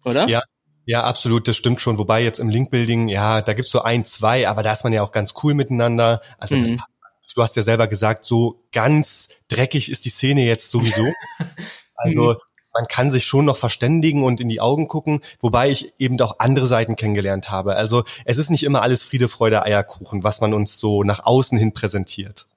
oder? 0.03 0.27
Ja, 0.27 0.43
ja, 0.85 1.03
absolut, 1.03 1.47
das 1.47 1.55
stimmt 1.55 1.79
schon. 1.79 1.97
Wobei 1.97 2.23
jetzt 2.23 2.39
im 2.39 2.49
Linkbuilding, 2.49 3.07
ja, 3.07 3.41
da 3.41 3.53
gibt's 3.53 3.71
so 3.71 3.81
ein, 3.81 4.03
zwei, 4.05 4.47
aber 4.47 4.63
da 4.63 4.73
ist 4.73 4.83
man 4.83 4.91
ja 4.91 5.01
auch 5.01 5.11
ganz 5.11 5.33
cool 5.43 5.53
miteinander. 5.53 6.21
Also 6.37 6.55
mhm. 6.55 6.77
das, 6.77 7.33
du 7.33 7.41
hast 7.41 7.55
ja 7.55 7.63
selber 7.63 7.87
gesagt, 7.87 8.25
so 8.25 8.65
ganz 8.71 9.29
dreckig 9.47 9.89
ist 9.89 10.05
die 10.05 10.09
Szene 10.09 10.45
jetzt 10.45 10.69
sowieso. 10.69 11.05
also 11.95 12.35
man 12.73 12.85
kann 12.89 13.11
sich 13.11 13.23
schon 13.23 13.45
noch 13.45 13.55
verständigen 13.55 14.23
und 14.23 14.41
in 14.41 14.49
die 14.49 14.59
Augen 14.59 14.87
gucken, 14.87 15.21
wobei 15.39 15.69
ich 15.69 15.93
eben 15.99 16.19
auch 16.19 16.39
andere 16.39 16.67
Seiten 16.67 16.95
kennengelernt 16.95 17.49
habe. 17.49 17.75
Also 17.75 18.03
es 18.25 18.37
ist 18.37 18.49
nicht 18.49 18.63
immer 18.63 18.81
alles 18.81 19.03
Friede, 19.03 19.29
Freude, 19.29 19.63
Eierkuchen, 19.63 20.23
was 20.23 20.41
man 20.41 20.53
uns 20.53 20.79
so 20.79 21.03
nach 21.03 21.23
außen 21.23 21.57
hin 21.57 21.73
präsentiert. 21.73 22.47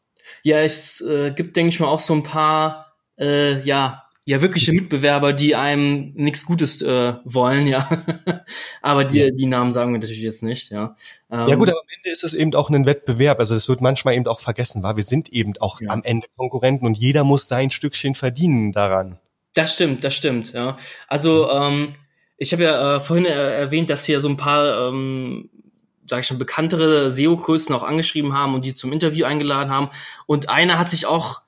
Ja, 0.46 0.60
es 0.60 1.00
äh, 1.00 1.32
gibt, 1.32 1.56
denke 1.56 1.70
ich 1.70 1.80
mal, 1.80 1.88
auch 1.88 1.98
so 1.98 2.14
ein 2.14 2.22
paar, 2.22 2.94
äh, 3.18 3.60
ja, 3.62 4.04
ja 4.24 4.40
wirkliche 4.40 4.72
Mitbewerber, 4.72 5.32
die 5.32 5.56
einem 5.56 6.12
nichts 6.14 6.46
Gutes 6.46 6.80
äh, 6.82 7.14
wollen, 7.24 7.66
ja. 7.66 7.90
aber 8.80 9.04
die, 9.04 9.18
ja. 9.18 9.30
die 9.32 9.46
Namen 9.46 9.72
sagen 9.72 9.90
wir 9.90 9.98
natürlich 9.98 10.22
jetzt 10.22 10.44
nicht, 10.44 10.70
ja. 10.70 10.94
Ähm, 11.32 11.48
ja 11.48 11.56
gut, 11.56 11.68
aber 11.68 11.80
am 11.80 11.88
Ende 11.96 12.12
ist 12.12 12.22
es 12.22 12.32
eben 12.32 12.54
auch 12.54 12.70
ein 12.70 12.86
Wettbewerb. 12.86 13.40
Also 13.40 13.56
es 13.56 13.68
wird 13.68 13.80
manchmal 13.80 14.14
eben 14.14 14.28
auch 14.28 14.38
vergessen, 14.38 14.84
war. 14.84 14.94
Wir 14.94 15.02
sind 15.02 15.30
eben 15.30 15.54
auch 15.58 15.80
ja. 15.80 15.90
am 15.90 16.04
Ende 16.04 16.28
Konkurrenten 16.36 16.86
und 16.86 16.96
jeder 16.96 17.24
muss 17.24 17.48
sein 17.48 17.70
Stückchen 17.70 18.14
verdienen 18.14 18.70
daran. 18.70 19.18
Das 19.54 19.74
stimmt, 19.74 20.04
das 20.04 20.14
stimmt, 20.14 20.52
ja. 20.52 20.76
Also 21.08 21.50
ähm, 21.50 21.96
ich 22.36 22.52
habe 22.52 22.62
ja 22.62 22.98
äh, 22.98 23.00
vorhin 23.00 23.26
äh, 23.26 23.30
erwähnt, 23.30 23.90
dass 23.90 24.06
wir 24.06 24.20
so 24.20 24.28
ein 24.28 24.36
paar 24.36 24.90
ähm, 24.90 25.50
sag 26.06 26.20
ich 26.20 26.26
schon, 26.26 26.38
bekanntere 26.38 27.10
SEO-Größen 27.10 27.74
auch 27.74 27.82
angeschrieben 27.82 28.32
haben 28.32 28.54
und 28.54 28.64
die 28.64 28.74
zum 28.74 28.92
Interview 28.92 29.24
eingeladen 29.24 29.70
haben. 29.70 29.88
Und 30.26 30.48
einer 30.48 30.78
hat 30.78 30.90
sich 30.90 31.06
auch 31.06 31.42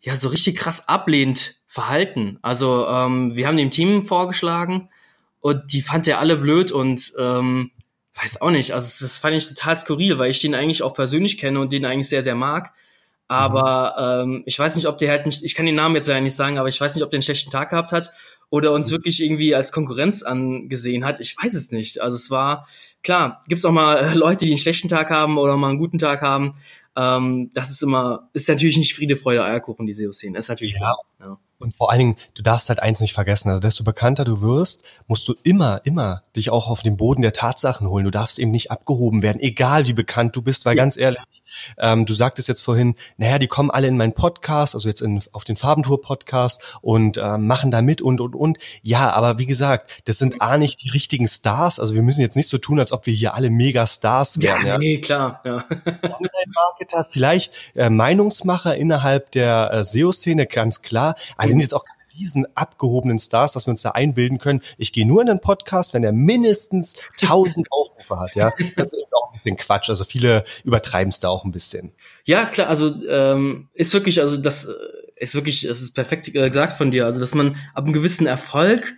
ja 0.00 0.16
so 0.16 0.28
richtig 0.28 0.56
krass 0.56 0.88
ablehnt 0.88 1.56
verhalten. 1.66 2.38
Also 2.42 2.86
ähm, 2.86 3.36
wir 3.36 3.46
haben 3.46 3.56
dem 3.56 3.70
Team 3.70 4.02
vorgeschlagen 4.02 4.90
und 5.40 5.72
die 5.72 5.82
fand 5.82 6.06
er 6.06 6.20
alle 6.20 6.36
blöd 6.36 6.72
und 6.72 7.12
ähm, 7.18 7.70
weiß 8.14 8.40
auch 8.40 8.50
nicht. 8.50 8.72
Also 8.72 9.04
das 9.04 9.18
fand 9.18 9.34
ich 9.34 9.48
total 9.48 9.76
skurril, 9.76 10.18
weil 10.18 10.30
ich 10.30 10.40
den 10.40 10.54
eigentlich 10.54 10.82
auch 10.82 10.94
persönlich 10.94 11.38
kenne 11.38 11.60
und 11.60 11.72
den 11.72 11.84
eigentlich 11.84 12.08
sehr, 12.08 12.22
sehr 12.22 12.34
mag. 12.34 12.72
Aber 13.26 14.22
ähm, 14.22 14.42
ich 14.46 14.58
weiß 14.58 14.76
nicht, 14.76 14.86
ob 14.86 14.98
der 14.98 15.10
halt 15.10 15.26
nicht, 15.26 15.42
ich 15.42 15.54
kann 15.54 15.66
den 15.66 15.74
Namen 15.74 15.96
jetzt 15.96 16.08
leider 16.08 16.20
nicht 16.20 16.36
sagen, 16.36 16.58
aber 16.58 16.68
ich 16.68 16.80
weiß 16.80 16.94
nicht, 16.94 17.02
ob 17.02 17.10
der 17.10 17.18
einen 17.18 17.22
schlechten 17.22 17.50
Tag 17.50 17.70
gehabt 17.70 17.90
hat 17.90 18.12
oder 18.50 18.72
uns 18.72 18.90
wirklich 18.90 19.22
irgendwie 19.22 19.54
als 19.54 19.72
Konkurrenz 19.72 20.22
angesehen 20.22 21.04
hat. 21.04 21.20
Ich 21.20 21.36
weiß 21.42 21.54
es 21.54 21.70
nicht. 21.70 22.00
Also 22.00 22.16
es 22.16 22.30
war, 22.30 22.66
klar, 23.02 23.40
gibt 23.48 23.58
es 23.58 23.64
auch 23.64 23.72
mal 23.72 24.14
Leute, 24.14 24.44
die 24.44 24.52
einen 24.52 24.58
schlechten 24.58 24.88
Tag 24.88 25.10
haben 25.10 25.38
oder 25.38 25.56
mal 25.56 25.70
einen 25.70 25.78
guten 25.78 25.98
Tag 25.98 26.22
haben. 26.22 26.54
Ähm, 26.96 27.50
das 27.54 27.70
ist 27.70 27.82
immer, 27.82 28.28
ist 28.32 28.48
natürlich 28.48 28.76
nicht 28.76 28.94
Friede, 28.94 29.16
Freude, 29.16 29.44
Eierkuchen, 29.44 29.86
die 29.86 29.94
SEO-Szene. 29.94 30.38
Ist 30.38 30.48
natürlich 30.48 30.74
ja. 30.74 30.78
klar. 30.78 30.96
Ja. 31.20 31.38
Und 31.64 31.74
vor 31.74 31.90
allen 31.90 31.98
Dingen, 31.98 32.16
du 32.34 32.42
darfst 32.42 32.68
halt 32.68 32.80
eins 32.80 33.00
nicht 33.00 33.14
vergessen, 33.14 33.48
also 33.48 33.60
desto 33.60 33.84
bekannter 33.84 34.24
du 34.24 34.42
wirst, 34.42 34.84
musst 35.06 35.26
du 35.26 35.34
immer, 35.42 35.80
immer 35.84 36.22
dich 36.36 36.50
auch 36.50 36.68
auf 36.68 36.82
den 36.82 36.96
Boden 36.96 37.22
der 37.22 37.32
Tatsachen 37.32 37.88
holen. 37.88 38.04
Du 38.04 38.10
darfst 38.10 38.38
eben 38.38 38.50
nicht 38.50 38.70
abgehoben 38.70 39.22
werden, 39.22 39.40
egal 39.40 39.88
wie 39.88 39.94
bekannt 39.94 40.36
du 40.36 40.42
bist, 40.42 40.66
weil 40.66 40.76
ja. 40.76 40.82
ganz 40.82 40.96
ehrlich, 40.98 41.22
ähm, 41.78 42.04
du 42.04 42.12
sagtest 42.12 42.48
jetzt 42.48 42.62
vorhin, 42.62 42.96
naja, 43.16 43.38
die 43.38 43.46
kommen 43.46 43.70
alle 43.70 43.88
in 43.88 43.96
meinen 43.96 44.12
Podcast, 44.12 44.74
also 44.74 44.88
jetzt 44.88 45.00
in, 45.00 45.22
auf 45.32 45.44
den 45.44 45.56
Farbentour-Podcast 45.56 46.78
und 46.82 47.16
äh, 47.16 47.38
machen 47.38 47.70
da 47.70 47.80
mit 47.80 48.02
und, 48.02 48.20
und, 48.20 48.34
und. 48.36 48.58
Ja, 48.82 49.10
aber 49.10 49.38
wie 49.38 49.46
gesagt, 49.46 50.02
das 50.04 50.18
sind 50.18 50.42
A 50.42 50.58
nicht 50.58 50.82
die 50.84 50.90
richtigen 50.90 51.28
Stars, 51.28 51.80
also 51.80 51.94
wir 51.94 52.02
müssen 52.02 52.20
jetzt 52.20 52.36
nicht 52.36 52.48
so 52.48 52.58
tun, 52.58 52.78
als 52.78 52.92
ob 52.92 53.06
wir 53.06 53.14
hier 53.14 53.34
alle 53.34 53.48
Mega-Stars 53.48 54.42
wären. 54.42 54.66
Ja, 54.66 54.78
nee, 54.78 54.98
klar. 54.98 55.40
Ja. 55.46 55.64
Online-Marketer, 56.02 57.06
vielleicht 57.08 57.54
äh, 57.74 57.88
Meinungsmacher 57.88 58.76
innerhalb 58.76 59.30
der 59.30 59.70
äh, 59.72 59.84
SEO-Szene, 59.84 60.46
ganz 60.46 60.82
klar, 60.82 61.14
aber 61.38 61.53
sind 61.54 61.60
jetzt 61.60 61.74
auch 61.74 61.84
keine 61.84 61.98
riesen 62.18 62.46
abgehobenen 62.54 63.18
Stars, 63.18 63.52
dass 63.52 63.66
wir 63.66 63.70
uns 63.70 63.82
da 63.82 63.90
einbilden 63.90 64.38
können. 64.38 64.62
Ich 64.78 64.92
gehe 64.92 65.06
nur 65.06 65.22
in 65.22 65.28
einen 65.28 65.40
Podcast, 65.40 65.94
wenn 65.94 66.04
er 66.04 66.12
mindestens 66.12 66.96
1000 67.20 67.66
Aufrufe 67.72 68.18
hat. 68.18 68.34
Ja, 68.36 68.52
das 68.76 68.92
ist 68.92 69.04
auch 69.12 69.28
ein 69.28 69.32
bisschen 69.32 69.56
Quatsch. 69.56 69.88
Also 69.88 70.04
viele 70.04 70.44
übertreiben 70.64 71.10
es 71.10 71.20
da 71.20 71.28
auch 71.28 71.44
ein 71.44 71.52
bisschen. 71.52 71.92
Ja, 72.24 72.46
klar. 72.46 72.68
Also 72.68 72.92
ähm, 73.08 73.68
ist 73.72 73.92
wirklich, 73.92 74.20
also 74.20 74.36
das 74.36 74.66
äh, 74.66 74.72
ist 75.16 75.34
wirklich, 75.34 75.62
das 75.62 75.80
ist 75.80 75.94
perfekt 75.94 76.28
äh, 76.34 76.48
gesagt 76.48 76.74
von 76.74 76.90
dir. 76.90 77.04
Also 77.04 77.20
dass 77.20 77.34
man 77.34 77.56
ab 77.74 77.84
einem 77.84 77.92
gewissen 77.92 78.26
Erfolg 78.26 78.94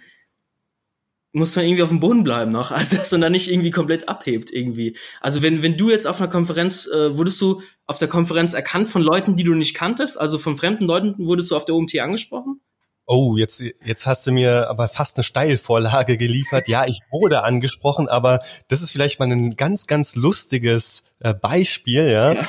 muss 1.36 1.54
man 1.54 1.66
irgendwie 1.66 1.82
auf 1.82 1.90
dem 1.90 2.00
Boden 2.00 2.24
bleiben 2.24 2.50
noch, 2.50 2.70
also 2.72 2.96
dass 2.96 3.12
man 3.12 3.20
da 3.20 3.30
nicht 3.30 3.50
irgendwie 3.50 3.70
komplett 3.70 4.08
abhebt 4.08 4.50
irgendwie. 4.50 4.96
Also 5.20 5.42
wenn 5.42 5.62
wenn 5.62 5.76
du 5.76 5.90
jetzt 5.90 6.06
auf 6.06 6.20
einer 6.20 6.30
Konferenz 6.30 6.86
äh, 6.86 7.16
wurdest 7.16 7.40
du 7.40 7.60
auf 7.86 7.98
der 7.98 8.08
Konferenz 8.08 8.54
erkannt 8.54 8.88
von 8.88 9.02
Leuten, 9.02 9.36
die 9.36 9.44
du 9.44 9.54
nicht 9.54 9.74
kanntest, 9.74 10.18
also 10.18 10.38
von 10.38 10.56
fremden 10.56 10.86
Leuten 10.86 11.14
wurdest 11.18 11.50
du 11.50 11.56
auf 11.56 11.64
der 11.64 11.74
OMT 11.74 11.98
angesprochen? 12.00 12.60
Oh, 13.08 13.36
jetzt 13.36 13.62
jetzt 13.84 14.06
hast 14.06 14.26
du 14.26 14.32
mir 14.32 14.68
aber 14.68 14.88
fast 14.88 15.16
eine 15.16 15.24
Steilvorlage 15.24 16.16
geliefert. 16.16 16.66
Ja, 16.68 16.86
ich 16.86 17.00
wurde 17.10 17.44
angesprochen, 17.44 18.08
aber 18.08 18.40
das 18.68 18.82
ist 18.82 18.90
vielleicht 18.90 19.20
mal 19.20 19.30
ein 19.30 19.56
ganz 19.56 19.86
ganz 19.86 20.16
lustiges 20.16 21.04
äh, 21.20 21.34
Beispiel, 21.34 22.08
ja. 22.10 22.32
ja. 22.32 22.46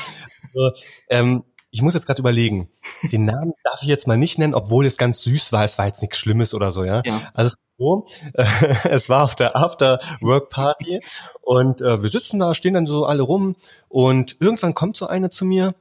Also, 0.53 0.81
ähm, 1.09 1.43
ich 1.71 1.81
muss 1.81 1.93
jetzt 1.93 2.05
gerade 2.05 2.21
überlegen. 2.21 2.69
Den 3.11 3.25
Namen 3.25 3.53
darf 3.63 3.81
ich 3.81 3.87
jetzt 3.87 4.07
mal 4.07 4.17
nicht 4.17 4.39
nennen, 4.39 4.53
obwohl 4.53 4.85
es 4.85 4.97
ganz 4.97 5.21
süß 5.21 5.51
war. 5.51 5.63
Es 5.63 5.77
war 5.77 5.85
jetzt 5.85 6.01
nichts 6.01 6.17
Schlimmes 6.17 6.53
oder 6.53 6.71
so, 6.71 6.83
ja. 6.83 7.01
ja. 7.05 7.29
Also 7.33 7.55
so, 7.77 8.07
äh, 8.33 8.45
es 8.89 9.09
war 9.09 9.23
auf 9.23 9.35
der 9.35 9.55
After 9.55 9.99
Work 10.21 10.49
Party 10.49 11.01
und 11.41 11.81
äh, 11.81 12.01
wir 12.01 12.09
sitzen 12.09 12.39
da, 12.39 12.55
stehen 12.55 12.73
dann 12.73 12.87
so 12.87 13.05
alle 13.05 13.23
rum 13.23 13.55
und 13.89 14.37
irgendwann 14.39 14.73
kommt 14.73 14.97
so 14.97 15.07
eine 15.07 15.29
zu 15.29 15.45
mir 15.45 15.73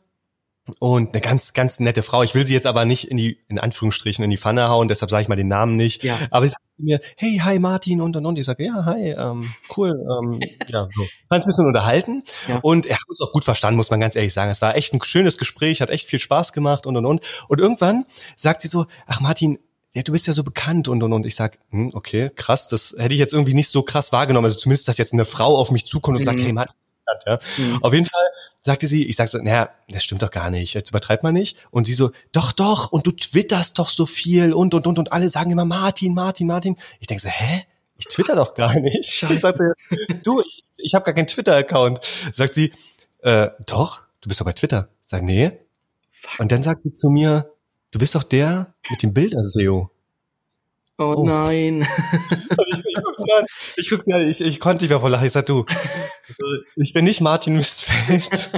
und 0.80 1.12
eine 1.12 1.20
ganz, 1.20 1.52
ganz 1.52 1.78
nette 1.78 2.02
Frau. 2.02 2.22
Ich 2.22 2.34
will 2.34 2.44
sie 2.44 2.54
jetzt 2.54 2.66
aber 2.66 2.84
nicht 2.84 3.08
in 3.08 3.16
die, 3.16 3.38
in 3.48 3.58
Anführungsstrichen, 3.58 4.24
in 4.24 4.30
die 4.30 4.36
Pfanne 4.36 4.68
hauen, 4.68 4.88
deshalb 4.88 5.10
sage 5.10 5.22
ich 5.22 5.28
mal 5.28 5.36
den 5.36 5.48
Namen 5.48 5.76
nicht. 5.76 6.02
Ja. 6.02 6.18
Aber 6.30 6.46
sie 6.46 6.52
sagt 6.52 6.62
mir, 6.78 7.00
hey, 7.16 7.40
hi 7.42 7.58
Martin 7.58 8.00
und 8.00 8.16
und 8.16 8.26
und. 8.26 8.38
Ich 8.38 8.46
sage, 8.46 8.64
ja, 8.64 8.84
hi, 8.84 9.12
ähm, 9.12 9.48
cool, 9.76 9.90
ähm, 9.90 10.40
ja, 10.68 10.88
so. 10.94 11.02
Kann 11.30 11.40
ein 11.40 11.46
bisschen 11.46 11.66
unterhalten. 11.66 12.22
Ja. 12.48 12.58
Und 12.58 12.86
er 12.86 12.96
hat 12.96 13.08
uns 13.08 13.20
auch 13.20 13.32
gut 13.32 13.44
verstanden, 13.44 13.76
muss 13.76 13.90
man 13.90 14.00
ganz 14.00 14.16
ehrlich 14.16 14.32
sagen. 14.32 14.50
Es 14.50 14.60
war 14.60 14.76
echt 14.76 14.92
ein 14.92 15.02
schönes 15.02 15.38
Gespräch, 15.38 15.80
hat 15.80 15.90
echt 15.90 16.08
viel 16.08 16.18
Spaß 16.18 16.52
gemacht 16.52 16.86
und 16.86 16.96
und 16.96 17.06
und. 17.06 17.20
Und 17.48 17.60
irgendwann 17.60 18.04
sagt 18.34 18.62
sie 18.62 18.68
so, 18.68 18.86
ach 19.06 19.20
Martin, 19.20 19.58
ja, 19.94 20.02
du 20.02 20.12
bist 20.12 20.26
ja 20.26 20.32
so 20.32 20.44
bekannt 20.44 20.88
und 20.88 21.02
und 21.02 21.12
und. 21.12 21.26
Ich 21.26 21.36
sag, 21.36 21.58
hm, 21.70 21.92
okay, 21.94 22.30
krass, 22.34 22.68
das 22.68 22.94
hätte 22.98 23.14
ich 23.14 23.20
jetzt 23.20 23.32
irgendwie 23.32 23.54
nicht 23.54 23.70
so 23.70 23.82
krass 23.82 24.12
wahrgenommen. 24.12 24.44
Also 24.46 24.58
zumindest, 24.58 24.88
dass 24.88 24.98
jetzt 24.98 25.12
eine 25.12 25.24
Frau 25.24 25.56
auf 25.56 25.70
mich 25.70 25.86
zukommt 25.86 26.16
und 26.16 26.22
mhm. 26.22 26.26
sagt, 26.26 26.40
hey 26.40 26.52
Martin, 26.52 26.74
hat. 27.08 27.24
Ja. 27.26 27.38
Mhm. 27.64 27.82
Auf 27.82 27.92
jeden 27.92 28.06
Fall 28.06 28.24
sagte 28.62 28.86
sie, 28.86 29.06
ich 29.06 29.16
sag 29.16 29.28
so, 29.28 29.38
naja, 29.38 29.70
das 29.88 30.04
stimmt 30.04 30.22
doch 30.22 30.30
gar 30.30 30.50
nicht, 30.50 30.74
jetzt 30.74 30.90
übertreibt 30.90 31.22
man 31.22 31.34
nicht. 31.34 31.56
Und 31.70 31.86
sie 31.86 31.94
so, 31.94 32.10
doch, 32.32 32.52
doch, 32.52 32.92
und 32.92 33.06
du 33.06 33.12
twitterst 33.12 33.78
doch 33.78 33.88
so 33.88 34.06
viel 34.06 34.52
und, 34.52 34.74
und, 34.74 34.86
und, 34.86 34.98
und 34.98 35.12
alle 35.12 35.28
sagen 35.28 35.50
immer 35.50 35.64
Martin, 35.64 36.14
Martin, 36.14 36.46
Martin. 36.46 36.76
Ich 37.00 37.06
denke 37.06 37.22
so, 37.22 37.28
hä? 37.28 37.64
Ich 37.98 38.06
twitter 38.06 38.36
doch 38.36 38.54
gar 38.54 38.78
nicht. 38.78 39.10
Scheiße. 39.10 39.34
Ich 39.34 39.56
so, 39.56 40.14
du, 40.22 40.40
ich, 40.40 40.64
ich 40.76 40.94
habe 40.94 41.04
gar 41.04 41.14
keinen 41.14 41.26
Twitter-Account. 41.26 42.00
Sagt 42.32 42.54
sie, 42.54 42.72
äh, 43.22 43.48
doch, 43.64 44.02
du 44.20 44.28
bist 44.28 44.40
doch 44.40 44.44
bei 44.44 44.52
Twitter. 44.52 44.88
Ich 45.02 45.08
sag, 45.08 45.22
nee. 45.22 45.52
Fuck. 46.10 46.40
Und 46.40 46.52
dann 46.52 46.62
sagt 46.62 46.82
sie 46.82 46.92
zu 46.92 47.08
mir, 47.08 47.50
du 47.90 47.98
bist 47.98 48.14
doch 48.14 48.22
der 48.22 48.74
mit 48.90 49.02
dem 49.02 49.14
Bilder-SEO. 49.14 49.90
Oh, 50.98 51.14
oh. 51.16 51.26
nein. 51.26 51.82
ich, 51.82 52.84
ich, 52.86 52.94
guck's 53.02 53.22
an. 53.36 53.46
Ich 53.76 53.90
guck's 53.90 54.08
an. 54.08 54.28
Ich, 54.28 54.40
ich 54.40 54.60
konnte 54.60 54.84
nicht 54.84 54.90
mehr 54.90 55.00
vor 55.00 55.10
lachen. 55.10 55.26
Ich 55.26 55.32
sag, 55.32 55.44
du, 55.46 55.66
ich 56.76 56.92
bin 56.94 57.04
nicht 57.04 57.20
Martin 57.20 57.56
Mistfeld. 57.56 58.50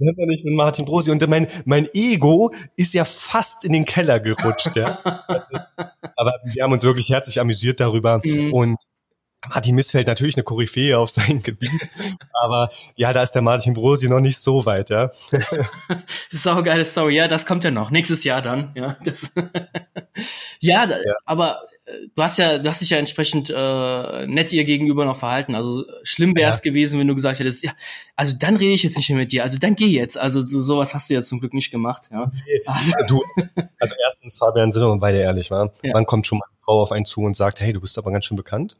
sondern 0.00 0.30
ich 0.30 0.42
bin 0.42 0.54
Martin 0.54 0.84
Brosi. 0.84 1.10
Und 1.10 1.26
mein, 1.28 1.46
mein 1.64 1.88
Ego 1.94 2.52
ist 2.76 2.94
ja 2.94 3.04
fast 3.04 3.64
in 3.64 3.72
den 3.72 3.84
Keller 3.84 4.20
gerutscht, 4.20 4.74
ja. 4.74 4.98
Aber 6.16 6.34
wir 6.44 6.64
haben 6.64 6.72
uns 6.72 6.82
wirklich 6.82 7.08
herzlich 7.08 7.40
amüsiert 7.40 7.80
darüber. 7.80 8.20
Mhm. 8.24 8.52
Und 8.52 8.78
Martin 9.48 9.76
Missfeld 9.76 10.06
natürlich 10.06 10.36
eine 10.36 10.42
Koryphäe 10.42 10.98
auf 10.98 11.10
seinem 11.10 11.42
Gebiet, 11.42 11.88
aber 12.32 12.70
ja, 12.96 13.12
da 13.12 13.22
ist 13.22 13.32
der 13.32 13.42
Martin 13.42 13.74
Brosi 13.74 14.08
noch 14.08 14.20
nicht 14.20 14.38
so 14.38 14.66
weit, 14.66 14.90
ja. 14.90 15.12
das 15.30 15.46
ist 16.32 16.48
auch 16.48 16.54
eine 16.54 16.62
geile 16.64 16.84
Story, 16.84 17.14
ja, 17.14 17.28
das 17.28 17.46
kommt 17.46 17.62
ja 17.64 17.70
noch, 17.70 17.90
nächstes 17.90 18.24
Jahr 18.24 18.42
dann, 18.42 18.72
ja. 18.74 18.96
Das 19.04 19.32
ja, 20.60 20.88
ja, 20.88 21.14
aber 21.24 21.60
äh, 21.84 21.92
du 22.14 22.22
hast 22.22 22.38
ja, 22.38 22.58
du 22.58 22.68
hast 22.68 22.80
dich 22.80 22.90
ja 22.90 22.98
entsprechend 22.98 23.48
äh, 23.54 24.26
nett 24.26 24.52
ihr 24.52 24.64
gegenüber 24.64 25.04
noch 25.04 25.16
verhalten. 25.16 25.54
Also 25.54 25.84
schlimm 26.02 26.34
wäre 26.34 26.50
es 26.50 26.62
ja. 26.64 26.70
gewesen, 26.70 26.98
wenn 26.98 27.06
du 27.06 27.14
gesagt 27.14 27.38
hättest, 27.38 27.62
ja, 27.62 27.72
also 28.16 28.36
dann 28.36 28.56
rede 28.56 28.74
ich 28.74 28.82
jetzt 28.82 28.96
nicht 28.96 29.08
mehr 29.08 29.18
mit 29.18 29.32
dir, 29.32 29.44
also 29.44 29.58
dann 29.58 29.76
geh 29.76 29.86
jetzt. 29.86 30.18
Also 30.18 30.40
so, 30.40 30.58
sowas 30.58 30.94
hast 30.94 31.10
du 31.10 31.14
ja 31.14 31.22
zum 31.22 31.38
Glück 31.38 31.54
nicht 31.54 31.70
gemacht. 31.70 32.08
Ja. 32.10 32.30
Also, 32.66 32.92
du, 33.06 33.22
also 33.78 33.94
erstens, 34.02 34.36
Fabian, 34.36 34.72
sind 34.72 34.82
wir 34.82 34.96
beide 34.98 35.18
ehrlich, 35.18 35.50
wa? 35.50 35.72
Ja. 35.82 35.94
Wann 35.94 36.06
kommt 36.06 36.26
schon 36.26 36.38
mal 36.38 36.46
Frau 36.68 36.82
auf 36.82 36.92
einen 36.92 37.06
zu 37.06 37.22
und 37.22 37.34
sagt, 37.34 37.60
hey, 37.60 37.72
du 37.72 37.80
bist 37.80 37.96
aber 37.96 38.12
ganz 38.12 38.26
schön 38.26 38.36
bekannt? 38.36 38.76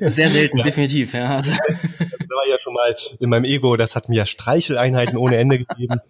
Sehr 0.00 0.30
selten, 0.30 0.58
ja. 0.58 0.64
definitiv, 0.64 1.12
ja. 1.12 1.38
Das 1.38 1.48
war 1.48 2.48
ja 2.48 2.56
schon 2.60 2.72
mal 2.72 2.94
in 3.18 3.30
meinem 3.30 3.44
Ego, 3.44 3.74
das 3.76 3.96
hat 3.96 4.08
mir 4.08 4.26
Streicheleinheiten 4.26 5.16
ohne 5.16 5.38
Ende 5.38 5.58
gegeben. 5.58 6.00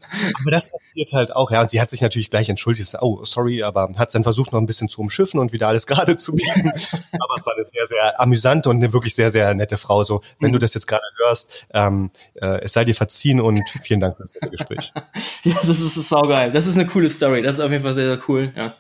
Aber 0.40 0.50
das 0.50 0.70
passiert 0.70 1.12
halt 1.14 1.34
auch, 1.34 1.50
ja. 1.50 1.62
Und 1.62 1.70
sie 1.70 1.80
hat 1.80 1.88
sich 1.88 2.02
natürlich 2.02 2.28
gleich 2.28 2.50
entschuldigt, 2.50 2.94
oh, 3.00 3.24
sorry, 3.24 3.62
aber 3.62 3.90
hat 3.96 4.14
dann 4.14 4.24
versucht, 4.24 4.52
noch 4.52 4.60
ein 4.60 4.66
bisschen 4.66 4.90
zu 4.90 5.00
umschiffen 5.00 5.40
und 5.40 5.54
wieder 5.54 5.68
alles 5.68 5.86
gerade 5.86 6.18
zu 6.18 6.34
biegen. 6.34 6.68
aber 6.68 7.34
es 7.34 7.46
war 7.46 7.54
eine 7.54 7.64
sehr, 7.64 7.86
sehr 7.86 8.20
amüsante 8.20 8.68
und 8.68 8.76
eine 8.76 8.92
wirklich 8.92 9.14
sehr, 9.14 9.30
sehr 9.30 9.54
nette 9.54 9.78
Frau. 9.78 10.02
So, 10.02 10.20
wenn 10.38 10.50
mhm. 10.50 10.54
du 10.54 10.58
das 10.58 10.74
jetzt 10.74 10.86
gerade 10.86 11.02
hörst, 11.16 11.66
ähm, 11.72 12.10
äh, 12.34 12.60
es 12.60 12.74
sei 12.74 12.84
dir 12.84 12.94
verziehen 12.94 13.40
und 13.40 13.62
vielen 13.70 14.00
Dank 14.00 14.18
für 14.18 14.24
das 14.38 14.50
Gespräch. 14.50 14.92
ja, 15.44 15.54
das 15.54 15.70
ist, 15.70 15.84
das 15.86 15.96
ist 15.96 16.10
saugeil. 16.10 16.50
Das 16.50 16.66
ist 16.66 16.74
eine 16.74 16.86
coole 16.86 17.08
Story. 17.08 17.40
Das 17.40 17.56
ist 17.56 17.60
auf 17.60 17.70
jeden 17.70 17.84
Fall 17.84 17.94
sehr, 17.94 18.16
sehr 18.16 18.22
cool. 18.28 18.52
Ja, 18.54 18.74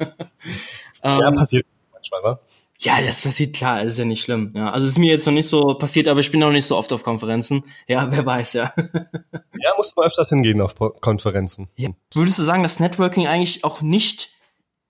ja 1.02 1.28
ähm, 1.28 1.34
passiert 1.34 1.64
manchmal, 2.10 2.22
wa? 2.22 2.40
Ja, 2.78 3.00
das 3.00 3.22
passiert 3.22 3.54
klar, 3.54 3.82
ist 3.82 3.98
ja 3.98 4.04
nicht 4.04 4.22
schlimm. 4.22 4.52
Ja, 4.56 4.70
also 4.70 4.88
ist 4.88 4.98
mir 4.98 5.08
jetzt 5.08 5.24
noch 5.26 5.32
nicht 5.32 5.48
so 5.48 5.74
passiert, 5.74 6.08
aber 6.08 6.18
ich 6.18 6.32
bin 6.32 6.40
noch 6.40 6.50
nicht 6.50 6.66
so 6.66 6.76
oft 6.76 6.92
auf 6.92 7.04
Konferenzen. 7.04 7.62
Ja, 7.86 8.08
wer 8.10 8.26
weiß, 8.26 8.54
ja. 8.54 8.74
ja, 8.76 9.72
musst 9.76 9.96
du 9.96 10.02
öfters 10.02 10.30
hingehen 10.30 10.60
auf 10.60 10.74
Konferenzen. 11.00 11.68
Ja. 11.76 11.90
Würdest 12.14 12.40
du 12.40 12.42
sagen, 12.42 12.64
dass 12.64 12.80
Networking 12.80 13.28
eigentlich 13.28 13.62
auch 13.62 13.82
nicht, 13.82 14.30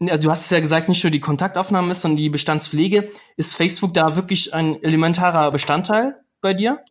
also 0.00 0.22
du 0.22 0.30
hast 0.30 0.44
es 0.44 0.50
ja 0.50 0.60
gesagt, 0.60 0.88
nicht 0.88 1.04
nur 1.04 1.10
die 1.10 1.20
Kontaktaufnahme 1.20 1.92
ist, 1.92 2.00
sondern 2.00 2.16
die 2.16 2.30
Bestandspflege. 2.30 3.10
Ist 3.36 3.54
Facebook 3.54 3.92
da 3.92 4.16
wirklich 4.16 4.54
ein 4.54 4.82
elementarer 4.82 5.50
Bestandteil 5.50 6.16
bei 6.40 6.54
dir? 6.54 6.82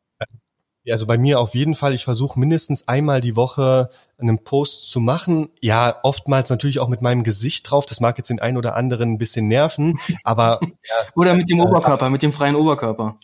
Also 0.90 1.06
bei 1.06 1.18
mir 1.18 1.40
auf 1.40 1.54
jeden 1.54 1.76
Fall. 1.76 1.94
Ich 1.94 2.04
versuche 2.04 2.40
mindestens 2.40 2.88
einmal 2.88 3.22
die 3.22 3.36
Woche 3.36 3.90
einen 4.18 4.44
Post 4.44 4.90
zu 4.90 5.00
machen. 5.00 5.50
Ja, 5.62 6.00
oftmals 6.04 6.50
natürlich 6.50 6.80
auch 6.80 6.88
mit 6.88 7.02
meinem 7.02 7.24
Gesicht 7.24 7.70
drauf. 7.70 7.86
Das 7.86 8.00
mag 8.00 8.18
jetzt 8.18 8.30
den 8.30 8.40
einen 8.40 8.58
oder 8.58 8.76
anderen 8.76 9.14
ein 9.14 9.18
bisschen 9.18 9.48
nerven, 9.48 10.00
aber 10.24 10.60
ja, 10.62 10.96
oder 11.16 11.36
mit 11.36 11.50
dem 11.50 11.60
äh, 11.60 11.64
Oberkörper, 11.64 12.10
mit 12.10 12.24
dem 12.24 12.34
freien 12.34 12.56
Oberkörper. 12.56 13.18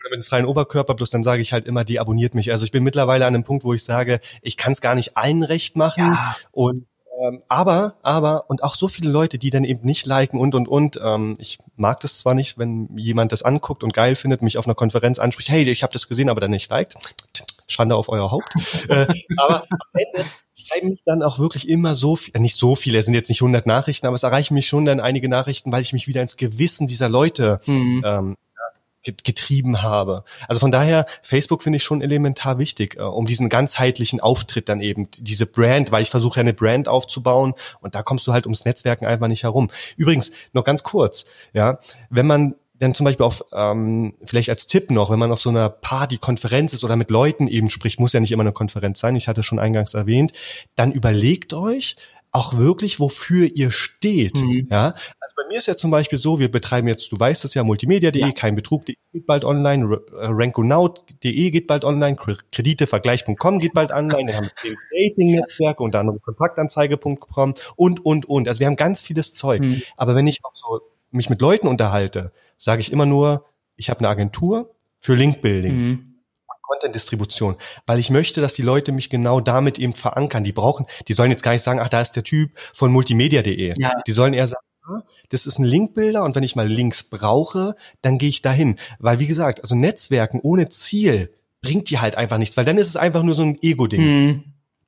Oder 0.00 0.10
mit 0.10 0.20
dem 0.20 0.24
freien 0.24 0.46
Oberkörper. 0.46 0.94
Bloß 0.94 1.10
dann 1.10 1.22
sage 1.22 1.42
ich 1.42 1.52
halt 1.52 1.66
immer, 1.66 1.84
die 1.84 2.00
abonniert 2.00 2.34
mich. 2.34 2.50
Also 2.50 2.64
ich 2.64 2.70
bin 2.70 2.82
mittlerweile 2.82 3.26
an 3.26 3.34
einem 3.34 3.44
Punkt, 3.44 3.64
wo 3.64 3.74
ich 3.74 3.84
sage, 3.84 4.20
ich 4.40 4.56
kann 4.56 4.72
es 4.72 4.80
gar 4.80 4.94
nicht 4.94 5.16
allen 5.16 5.42
recht 5.42 5.76
machen 5.76 6.12
ja. 6.14 6.36
und 6.52 6.86
ähm, 7.20 7.42
aber, 7.48 7.96
aber, 8.02 8.48
und 8.48 8.62
auch 8.62 8.74
so 8.74 8.88
viele 8.88 9.10
Leute, 9.10 9.38
die 9.38 9.50
dann 9.50 9.64
eben 9.64 9.84
nicht 9.84 10.06
liken 10.06 10.38
und, 10.38 10.54
und, 10.54 10.68
und. 10.68 10.98
Ähm, 11.02 11.36
ich 11.38 11.58
mag 11.76 12.00
das 12.00 12.18
zwar 12.18 12.34
nicht, 12.34 12.58
wenn 12.58 12.88
jemand 12.96 13.32
das 13.32 13.42
anguckt 13.42 13.82
und 13.82 13.92
geil 13.92 14.16
findet, 14.16 14.42
mich 14.42 14.58
auf 14.58 14.66
einer 14.66 14.74
Konferenz 14.74 15.18
anspricht, 15.18 15.48
hey, 15.48 15.62
ich 15.62 15.82
habe 15.82 15.92
das 15.92 16.08
gesehen, 16.08 16.28
aber 16.28 16.40
dann 16.40 16.50
nicht 16.50 16.70
liked. 16.70 16.96
Schande 17.66 17.96
auf 17.96 18.08
euer 18.08 18.30
Haupt. 18.30 18.54
äh, 18.88 19.06
aber 19.36 19.64
am 19.70 19.78
Ende 19.92 20.28
schreiben 20.54 20.90
mich 20.90 21.02
dann 21.04 21.22
auch 21.22 21.38
wirklich 21.38 21.68
immer 21.68 21.94
so 21.94 22.16
viel, 22.16 22.38
nicht 22.40 22.56
so 22.56 22.74
viele, 22.74 22.98
es 22.98 23.04
sind 23.04 23.14
jetzt 23.14 23.28
nicht 23.28 23.42
100 23.42 23.66
Nachrichten, 23.66 24.06
aber 24.06 24.14
es 24.14 24.22
erreichen 24.22 24.54
mich 24.54 24.66
schon 24.66 24.84
dann 24.84 25.00
einige 25.00 25.28
Nachrichten, 25.28 25.72
weil 25.72 25.82
ich 25.82 25.92
mich 25.92 26.08
wieder 26.08 26.22
ins 26.22 26.36
Gewissen 26.36 26.86
dieser 26.86 27.08
Leute 27.08 27.60
mhm. 27.66 28.02
ähm, 28.04 28.36
getrieben 29.04 29.82
habe. 29.82 30.24
Also 30.48 30.60
von 30.60 30.70
daher, 30.70 31.06
Facebook 31.22 31.62
finde 31.62 31.76
ich 31.76 31.82
schon 31.82 32.02
elementar 32.02 32.58
wichtig, 32.58 32.96
äh, 32.96 33.02
um 33.02 33.26
diesen 33.26 33.48
ganzheitlichen 33.48 34.20
Auftritt 34.20 34.68
dann 34.68 34.80
eben, 34.80 35.08
diese 35.18 35.46
Brand, 35.46 35.92
weil 35.92 36.02
ich 36.02 36.10
versuche 36.10 36.36
ja 36.36 36.40
eine 36.40 36.54
Brand 36.54 36.88
aufzubauen 36.88 37.54
und 37.80 37.94
da 37.94 38.02
kommst 38.02 38.26
du 38.26 38.32
halt 38.32 38.46
ums 38.46 38.64
Netzwerken 38.64 39.06
einfach 39.06 39.28
nicht 39.28 39.42
herum. 39.42 39.70
Übrigens, 39.96 40.30
noch 40.52 40.64
ganz 40.64 40.82
kurz, 40.82 41.24
ja, 41.52 41.78
wenn 42.10 42.26
man 42.26 42.54
dann 42.78 42.94
zum 42.94 43.04
Beispiel 43.04 43.24
auf, 43.24 43.44
ähm, 43.52 44.14
vielleicht 44.24 44.50
als 44.50 44.66
Tipp 44.66 44.90
noch, 44.90 45.10
wenn 45.10 45.18
man 45.18 45.30
auf 45.30 45.40
so 45.40 45.48
einer 45.48 45.68
Party, 45.68 46.18
Konferenz 46.18 46.72
ist 46.72 46.82
oder 46.82 46.96
mit 46.96 47.10
Leuten 47.10 47.46
eben 47.46 47.70
spricht, 47.70 48.00
muss 48.00 48.12
ja 48.12 48.20
nicht 48.20 48.32
immer 48.32 48.42
eine 48.42 48.52
Konferenz 48.52 48.98
sein, 48.98 49.14
ich 49.14 49.28
hatte 49.28 49.42
schon 49.42 49.60
eingangs 49.60 49.94
erwähnt, 49.94 50.32
dann 50.74 50.90
überlegt 50.90 51.54
euch, 51.54 51.96
auch 52.34 52.58
wirklich, 52.58 52.98
wofür 52.98 53.48
ihr 53.54 53.70
steht. 53.70 54.42
Mhm. 54.42 54.66
Ja, 54.68 54.94
also 55.20 55.34
bei 55.36 55.46
mir 55.48 55.58
ist 55.58 55.66
ja 55.66 55.76
zum 55.76 55.92
Beispiel 55.92 56.18
so, 56.18 56.40
wir 56.40 56.50
betreiben 56.50 56.88
jetzt, 56.88 57.12
du 57.12 57.18
weißt 57.18 57.44
es 57.44 57.54
ja, 57.54 57.62
multimedia.de, 57.62 58.20
ja. 58.20 58.32
kein 58.32 58.56
Betrug.de 58.56 58.96
geht 59.12 59.26
bald 59.26 59.44
online, 59.44 59.84
äh, 59.94 60.26
rankonow.de 60.30 61.50
geht 61.52 61.68
bald 61.68 61.84
online, 61.84 62.16
kreditevergleich.com 62.50 63.60
geht 63.60 63.72
bald 63.72 63.92
online, 63.92 64.26
wir 64.26 64.36
haben 64.36 64.50
Dating-Netzwerke, 64.92 65.80
unter 65.80 66.00
anderem 66.00 66.20
kontaktanzeige.com 66.20 67.54
und, 67.76 68.04
und, 68.04 68.28
und. 68.28 68.48
Also 68.48 68.58
wir 68.58 68.66
haben 68.66 68.76
ganz 68.76 69.02
vieles 69.02 69.32
Zeug. 69.34 69.62
Mhm. 69.62 69.82
Aber 69.96 70.16
wenn 70.16 70.26
ich 70.26 70.40
auch 70.42 70.54
so 70.54 70.80
mich 71.12 71.30
mit 71.30 71.40
Leuten 71.40 71.68
unterhalte, 71.68 72.32
sage 72.58 72.80
ich 72.80 72.90
immer 72.90 73.06
nur, 73.06 73.44
ich 73.76 73.90
habe 73.90 74.00
eine 74.00 74.08
Agentur 74.08 74.74
für 74.98 75.14
Linkbuilding. 75.14 75.76
Mhm. 75.76 76.13
Content-Distribution, 76.66 77.56
weil 77.86 77.98
ich 77.98 78.10
möchte, 78.10 78.40
dass 78.40 78.54
die 78.54 78.62
Leute 78.62 78.92
mich 78.92 79.10
genau 79.10 79.40
damit 79.40 79.78
eben 79.78 79.92
verankern. 79.92 80.44
Die 80.44 80.52
brauchen, 80.52 80.86
die 81.08 81.12
sollen 81.12 81.30
jetzt 81.30 81.42
gar 81.42 81.52
nicht 81.52 81.62
sagen, 81.62 81.80
ach, 81.80 81.88
da 81.88 82.00
ist 82.00 82.12
der 82.12 82.24
Typ 82.24 82.50
von 82.72 82.90
multimedia.de. 82.90 83.74
Ja. 83.76 83.92
Die 84.06 84.12
sollen 84.12 84.34
eher 84.34 84.46
sagen, 84.46 84.64
ah, 84.88 85.02
das 85.28 85.46
ist 85.46 85.58
ein 85.58 85.64
Linkbilder 85.64 86.24
und 86.24 86.34
wenn 86.34 86.42
ich 86.42 86.56
mal 86.56 86.68
Links 86.68 87.04
brauche, 87.04 87.76
dann 88.02 88.18
gehe 88.18 88.28
ich 88.28 88.42
dahin. 88.42 88.76
Weil 88.98 89.18
wie 89.18 89.26
gesagt, 89.26 89.60
also 89.60 89.74
Netzwerken 89.74 90.40
ohne 90.40 90.68
Ziel 90.68 91.32
bringt 91.60 91.90
die 91.90 91.98
halt 91.98 92.16
einfach 92.16 92.38
nichts, 92.38 92.56
weil 92.56 92.64
dann 92.64 92.78
ist 92.78 92.88
es 92.88 92.96
einfach 92.96 93.22
nur 93.22 93.34
so 93.34 93.42
ein 93.42 93.58
Ego-Ding. 93.62 94.00
Mhm. 94.02 94.44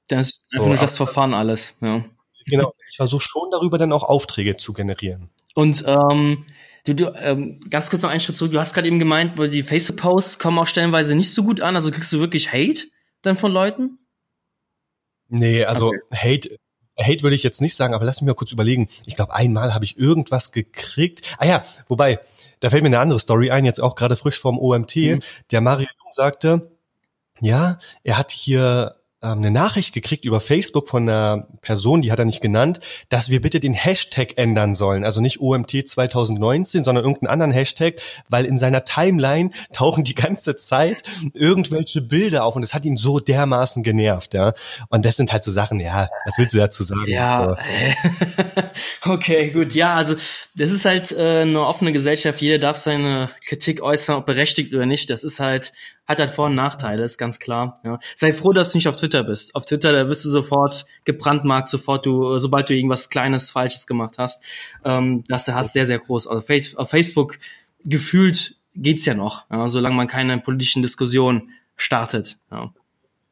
Das 0.09 0.29
ist 0.29 0.45
einfach 0.53 0.65
so, 0.65 0.69
nur 0.69 0.79
das 0.79 0.97
Verfahren 0.97 1.35
alles. 1.35 1.79
Ja. 1.81 2.05
Genau. 2.47 2.75
Ich 2.89 2.97
versuche 2.97 3.23
schon 3.23 3.51
darüber 3.51 3.77
dann 3.77 3.93
auch 3.93 4.05
Aufträge 4.05 4.57
zu 4.57 4.73
generieren. 4.73 5.31
Und 5.55 5.85
ähm, 5.87 6.45
Du, 6.87 6.95
du 6.95 7.13
ähm, 7.17 7.61
ganz 7.69 7.91
kurz 7.91 8.03
noch 8.03 8.11
einen 8.11 8.21
Schritt 8.21 8.37
zurück. 8.37 8.53
Du 8.53 8.61
hast 8.61 8.73
gerade 8.73 8.87
eben 8.87 9.01
gemeint, 9.01 9.39
die 9.53 9.63
Facebook-Posts 9.63 10.39
kommen 10.39 10.59
auch 10.59 10.69
stellenweise 10.69 11.15
nicht 11.15 11.33
so 11.33 11.43
gut 11.43 11.61
an. 11.61 11.75
Also 11.75 11.91
kriegst 11.91 12.13
du 12.13 12.21
wirklich 12.21 12.53
Hate 12.53 12.85
dann 13.23 13.37
von 13.37 13.51
Leuten? 13.51 13.99
Nee, 15.29 15.65
also 15.65 15.89
okay. 15.89 15.99
Hate, 16.13 16.59
Hate 16.99 17.23
würde 17.25 17.35
ich 17.35 17.43
jetzt 17.43 17.61
nicht 17.61 17.75
sagen, 17.75 17.93
aber 17.93 18.05
lass 18.05 18.21
mich 18.21 18.29
mal 18.29 18.35
kurz 18.35 18.53
überlegen. 18.53 18.89
Ich 19.05 19.17
glaube, 19.17 19.35
einmal 19.35 19.75
habe 19.75 19.85
ich 19.85 19.99
irgendwas 19.99 20.53
gekriegt. 20.53 21.37
Ah 21.39 21.47
ja, 21.47 21.65
wobei, 21.89 22.21
da 22.61 22.71
fällt 22.71 22.85
mir 22.85 22.89
eine 22.89 23.01
andere 23.01 23.19
Story 23.19 23.51
ein, 23.51 23.65
jetzt 23.65 23.81
auch 23.81 23.97
gerade 23.97 24.15
frisch 24.15 24.39
vom 24.39 24.57
OMT. 24.57 24.97
Mhm. 24.97 25.21
Der 25.51 25.61
Mario 25.61 25.89
Jung 25.89 26.13
sagte, 26.13 26.71
ja, 27.41 27.79
er 28.05 28.17
hat 28.17 28.31
hier 28.31 28.95
ähm, 29.27 29.39
eine 29.39 29.51
Nachricht 29.51 29.93
gekriegt 29.93 30.25
über 30.25 30.41
Facebook 30.41 30.89
von 30.89 31.09
einer 31.09 31.49
Person, 31.61 32.03
die 32.03 32.13
hat 32.13 32.19
er 32.19 32.25
nicht 32.25 32.41
genannt, 32.41 32.81
dass 33.09 33.31
wir 33.31 33.41
bitte 33.41 33.61
den 33.61 33.75
Hashtag 33.75 34.35
ändern 34.37 34.75
sollen. 34.75 35.05
Also 35.05 35.21
nicht 35.21 35.41
OMT 35.41 35.89
2019, 35.89 36.85
sondern 36.85 37.05
irgendeinen 37.05 37.33
anderen 37.33 37.53
Hashtag, 37.53 38.01
weil 38.29 38.45
in 38.45 38.59
seiner 38.59 38.85
Timeline 38.85 39.51
tauchen 39.73 40.05
die 40.05 40.15
ganze 40.15 40.57
Zeit 40.57 41.03
irgendwelche 41.35 42.01
Bilder 42.01 42.45
auf 42.45 42.57
und 42.57 42.63
das 42.63 42.75
hat 42.75 42.85
ihn 42.85 42.97
so 42.97 43.19
dermaßen 43.19 43.83
genervt, 43.83 44.35
ja. 44.35 44.55
Und 44.89 45.05
das 45.05 45.17
sind 45.17 45.33
halt 45.33 45.43
so 45.43 45.51
Sachen, 45.51 45.81
ja, 45.81 46.09
was 46.25 46.39
willst 46.39 46.55
du 46.55 46.59
dazu 46.59 46.83
sagen? 46.83 47.11
Ja. 47.11 47.57
okay, 49.05 49.51
gut. 49.51 49.75
Ja, 49.75 49.95
also 49.95 50.15
das 50.55 50.71
ist 50.71 50.85
halt 50.85 51.13
äh, 51.13 51.41
eine 51.43 51.67
offene 51.67 51.93
Gesellschaft. 51.93 52.41
Jeder 52.41 52.59
darf 52.59 52.77
seine 52.77 53.31
Kritik 53.47 53.83
äußern, 53.83 54.17
ob 54.17 54.27
berechtigt 54.27 54.75
oder 54.75 54.87
nicht. 54.87 55.11
Das 55.11 55.25
ist 55.25 55.41
halt 55.41 55.73
hat 56.07 56.21
halt 56.21 56.31
Vor- 56.31 56.47
und 56.47 56.55
Nachteile, 56.55 57.05
ist 57.05 57.19
ganz 57.19 57.39
klar. 57.39 57.81
Ja. 57.85 57.99
Sei 58.15 58.33
froh, 58.33 58.53
dass 58.53 58.73
du 58.73 58.79
nicht 58.79 58.89
auf 58.89 58.97
Twitter 58.97 59.25
bist. 59.25 59.55
Auf 59.55 59.67
Twitter, 59.67 59.93
da 59.93 60.09
wirst 60.09 60.25
du 60.25 60.31
sofort 60.31 60.87
gebrandmarkt, 61.05 61.69
sofort 61.69 62.07
du, 62.07 62.39
sobald 62.39 62.69
du 62.69 62.75
irgendwas 62.75 63.11
Kleines, 63.11 63.51
Falsches 63.51 63.87
gemacht 63.87 64.19
hast. 64.19 64.43
Ähm, 64.85 65.25
das 65.29 65.49
hast 65.49 65.73
sehr, 65.73 65.87
sehr 65.87 65.99
groß. 65.99 66.27
Also 66.29 66.45
auf 66.77 66.91
Facebook 66.91 67.39
gefühlt 67.85 68.57
geht's 68.75 69.05
ja 69.07 69.15
noch, 69.15 69.45
ja, 69.51 69.69
solange 69.69 69.97
man 69.97 70.07
keine 70.07 70.39
politischen 70.39 70.83
Diskussionen 70.83 71.51
startet. 71.77 72.37
Ja. 72.51 72.73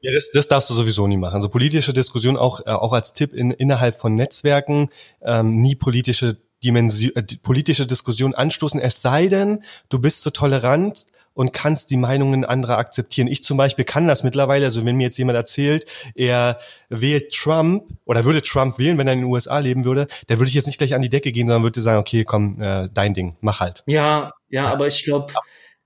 Ja, 0.01 0.13
das, 0.13 0.33
das 0.33 0.49
darfst 0.49 0.69
du 0.69 0.75
sowieso 0.75 1.07
nie 1.07 1.17
machen. 1.17 1.37
Also 1.37 1.49
politische 1.49 1.95
Diskussion 1.95 2.37
auch, 2.37 2.61
äh, 2.67 2.71
auch 2.71 2.93
als 2.93 3.15
Tipp 3.15 3.33
in, 3.33 3.53
innerhalb 3.53 3.97
von 3.97 4.15
Netzwerken, 4.15 4.91
ähm, 5.23 5.63
nie 5.63 5.77
politische 5.77 6.37
Dimension, 6.63 7.13
äh, 7.15 7.23
politische 7.43 7.87
Diskussion 7.87 8.35
anstoßen, 8.35 8.81
es 8.81 9.01
sei 9.01 9.29
denn, 9.29 9.63
du 9.89 9.99
bist 9.99 10.23
so 10.23 10.29
tolerant 10.29 11.07
und 11.35 11.53
kannst 11.53 11.91
die 11.91 11.97
Meinungen 11.97 12.45
anderer 12.45 12.79
akzeptieren. 12.79 13.27
Ich 13.27 13.45
zum 13.45 13.57
Beispiel 13.57 13.85
kann 13.85 14.09
das 14.09 14.23
mittlerweile, 14.23 14.65
also 14.67 14.85
wenn 14.85 14.97
mir 14.97 15.05
jetzt 15.05 15.19
jemand 15.19 15.37
erzählt, 15.37 15.85
er 16.15 16.59
wählt 16.89 17.33
Trump 17.33 17.85
oder 18.05 18.25
würde 18.25 18.41
Trump 18.41 18.79
wählen, 18.79 18.97
wenn 18.97 19.07
er 19.07 19.13
in 19.13 19.21
den 19.21 19.29
USA 19.29 19.59
leben 19.59 19.85
würde, 19.85 20.07
dann 20.29 20.39
würde 20.39 20.49
ich 20.49 20.55
jetzt 20.55 20.67
nicht 20.67 20.79
gleich 20.79 20.95
an 20.95 21.03
die 21.03 21.09
Decke 21.09 21.33
gehen, 21.33 21.47
sondern 21.47 21.65
würde 21.65 21.81
sagen, 21.81 22.01
okay, 22.01 22.25
komm, 22.25 22.61
äh, 22.61 22.89
dein 22.93 23.15
Ding, 23.15 23.37
mach 23.41 23.61
halt. 23.61 23.83
Ja, 23.87 24.33
ja, 24.49 24.63
ja. 24.63 24.73
aber 24.73 24.87
ich 24.87 25.05
glaube, 25.05 25.33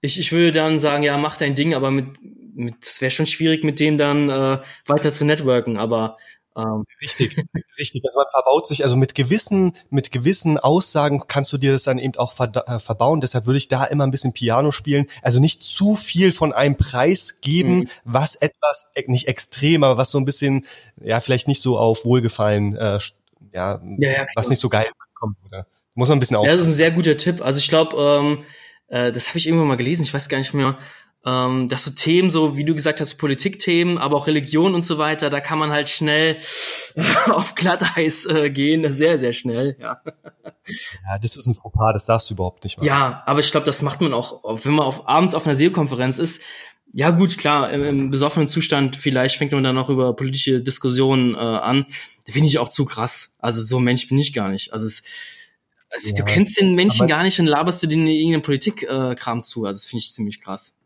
ich, 0.00 0.20
ich 0.20 0.32
würde 0.32 0.52
dann 0.52 0.78
sagen, 0.78 1.02
ja, 1.02 1.16
mach 1.16 1.36
dein 1.36 1.54
Ding, 1.54 1.74
aber 1.74 1.90
mit, 1.90 2.06
mit 2.54 2.74
das 2.80 3.00
wäre 3.00 3.10
schon 3.10 3.26
schwierig, 3.26 3.64
mit 3.64 3.80
dem 3.80 3.96
dann 3.98 4.28
äh, 4.28 4.58
weiter 4.86 5.10
zu 5.10 5.24
networken, 5.24 5.78
aber 5.78 6.18
ähm. 6.58 6.84
Richtig, 7.00 7.36
richtig. 7.78 8.02
Also 8.04 8.18
man 8.18 8.26
verbaut 8.30 8.66
sich, 8.66 8.84
also 8.84 8.96
mit 8.96 9.14
gewissen, 9.14 9.72
mit 9.90 10.10
gewissen 10.10 10.58
Aussagen 10.58 11.22
kannst 11.28 11.52
du 11.52 11.58
dir 11.58 11.72
das 11.72 11.84
dann 11.84 11.98
eben 11.98 12.16
auch 12.16 12.34
äh, 12.38 12.80
verbauen. 12.80 13.20
Deshalb 13.20 13.46
würde 13.46 13.58
ich 13.58 13.68
da 13.68 13.84
immer 13.84 14.04
ein 14.04 14.10
bisschen 14.10 14.32
Piano 14.32 14.72
spielen. 14.72 15.06
Also 15.22 15.40
nicht 15.40 15.62
zu 15.62 15.94
viel 15.94 16.32
von 16.32 16.52
einem 16.52 16.76
Preis 16.76 17.40
geben, 17.40 17.78
mhm. 17.78 17.88
was 18.04 18.34
etwas, 18.34 18.90
e, 18.94 19.04
nicht 19.06 19.28
extrem, 19.28 19.84
aber 19.84 19.96
was 19.96 20.10
so 20.10 20.18
ein 20.18 20.24
bisschen, 20.24 20.66
ja, 21.00 21.20
vielleicht 21.20 21.48
nicht 21.48 21.62
so 21.62 21.78
auf 21.78 22.04
Wohlgefallen, 22.04 22.74
äh, 22.74 22.98
ja, 23.52 23.80
ja, 23.98 24.10
ja 24.10 24.26
was 24.34 24.48
nicht 24.48 24.60
so 24.60 24.68
geil 24.68 24.86
kommt, 25.14 25.36
oder? 25.46 25.66
Muss 25.94 26.08
man 26.08 26.18
ein 26.18 26.20
bisschen 26.20 26.36
aufpassen. 26.36 26.52
Ja, 26.52 26.56
das 26.56 26.66
ist 26.66 26.74
ein 26.74 26.76
sehr 26.76 26.90
guter 26.92 27.16
Tipp. 27.16 27.40
Also 27.40 27.58
ich 27.58 27.68
glaube, 27.68 27.96
ähm, 27.96 28.44
äh, 28.88 29.12
das 29.12 29.28
habe 29.28 29.38
ich 29.38 29.46
irgendwann 29.46 29.68
mal 29.68 29.76
gelesen, 29.76 30.02
ich 30.02 30.14
weiß 30.14 30.28
gar 30.28 30.38
nicht 30.38 30.54
mehr, 30.54 30.78
ähm, 31.24 31.68
dass 31.68 31.84
so 31.84 31.90
Themen, 31.90 32.30
so 32.30 32.56
wie 32.56 32.64
du 32.64 32.74
gesagt 32.74 33.00
hast, 33.00 33.16
Politikthemen, 33.16 33.98
aber 33.98 34.16
auch 34.16 34.26
Religion 34.26 34.74
und 34.74 34.82
so 34.82 34.98
weiter, 34.98 35.30
da 35.30 35.40
kann 35.40 35.58
man 35.58 35.70
halt 35.70 35.88
schnell 35.88 36.38
auf 37.30 37.54
Glatteis 37.54 38.24
äh, 38.24 38.50
gehen, 38.50 38.92
sehr, 38.92 39.18
sehr 39.18 39.32
schnell, 39.32 39.76
ja. 39.80 40.00
Ja, 41.06 41.18
das 41.20 41.36
ist 41.36 41.46
ein 41.46 41.54
Fauxpas, 41.54 41.92
das 41.92 42.06
darfst 42.06 42.30
du 42.30 42.34
überhaupt 42.34 42.62
nicht 42.64 42.76
machen. 42.76 42.86
Ja, 42.86 43.22
aber 43.26 43.40
ich 43.40 43.50
glaube, 43.50 43.66
das 43.66 43.82
macht 43.82 44.00
man 44.00 44.12
auch, 44.12 44.64
wenn 44.64 44.74
man 44.74 44.86
auf, 44.86 45.08
abends 45.08 45.34
auf 45.34 45.46
einer 45.46 45.56
SEO-Konferenz 45.56 46.18
ist, 46.18 46.42
ja 46.92 47.10
gut, 47.10 47.36
klar, 47.36 47.70
im, 47.70 47.84
im, 47.84 48.10
besoffenen 48.10 48.48
Zustand 48.48 48.96
vielleicht 48.96 49.36
fängt 49.36 49.52
man 49.52 49.62
dann 49.62 49.74
noch 49.74 49.90
über 49.90 50.16
politische 50.16 50.62
Diskussionen 50.62 51.34
äh, 51.34 51.38
an. 51.38 51.86
Da 52.26 52.32
finde 52.32 52.48
ich 52.48 52.58
auch 52.58 52.68
zu 52.68 52.86
krass. 52.86 53.36
Also 53.38 53.60
so 53.60 53.78
ein 53.78 53.84
Mensch 53.84 54.08
bin 54.08 54.18
ich 54.18 54.32
gar 54.32 54.48
nicht. 54.48 54.72
Also 54.72 54.86
es, 54.86 55.02
also 55.90 56.08
ja, 56.08 56.14
du 56.14 56.24
kennst 56.24 56.58
den 56.58 56.74
Menschen 56.74 57.06
gar 57.06 57.22
nicht 57.22 57.38
und 57.40 57.46
laberst 57.46 57.82
du 57.82 57.86
den 57.86 58.06
irgendeinen 58.06 58.42
Politikkram 58.42 59.38
äh, 59.38 59.42
zu. 59.42 59.64
Also 59.64 59.76
das 59.76 59.84
finde 59.84 60.02
ich 60.02 60.12
ziemlich 60.12 60.40
krass. 60.40 60.77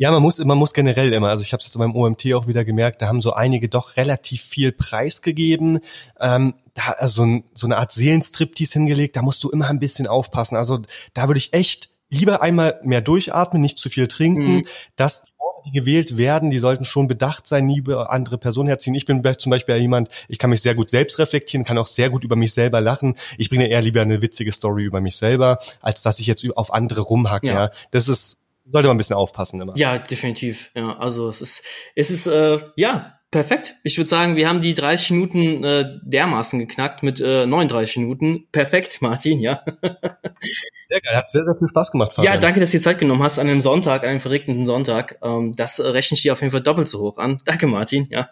Ja, 0.00 0.12
man 0.12 0.22
muss, 0.22 0.38
man 0.38 0.56
muss 0.56 0.72
generell 0.74 1.12
immer, 1.12 1.28
also 1.28 1.42
ich 1.42 1.52
habe 1.52 1.58
es 1.60 1.66
jetzt 1.66 1.76
beim 1.76 1.94
OMT 1.94 2.32
auch 2.32 2.46
wieder 2.46 2.64
gemerkt, 2.64 3.02
da 3.02 3.08
haben 3.08 3.20
so 3.20 3.32
einige 3.32 3.68
doch 3.68 3.96
relativ 3.96 4.42
viel 4.42 4.70
Preis 4.70 5.22
gegeben, 5.22 5.80
ähm, 6.20 6.54
da 6.74 6.92
also 6.92 7.40
so 7.54 7.66
eine 7.66 7.78
Art 7.78 7.92
Seelenstriptease 7.92 8.74
hingelegt, 8.74 9.16
da 9.16 9.22
musst 9.22 9.42
du 9.42 9.50
immer 9.50 9.68
ein 9.68 9.80
bisschen 9.80 10.06
aufpassen. 10.06 10.56
Also 10.56 10.80
da 11.14 11.28
würde 11.28 11.38
ich 11.38 11.52
echt 11.52 11.90
lieber 12.10 12.42
einmal 12.42 12.80
mehr 12.84 13.00
durchatmen, 13.00 13.60
nicht 13.60 13.76
zu 13.76 13.88
viel 13.88 14.06
trinken, 14.06 14.58
mhm. 14.58 14.66
dass 14.94 15.24
die 15.24 15.32
Worte, 15.38 15.62
die 15.66 15.72
gewählt 15.72 16.16
werden, 16.16 16.50
die 16.50 16.58
sollten 16.58 16.84
schon 16.84 17.08
bedacht 17.08 17.46
sein, 17.48 17.66
nie 17.66 17.78
über 17.78 18.10
andere 18.10 18.38
Personen 18.38 18.68
herziehen. 18.68 18.94
Ich 18.94 19.04
bin 19.04 19.22
zum 19.38 19.50
Beispiel 19.50 19.76
jemand, 19.76 20.10
ich 20.28 20.38
kann 20.38 20.50
mich 20.50 20.62
sehr 20.62 20.76
gut 20.76 20.90
selbst 20.90 21.18
reflektieren, 21.18 21.64
kann 21.64 21.76
auch 21.76 21.88
sehr 21.88 22.08
gut 22.08 22.22
über 22.22 22.36
mich 22.36 22.54
selber 22.54 22.80
lachen. 22.80 23.16
Ich 23.36 23.50
bringe 23.50 23.68
eher 23.68 23.82
lieber 23.82 24.00
eine 24.00 24.22
witzige 24.22 24.52
Story 24.52 24.84
über 24.84 25.00
mich 25.00 25.16
selber, 25.16 25.58
als 25.80 26.02
dass 26.02 26.20
ich 26.20 26.28
jetzt 26.28 26.48
auf 26.56 26.72
andere 26.72 27.00
rumhacke. 27.00 27.48
Ja. 27.48 27.54
ja. 27.54 27.70
Das 27.90 28.08
ist 28.08 28.37
sollte 28.68 28.88
man 28.88 28.96
ein 28.96 28.98
bisschen 28.98 29.16
aufpassen 29.16 29.60
immer. 29.60 29.76
Ja, 29.76 29.98
definitiv. 29.98 30.70
Ja, 30.74 30.96
also 30.96 31.28
es 31.28 31.40
ist, 31.40 31.64
es 31.94 32.10
ist, 32.10 32.26
äh, 32.26 32.60
ja, 32.76 33.18
perfekt. 33.30 33.74
Ich 33.84 33.98
würde 33.98 34.08
sagen, 34.08 34.36
wir 34.36 34.48
haben 34.48 34.60
die 34.60 34.74
30 34.74 35.10
Minuten 35.10 35.64
äh, 35.64 35.84
dermaßen 36.02 36.58
geknackt 36.58 37.02
mit 37.02 37.20
äh, 37.20 37.46
39 37.46 37.98
Minuten. 37.98 38.48
Perfekt, 38.52 38.98
Martin, 39.02 39.40
ja. 39.40 39.62
sehr 39.82 41.00
geil, 41.00 41.16
hat 41.16 41.30
sehr, 41.30 41.44
sehr 41.44 41.54
viel 41.54 41.68
Spaß 41.68 41.92
gemacht. 41.92 42.14
Fabian. 42.14 42.34
Ja, 42.34 42.38
danke, 42.38 42.60
dass 42.60 42.70
du 42.70 42.78
dir 42.78 42.82
Zeit 42.82 42.98
genommen 42.98 43.22
hast 43.22 43.38
an 43.38 43.48
einem 43.48 43.60
Sonntag, 43.60 44.02
an 44.02 44.10
einem 44.10 44.20
verregneten 44.20 44.66
Sonntag. 44.66 45.18
Ähm, 45.22 45.54
das 45.56 45.78
äh, 45.78 45.86
rechne 45.88 46.16
ich 46.16 46.22
dir 46.22 46.32
auf 46.32 46.40
jeden 46.40 46.52
Fall 46.52 46.62
doppelt 46.62 46.88
so 46.88 47.00
hoch 47.00 47.18
an. 47.18 47.38
Danke, 47.44 47.66
Martin, 47.66 48.08
ja. 48.10 48.28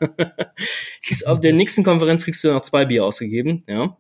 auf 1.26 1.41
der 1.41 1.53
nächsten 1.53 1.84
Konferenz 1.84 2.24
kriegst 2.24 2.43
du 2.45 2.53
noch 2.53 2.62
zwei 2.62 2.84
Bier 2.84 3.05
ausgegeben, 3.05 3.64
ja 3.68 3.97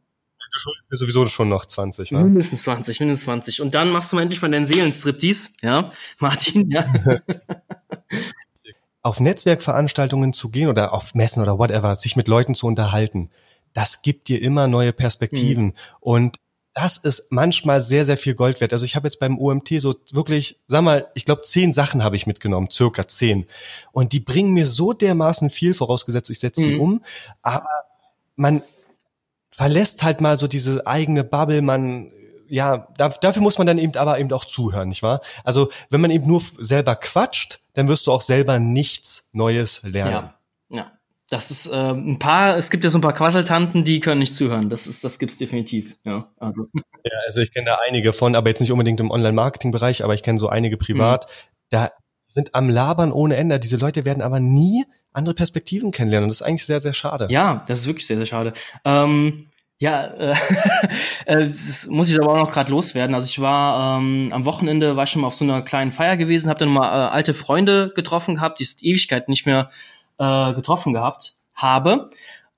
du 0.56 0.60
schuldest 0.60 0.90
mir 0.90 0.96
sowieso 0.96 1.26
schon 1.26 1.48
noch 1.48 1.66
20, 1.66 2.12
ne? 2.12 2.24
Mindestens 2.24 2.62
20, 2.62 3.00
mindestens 3.00 3.24
20. 3.24 3.60
Und 3.62 3.74
dann 3.74 3.90
machst 3.90 4.12
du 4.12 4.16
mal 4.16 4.22
endlich 4.22 4.42
mal 4.42 4.50
deinen 4.50 4.66
Seelenstriptease, 4.66 5.50
ja, 5.62 5.92
Martin, 6.18 6.70
ja. 6.70 6.86
auf 9.02 9.20
Netzwerkveranstaltungen 9.20 10.32
zu 10.32 10.50
gehen 10.50 10.68
oder 10.68 10.92
auf 10.92 11.14
Messen 11.14 11.40
oder 11.40 11.58
whatever, 11.58 11.94
sich 11.94 12.16
mit 12.16 12.26
Leuten 12.26 12.54
zu 12.54 12.66
unterhalten, 12.66 13.30
das 13.72 14.02
gibt 14.02 14.28
dir 14.28 14.42
immer 14.42 14.66
neue 14.66 14.92
Perspektiven. 14.92 15.66
Mhm. 15.66 15.74
Und 16.00 16.36
das 16.72 16.98
ist 16.98 17.30
manchmal 17.30 17.80
sehr, 17.80 18.04
sehr 18.04 18.16
viel 18.16 18.34
Gold 18.34 18.60
wert. 18.60 18.72
Also 18.72 18.84
ich 18.84 18.96
habe 18.96 19.06
jetzt 19.06 19.20
beim 19.20 19.38
OMT 19.38 19.80
so 19.80 19.94
wirklich, 20.12 20.60
sag 20.66 20.82
mal, 20.82 21.06
ich 21.14 21.24
glaube, 21.24 21.42
zehn 21.42 21.72
Sachen 21.72 22.02
habe 22.02 22.16
ich 22.16 22.26
mitgenommen, 22.26 22.68
circa 22.70 23.06
zehn. 23.06 23.46
Und 23.92 24.12
die 24.12 24.20
bringen 24.20 24.52
mir 24.52 24.66
so 24.66 24.92
dermaßen 24.92 25.50
viel, 25.50 25.72
vorausgesetzt, 25.72 26.28
ich 26.30 26.40
setze 26.40 26.62
sie 26.62 26.74
mhm. 26.74 26.80
um. 26.80 27.04
Aber 27.42 27.68
man 28.34 28.62
verlässt 29.56 30.02
halt 30.02 30.20
mal 30.20 30.36
so 30.36 30.46
diese 30.46 30.86
eigene 30.86 31.24
Bubble, 31.24 31.62
man 31.62 32.12
ja, 32.48 32.88
da, 32.96 33.08
dafür 33.08 33.42
muss 33.42 33.58
man 33.58 33.66
dann 33.66 33.78
eben 33.78 33.96
aber 33.96 34.20
eben 34.20 34.30
auch 34.32 34.44
zuhören, 34.44 34.88
nicht 34.88 35.02
wahr? 35.02 35.20
Also, 35.44 35.68
wenn 35.90 36.00
man 36.00 36.10
eben 36.10 36.26
nur 36.26 36.42
selber 36.58 36.94
quatscht, 36.94 37.60
dann 37.72 37.88
wirst 37.88 38.06
du 38.06 38.12
auch 38.12 38.20
selber 38.20 38.60
nichts 38.60 39.28
Neues 39.32 39.80
lernen. 39.82 40.30
Ja, 40.70 40.76
ja. 40.76 40.92
Das 41.28 41.50
ist 41.50 41.66
äh, 41.66 41.74
ein 41.74 42.20
paar, 42.20 42.56
es 42.56 42.70
gibt 42.70 42.84
ja 42.84 42.90
so 42.90 42.98
ein 42.98 43.00
paar 43.00 43.14
Quasseltanten, 43.14 43.82
die 43.82 43.98
können 43.98 44.20
nicht 44.20 44.34
zuhören. 44.34 44.68
Das 44.68 44.86
ist, 44.86 45.02
das 45.02 45.18
gibt's 45.18 45.38
definitiv, 45.38 45.96
ja. 46.04 46.30
Also. 46.38 46.68
Ja, 47.04 47.18
also 47.24 47.40
ich 47.40 47.52
kenne 47.52 47.66
da 47.66 47.78
einige 47.86 48.12
von, 48.12 48.34
aber 48.34 48.48
jetzt 48.48 48.58
nicht 48.58 48.72
unbedingt 48.72 48.98
im 48.98 49.12
Online-Marketing-Bereich, 49.12 50.02
aber 50.02 50.14
ich 50.14 50.24
kenne 50.24 50.40
so 50.40 50.48
einige 50.48 50.76
privat. 50.76 51.26
Mhm. 51.26 51.48
Da 51.70 51.90
sind 52.26 52.56
am 52.56 52.68
Labern 52.68 53.12
ohne 53.12 53.36
Ende. 53.36 53.60
Diese 53.60 53.76
Leute 53.76 54.04
werden 54.04 54.24
aber 54.24 54.40
nie 54.40 54.84
andere 55.16 55.34
Perspektiven 55.34 55.90
kennenlernen. 55.90 56.24
Und 56.24 56.28
das 56.28 56.40
ist 56.40 56.46
eigentlich 56.46 56.66
sehr, 56.66 56.80
sehr 56.80 56.94
schade. 56.94 57.26
Ja, 57.30 57.64
das 57.66 57.80
ist 57.80 57.86
wirklich 57.86 58.06
sehr, 58.06 58.16
sehr 58.16 58.26
schade. 58.26 58.52
Ähm, 58.84 59.46
ja, 59.78 60.04
äh, 60.06 60.34
äh, 61.26 61.44
das 61.44 61.86
muss 61.88 62.10
ich 62.10 62.20
aber 62.20 62.32
auch 62.32 62.38
noch 62.38 62.52
gerade 62.52 62.70
loswerden. 62.70 63.14
Also 63.14 63.28
ich 63.28 63.40
war 63.40 63.98
ähm, 63.98 64.28
am 64.30 64.44
Wochenende, 64.44 64.96
war 64.96 65.06
schon 65.06 65.22
mal 65.22 65.28
auf 65.28 65.34
so 65.34 65.44
einer 65.44 65.62
kleinen 65.62 65.92
Feier 65.92 66.16
gewesen, 66.16 66.48
habe 66.48 66.58
dann 66.58 66.68
mal 66.68 66.86
äh, 66.86 67.10
alte 67.10 67.34
Freunde 67.34 67.92
getroffen 67.94 68.36
gehabt, 68.36 68.58
die 68.60 68.64
es 68.64 68.82
Ewigkeit 68.82 69.28
nicht 69.28 69.46
mehr 69.46 69.70
äh, 70.18 70.52
getroffen 70.54 70.92
gehabt 70.92 71.36
habe. 71.54 72.08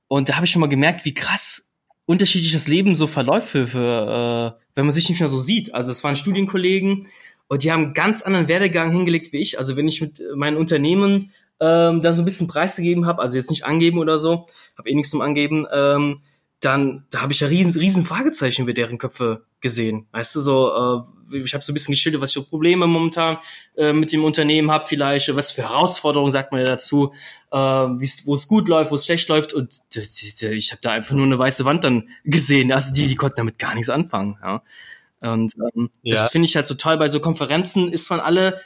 Und 0.09 0.29
da 0.29 0.37
habe 0.37 0.47
ich 0.47 0.53
schon 0.53 0.61
mal 0.61 0.69
gemerkt, 0.69 1.05
wie 1.05 1.15
krass 1.15 1.75
unterschiedlich 2.07 2.53
das 2.53 2.69
Leben 2.69 2.97
so 2.97 3.07
verläuft 3.07 3.49
für, 3.49 3.67
für 3.67 4.57
äh, 4.57 4.63
wenn 4.75 4.87
man 4.87 4.93
sich 4.93 5.09
nicht 5.09 5.21
mehr 5.21 5.29
so 5.29 5.39
sieht. 5.39 5.75
Also 5.75 5.91
es 5.91 6.03
waren 6.05 6.17
Studienkollegen 6.17 7.07
und 7.49 7.65
die 7.65 7.73
haben 7.73 7.85
einen 7.85 7.95
ganz 7.95 8.23
anderen 8.23 8.49
Werdegang 8.49 8.91
hingelegt 8.91 9.33
wie 9.33 9.39
ich. 9.39 9.59
Also 9.59 9.77
wenn 9.77 9.89
ich 9.89 10.01
mit 10.01 10.23
meinen 10.35 10.57
Unternehmen 10.57 11.33
ähm, 11.61 12.01
da 12.01 12.13
so 12.13 12.23
ein 12.23 12.25
bisschen 12.25 12.49
preisgegeben 12.49 13.07
habe, 13.07 13.23
also 13.23 13.37
jetzt 13.37 13.51
nicht 13.51 13.65
angeben 13.65 13.99
oder 13.99 14.19
so, 14.19 14.47
habe 14.77 14.89
eh 14.89 14.95
nichts 14.95 15.11
zum 15.11 15.21
Angeben, 15.21 15.67
ähm, 15.73 16.23
dann 16.61 17.05
da 17.11 17.23
habe 17.23 17.33
ich 17.33 17.41
ja 17.41 17.49
riesen, 17.49 17.81
riesen 17.81 18.05
Fragezeichen 18.05 18.63
über 18.63 18.73
deren 18.73 18.99
Köpfe 18.99 19.45
gesehen. 19.61 20.07
Weißt 20.11 20.35
du, 20.35 20.41
so, 20.41 21.05
äh, 21.33 21.37
ich 21.37 21.55
habe 21.55 21.65
so 21.65 21.73
ein 21.73 21.75
bisschen 21.75 21.93
geschildert, 21.93 22.21
was 22.21 22.31
ich 22.31 22.43
für 22.43 22.49
Probleme 22.49 22.87
momentan 22.87 23.39
äh, 23.77 23.93
mit 23.93 24.13
dem 24.13 24.25
Unternehmen 24.25 24.71
habe, 24.71 24.87
vielleicht, 24.87 25.35
was 25.37 25.53
für 25.53 25.63
Herausforderungen 25.63 26.33
sagt 26.33 26.53
man 26.53 26.61
ja 26.61 26.67
dazu, 26.67 27.13
äh, 27.53 27.57
wo 27.57 28.35
es 28.35 28.49
gut 28.49 28.69
läuft, 28.69 28.91
wo 28.91 28.97
es 28.97 29.05
schlecht 29.05 29.29
läuft. 29.29 29.53
Und 29.53 29.83
ich 29.95 30.73
habe 30.73 30.81
da 30.83 30.93
einfach 30.93 31.15
nur 31.15 31.27
eine 31.27 31.39
weiße 31.39 31.65
Wand 31.65 31.85
dann 31.85 32.09
gesehen. 32.25 32.73
Also 32.73 32.93
die, 32.93 33.07
die 33.07 33.17
konnten 33.17 33.37
damit 33.37 33.59
gar 33.59 33.75
nichts 33.75 33.91
anfangen. 33.91 34.39
Ja. 34.43 34.63
Und 35.21 35.53
ähm, 35.75 35.91
ja. 36.03 36.17
das 36.17 36.31
finde 36.31 36.47
ich 36.47 36.57
halt 36.57 36.67
so 36.67 36.75
toll. 36.75 36.97
Bei 36.97 37.09
so 37.09 37.21
Konferenzen 37.21 37.93
ist 37.93 38.11
man 38.11 38.21
alle 38.21 38.61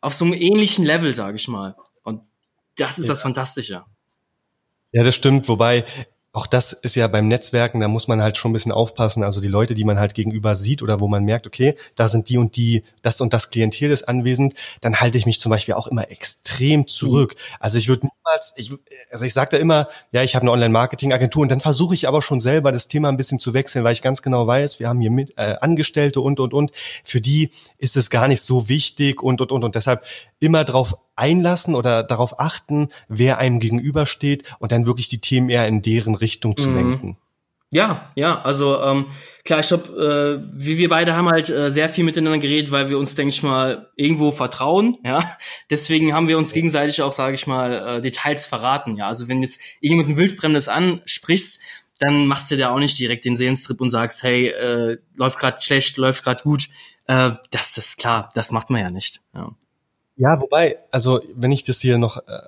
auf 0.00 0.14
so 0.14 0.24
einem 0.24 0.34
ähnlichen 0.34 0.84
Level, 0.84 1.14
sage 1.14 1.36
ich 1.36 1.48
mal. 1.48 1.74
Das 2.78 2.98
ist 2.98 3.06
ja. 3.06 3.12
das 3.12 3.22
Fantastische. 3.22 3.84
Ja, 4.92 5.04
das 5.04 5.14
stimmt. 5.14 5.48
Wobei 5.48 5.84
auch 6.38 6.46
das 6.46 6.72
ist 6.72 6.94
ja 6.94 7.08
beim 7.08 7.26
Netzwerken, 7.26 7.80
da 7.80 7.88
muss 7.88 8.06
man 8.06 8.22
halt 8.22 8.36
schon 8.36 8.50
ein 8.50 8.52
bisschen 8.52 8.70
aufpassen. 8.70 9.24
Also 9.24 9.40
die 9.40 9.48
Leute, 9.48 9.74
die 9.74 9.84
man 9.84 9.98
halt 9.98 10.14
gegenüber 10.14 10.56
sieht 10.56 10.82
oder 10.82 11.00
wo 11.00 11.08
man 11.08 11.24
merkt, 11.24 11.46
okay, 11.46 11.74
da 11.96 12.08
sind 12.08 12.28
die 12.28 12.38
und 12.38 12.54
die, 12.54 12.84
das 13.02 13.20
und 13.20 13.32
das 13.32 13.50
Klientel 13.50 13.90
ist 13.90 14.04
anwesend, 14.04 14.54
dann 14.80 15.00
halte 15.00 15.18
ich 15.18 15.26
mich 15.26 15.40
zum 15.40 15.50
Beispiel 15.50 15.74
auch 15.74 15.86
immer 15.86 16.10
extrem 16.10 16.86
zurück. 16.86 17.34
Mhm. 17.34 17.56
Also 17.60 17.78
ich 17.78 17.88
würde 17.88 18.06
niemals, 18.06 18.52
ich, 18.56 18.72
also 19.10 19.24
ich 19.24 19.32
sage 19.32 19.50
da 19.52 19.56
immer, 19.56 19.88
ja, 20.12 20.22
ich 20.22 20.36
habe 20.36 20.44
eine 20.44 20.52
Online-Marketing-Agentur 20.52 21.42
und 21.42 21.50
dann 21.50 21.60
versuche 21.60 21.94
ich 21.94 22.06
aber 22.06 22.22
schon 22.22 22.40
selber 22.40 22.72
das 22.72 22.88
Thema 22.88 23.08
ein 23.08 23.16
bisschen 23.16 23.38
zu 23.38 23.54
wechseln, 23.54 23.82
weil 23.82 23.94
ich 23.94 24.02
ganz 24.02 24.22
genau 24.22 24.46
weiß, 24.46 24.78
wir 24.78 24.88
haben 24.88 25.00
hier 25.00 25.10
mit, 25.10 25.32
äh, 25.38 25.56
Angestellte 25.60 26.20
und 26.20 26.38
und 26.38 26.54
und. 26.54 26.72
Für 27.02 27.20
die 27.20 27.50
ist 27.78 27.96
es 27.96 28.10
gar 28.10 28.28
nicht 28.28 28.42
so 28.42 28.68
wichtig 28.68 29.22
und 29.22 29.40
und 29.40 29.50
und 29.50 29.64
und 29.64 29.74
deshalb 29.74 30.04
immer 30.40 30.64
drauf 30.64 30.96
einlassen 31.16 31.74
oder 31.74 32.02
darauf 32.02 32.38
achten, 32.40 32.88
wer 33.08 33.38
einem 33.38 33.58
gegenübersteht 33.58 34.56
und 34.58 34.72
dann 34.72 34.86
wirklich 34.86 35.08
die 35.08 35.20
Themen 35.20 35.48
eher 35.48 35.66
in 35.66 35.82
deren 35.82 36.14
Richtung 36.14 36.56
zu 36.56 36.68
mhm. 36.68 36.76
lenken. 36.76 37.18
Ja, 37.70 38.10
ja, 38.14 38.40
also 38.40 38.80
ähm, 38.80 39.06
klar, 39.44 39.60
ich 39.60 39.68
glaube, 39.68 40.40
äh, 40.42 40.58
wie 40.58 40.78
wir 40.78 40.88
beide 40.88 41.14
haben 41.14 41.28
halt 41.28 41.50
äh, 41.50 41.70
sehr 41.70 41.90
viel 41.90 42.02
miteinander 42.02 42.38
geredet, 42.38 42.70
weil 42.70 42.88
wir 42.88 42.98
uns, 42.98 43.14
denke 43.14 43.28
ich 43.28 43.42
mal, 43.42 43.90
irgendwo 43.94 44.30
vertrauen, 44.30 44.96
ja. 45.04 45.36
Deswegen 45.68 46.14
haben 46.14 46.28
wir 46.28 46.38
uns 46.38 46.52
gegenseitig 46.54 47.02
auch, 47.02 47.12
sage 47.12 47.34
ich 47.34 47.46
mal, 47.46 47.98
äh, 47.98 48.00
Details 48.00 48.46
verraten, 48.46 48.96
ja. 48.96 49.06
Also 49.06 49.28
wenn 49.28 49.42
jetzt 49.42 49.60
irgendjemand 49.80 50.16
ein 50.16 50.16
Wildfremdes 50.16 50.68
ansprichst, 50.68 51.60
dann 51.98 52.26
machst 52.26 52.50
du 52.50 52.56
da 52.56 52.70
auch 52.70 52.78
nicht 52.78 52.98
direkt 52.98 53.26
den 53.26 53.36
Sehenstrip 53.36 53.80
und 53.82 53.90
sagst, 53.90 54.22
hey, 54.22 54.48
äh, 54.48 54.98
läuft 55.16 55.38
gerade 55.38 55.60
schlecht, 55.60 55.98
läuft 55.98 56.24
gerade 56.24 56.42
gut. 56.42 56.68
Äh, 57.06 57.32
das 57.50 57.76
ist 57.76 57.98
klar, 57.98 58.30
das 58.34 58.50
macht 58.50 58.70
man 58.70 58.80
ja 58.80 58.90
nicht. 58.90 59.20
Ja. 59.34 59.50
Ja, 60.18 60.40
wobei, 60.40 60.78
also 60.90 61.20
wenn 61.34 61.52
ich 61.52 61.62
das 61.62 61.80
hier 61.80 61.96
noch 61.96 62.16
äh, 62.16 62.40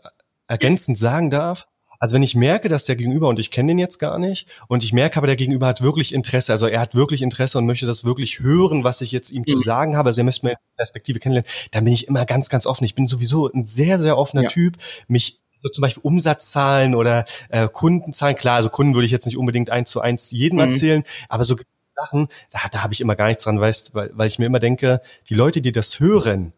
ergänzend 0.48 0.98
sagen 0.98 1.30
darf, 1.30 1.68
also 2.00 2.14
wenn 2.14 2.22
ich 2.22 2.34
merke, 2.34 2.68
dass 2.68 2.86
der 2.86 2.96
Gegenüber, 2.96 3.28
und 3.28 3.38
ich 3.38 3.50
kenne 3.50 3.68
den 3.68 3.78
jetzt 3.78 3.98
gar 3.98 4.18
nicht, 4.18 4.48
und 4.68 4.82
ich 4.82 4.92
merke 4.92 5.18
aber, 5.18 5.26
der 5.26 5.36
Gegenüber 5.36 5.66
hat 5.66 5.82
wirklich 5.82 6.14
Interesse, 6.14 6.50
also 6.50 6.66
er 6.66 6.80
hat 6.80 6.94
wirklich 6.94 7.22
Interesse 7.22 7.58
und 7.58 7.66
möchte 7.66 7.86
das 7.86 8.04
wirklich 8.04 8.40
hören, 8.40 8.82
was 8.84 9.02
ich 9.02 9.12
jetzt 9.12 9.30
ihm 9.30 9.44
mhm. 9.46 9.52
zu 9.52 9.58
sagen 9.58 9.96
habe, 9.96 10.08
also 10.08 10.20
er 10.22 10.24
möchte 10.24 10.46
mir 10.46 10.56
Perspektive 10.76 11.20
kennenlernen, 11.20 11.48
dann 11.70 11.84
bin 11.84 11.92
ich 11.92 12.08
immer 12.08 12.24
ganz, 12.24 12.48
ganz 12.48 12.66
offen. 12.66 12.84
Ich 12.84 12.94
bin 12.94 13.06
sowieso 13.06 13.52
ein 13.52 13.66
sehr, 13.66 13.98
sehr 13.98 14.16
offener 14.16 14.44
ja. 14.44 14.48
Typ, 14.48 14.78
mich 15.08 15.40
so 15.58 15.68
zum 15.68 15.82
Beispiel 15.82 16.00
Umsatzzahlen 16.02 16.94
oder 16.94 17.26
äh, 17.50 17.68
Kundenzahlen, 17.68 18.34
klar, 18.34 18.56
also 18.56 18.70
Kunden 18.70 18.94
würde 18.94 19.04
ich 19.04 19.12
jetzt 19.12 19.26
nicht 19.26 19.36
unbedingt 19.36 19.68
eins 19.68 19.90
zu 19.90 20.00
eins 20.00 20.30
jedem 20.30 20.58
mhm. 20.58 20.72
erzählen, 20.72 21.02
aber 21.28 21.44
so 21.44 21.56
Sachen, 21.94 22.28
da, 22.50 22.60
da 22.72 22.82
habe 22.82 22.94
ich 22.94 23.02
immer 23.02 23.14
gar 23.14 23.28
nichts 23.28 23.44
dran, 23.44 23.60
weißt, 23.60 23.94
weil, 23.94 24.10
weil 24.14 24.26
ich 24.26 24.38
mir 24.38 24.46
immer 24.46 24.58
denke, 24.58 25.02
die 25.28 25.34
Leute, 25.34 25.60
die 25.60 25.72
das 25.72 26.00
hören, 26.00 26.54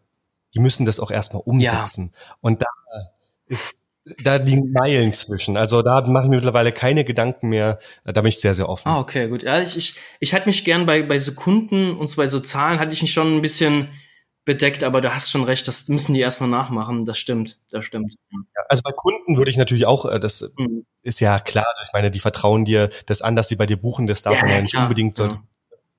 die 0.53 0.59
müssen 0.59 0.85
das 0.85 0.99
auch 0.99 1.11
erstmal 1.11 1.41
umsetzen. 1.45 2.11
Ja. 2.13 2.35
Und 2.41 2.61
da 2.61 2.67
ist 3.47 3.83
da 4.21 4.35
liegen 4.35 4.71
Meilen 4.71 5.13
zwischen. 5.13 5.55
Also 5.55 5.81
da 5.81 6.01
mache 6.01 6.25
ich 6.25 6.29
mir 6.29 6.35
mittlerweile 6.35 6.73
keine 6.73 7.05
Gedanken 7.05 7.47
mehr. 7.47 7.79
Da 8.03 8.21
bin 8.21 8.25
ich 8.25 8.39
sehr, 8.39 8.53
sehr 8.53 8.67
offen. 8.67 8.87
Ah, 8.87 8.99
okay, 8.99 9.29
gut. 9.29 9.43
Ja, 9.43 9.61
ich, 9.61 9.77
ich, 9.77 9.95
ich 10.19 10.33
hatte 10.33 10.47
mich 10.47 10.65
gern 10.65 10.85
bei, 10.85 11.03
bei 11.03 11.17
Sekunden 11.17 11.95
und 11.95 12.13
bei 12.17 12.27
so 12.27 12.39
Zahlen 12.41 12.79
hatte 12.79 12.91
ich 12.91 13.01
mich 13.01 13.13
schon 13.13 13.37
ein 13.37 13.41
bisschen 13.41 13.89
bedeckt, 14.45 14.83
aber 14.83 14.99
du 14.99 15.13
hast 15.13 15.31
schon 15.31 15.45
recht, 15.45 15.67
das 15.69 15.87
müssen 15.87 16.13
die 16.13 16.19
erstmal 16.19 16.49
nachmachen. 16.49 17.05
Das 17.05 17.17
stimmt, 17.17 17.59
das 17.71 17.85
stimmt. 17.85 18.15
Ja, 18.31 18.63
also 18.67 18.81
bei 18.83 18.91
Kunden 18.91 19.37
würde 19.37 19.49
ich 19.49 19.57
natürlich 19.57 19.85
auch, 19.85 20.05
äh, 20.05 20.19
das 20.19 20.51
mhm. 20.57 20.85
ist 21.01 21.21
ja 21.21 21.39
klar, 21.39 21.65
ich 21.81 21.93
meine, 21.93 22.11
die 22.11 22.19
vertrauen 22.19 22.65
dir 22.65 22.89
das 23.05 23.21
an, 23.21 23.37
dass 23.37 23.47
sie 23.47 23.55
bei 23.55 23.65
dir 23.65 23.77
buchen, 23.77 24.05
das 24.05 24.21
darf 24.21 24.35
ja, 24.35 24.41
man 24.41 24.51
ja 24.51 24.61
nicht 24.61 24.71
klar, 24.71 24.83
unbedingt 24.83 25.17
ja. 25.17 25.41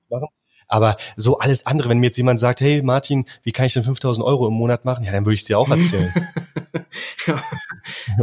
machen. 0.09 0.27
Aber 0.67 0.95
so 1.15 1.37
alles 1.37 1.65
andere, 1.65 1.89
wenn 1.89 1.99
mir 1.99 2.07
jetzt 2.07 2.17
jemand 2.17 2.39
sagt, 2.39 2.61
hey 2.61 2.81
Martin, 2.81 3.25
wie 3.43 3.51
kann 3.51 3.65
ich 3.65 3.73
denn 3.73 3.83
5000 3.83 4.25
Euro 4.25 4.47
im 4.47 4.53
Monat 4.53 4.85
machen? 4.85 5.03
Ja, 5.03 5.11
dann 5.11 5.25
würde 5.25 5.35
ich 5.35 5.41
es 5.41 5.45
dir 5.45 5.59
auch 5.59 5.69
erzählen. 5.69 6.13
ja. 7.27 7.41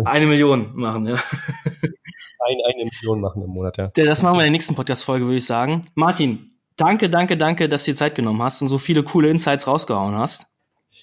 Eine 0.04 0.26
Million 0.26 0.74
machen, 0.74 1.06
ja. 1.06 1.14
Ein, 1.14 2.56
eine 2.66 2.84
Million 2.84 3.20
machen 3.20 3.42
im 3.42 3.50
Monat, 3.50 3.78
ja. 3.78 3.90
Das 3.94 4.22
machen 4.22 4.36
wir 4.36 4.40
in 4.40 4.46
der 4.46 4.50
nächsten 4.52 4.74
Podcast-Folge, 4.74 5.26
würde 5.26 5.38
ich 5.38 5.46
sagen. 5.46 5.82
Martin, 5.94 6.48
danke, 6.76 7.08
danke, 7.08 7.36
danke, 7.36 7.68
dass 7.68 7.84
du 7.84 7.92
dir 7.92 7.96
Zeit 7.96 8.14
genommen 8.14 8.42
hast 8.42 8.62
und 8.62 8.68
so 8.68 8.78
viele 8.78 9.02
coole 9.02 9.28
Insights 9.28 9.66
rausgehauen 9.66 10.14
hast. 10.16 10.51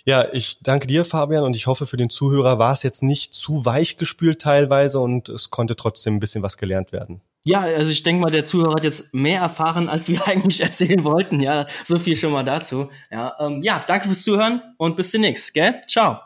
Ja, 0.06 0.28
ich 0.32 0.60
danke 0.62 0.88
dir, 0.88 1.06
Fabian, 1.06 1.44
und 1.44 1.56
ich 1.56 1.68
hoffe, 1.68 1.86
für 1.86 1.98
den 1.98 2.10
Zuhörer 2.10 2.60
war 2.60 2.74
es 2.74 2.84
jetzt 2.84 3.04
nicht 3.04 3.34
zu 3.34 3.66
weich 3.66 3.98
gespült 3.98 4.42
teilweise 4.42 5.00
und 5.00 5.30
es 5.30 5.50
konnte 5.50 5.76
trotzdem 5.76 6.16
ein 6.16 6.20
bisschen 6.20 6.44
was 6.44 6.58
gelernt 6.58 6.92
werden. 6.92 7.22
Ja, 7.46 7.62
also 7.62 7.90
ich 7.92 8.04
denke 8.04 8.22
mal, 8.22 8.32
der 8.32 8.44
Zuhörer 8.44 8.76
hat 8.76 8.84
jetzt 8.84 9.14
mehr 9.14 9.42
erfahren, 9.42 9.88
als 9.90 10.10
wir 10.10 10.28
eigentlich 10.28 10.62
erzählen 10.62 11.04
wollten. 11.04 11.40
Ja, 11.40 11.68
so 11.86 11.98
viel 12.00 12.16
schon 12.16 12.32
mal 12.32 12.44
dazu. 12.44 12.90
Ja, 13.12 13.36
ähm, 13.40 13.62
ja 13.64 13.84
danke 13.88 14.08
fürs 14.08 14.24
Zuhören 14.24 14.62
und 14.78 14.96
bis 14.96 15.12
demnächst, 15.12 15.54
gell? 15.54 15.82
Ciao. 15.88 16.20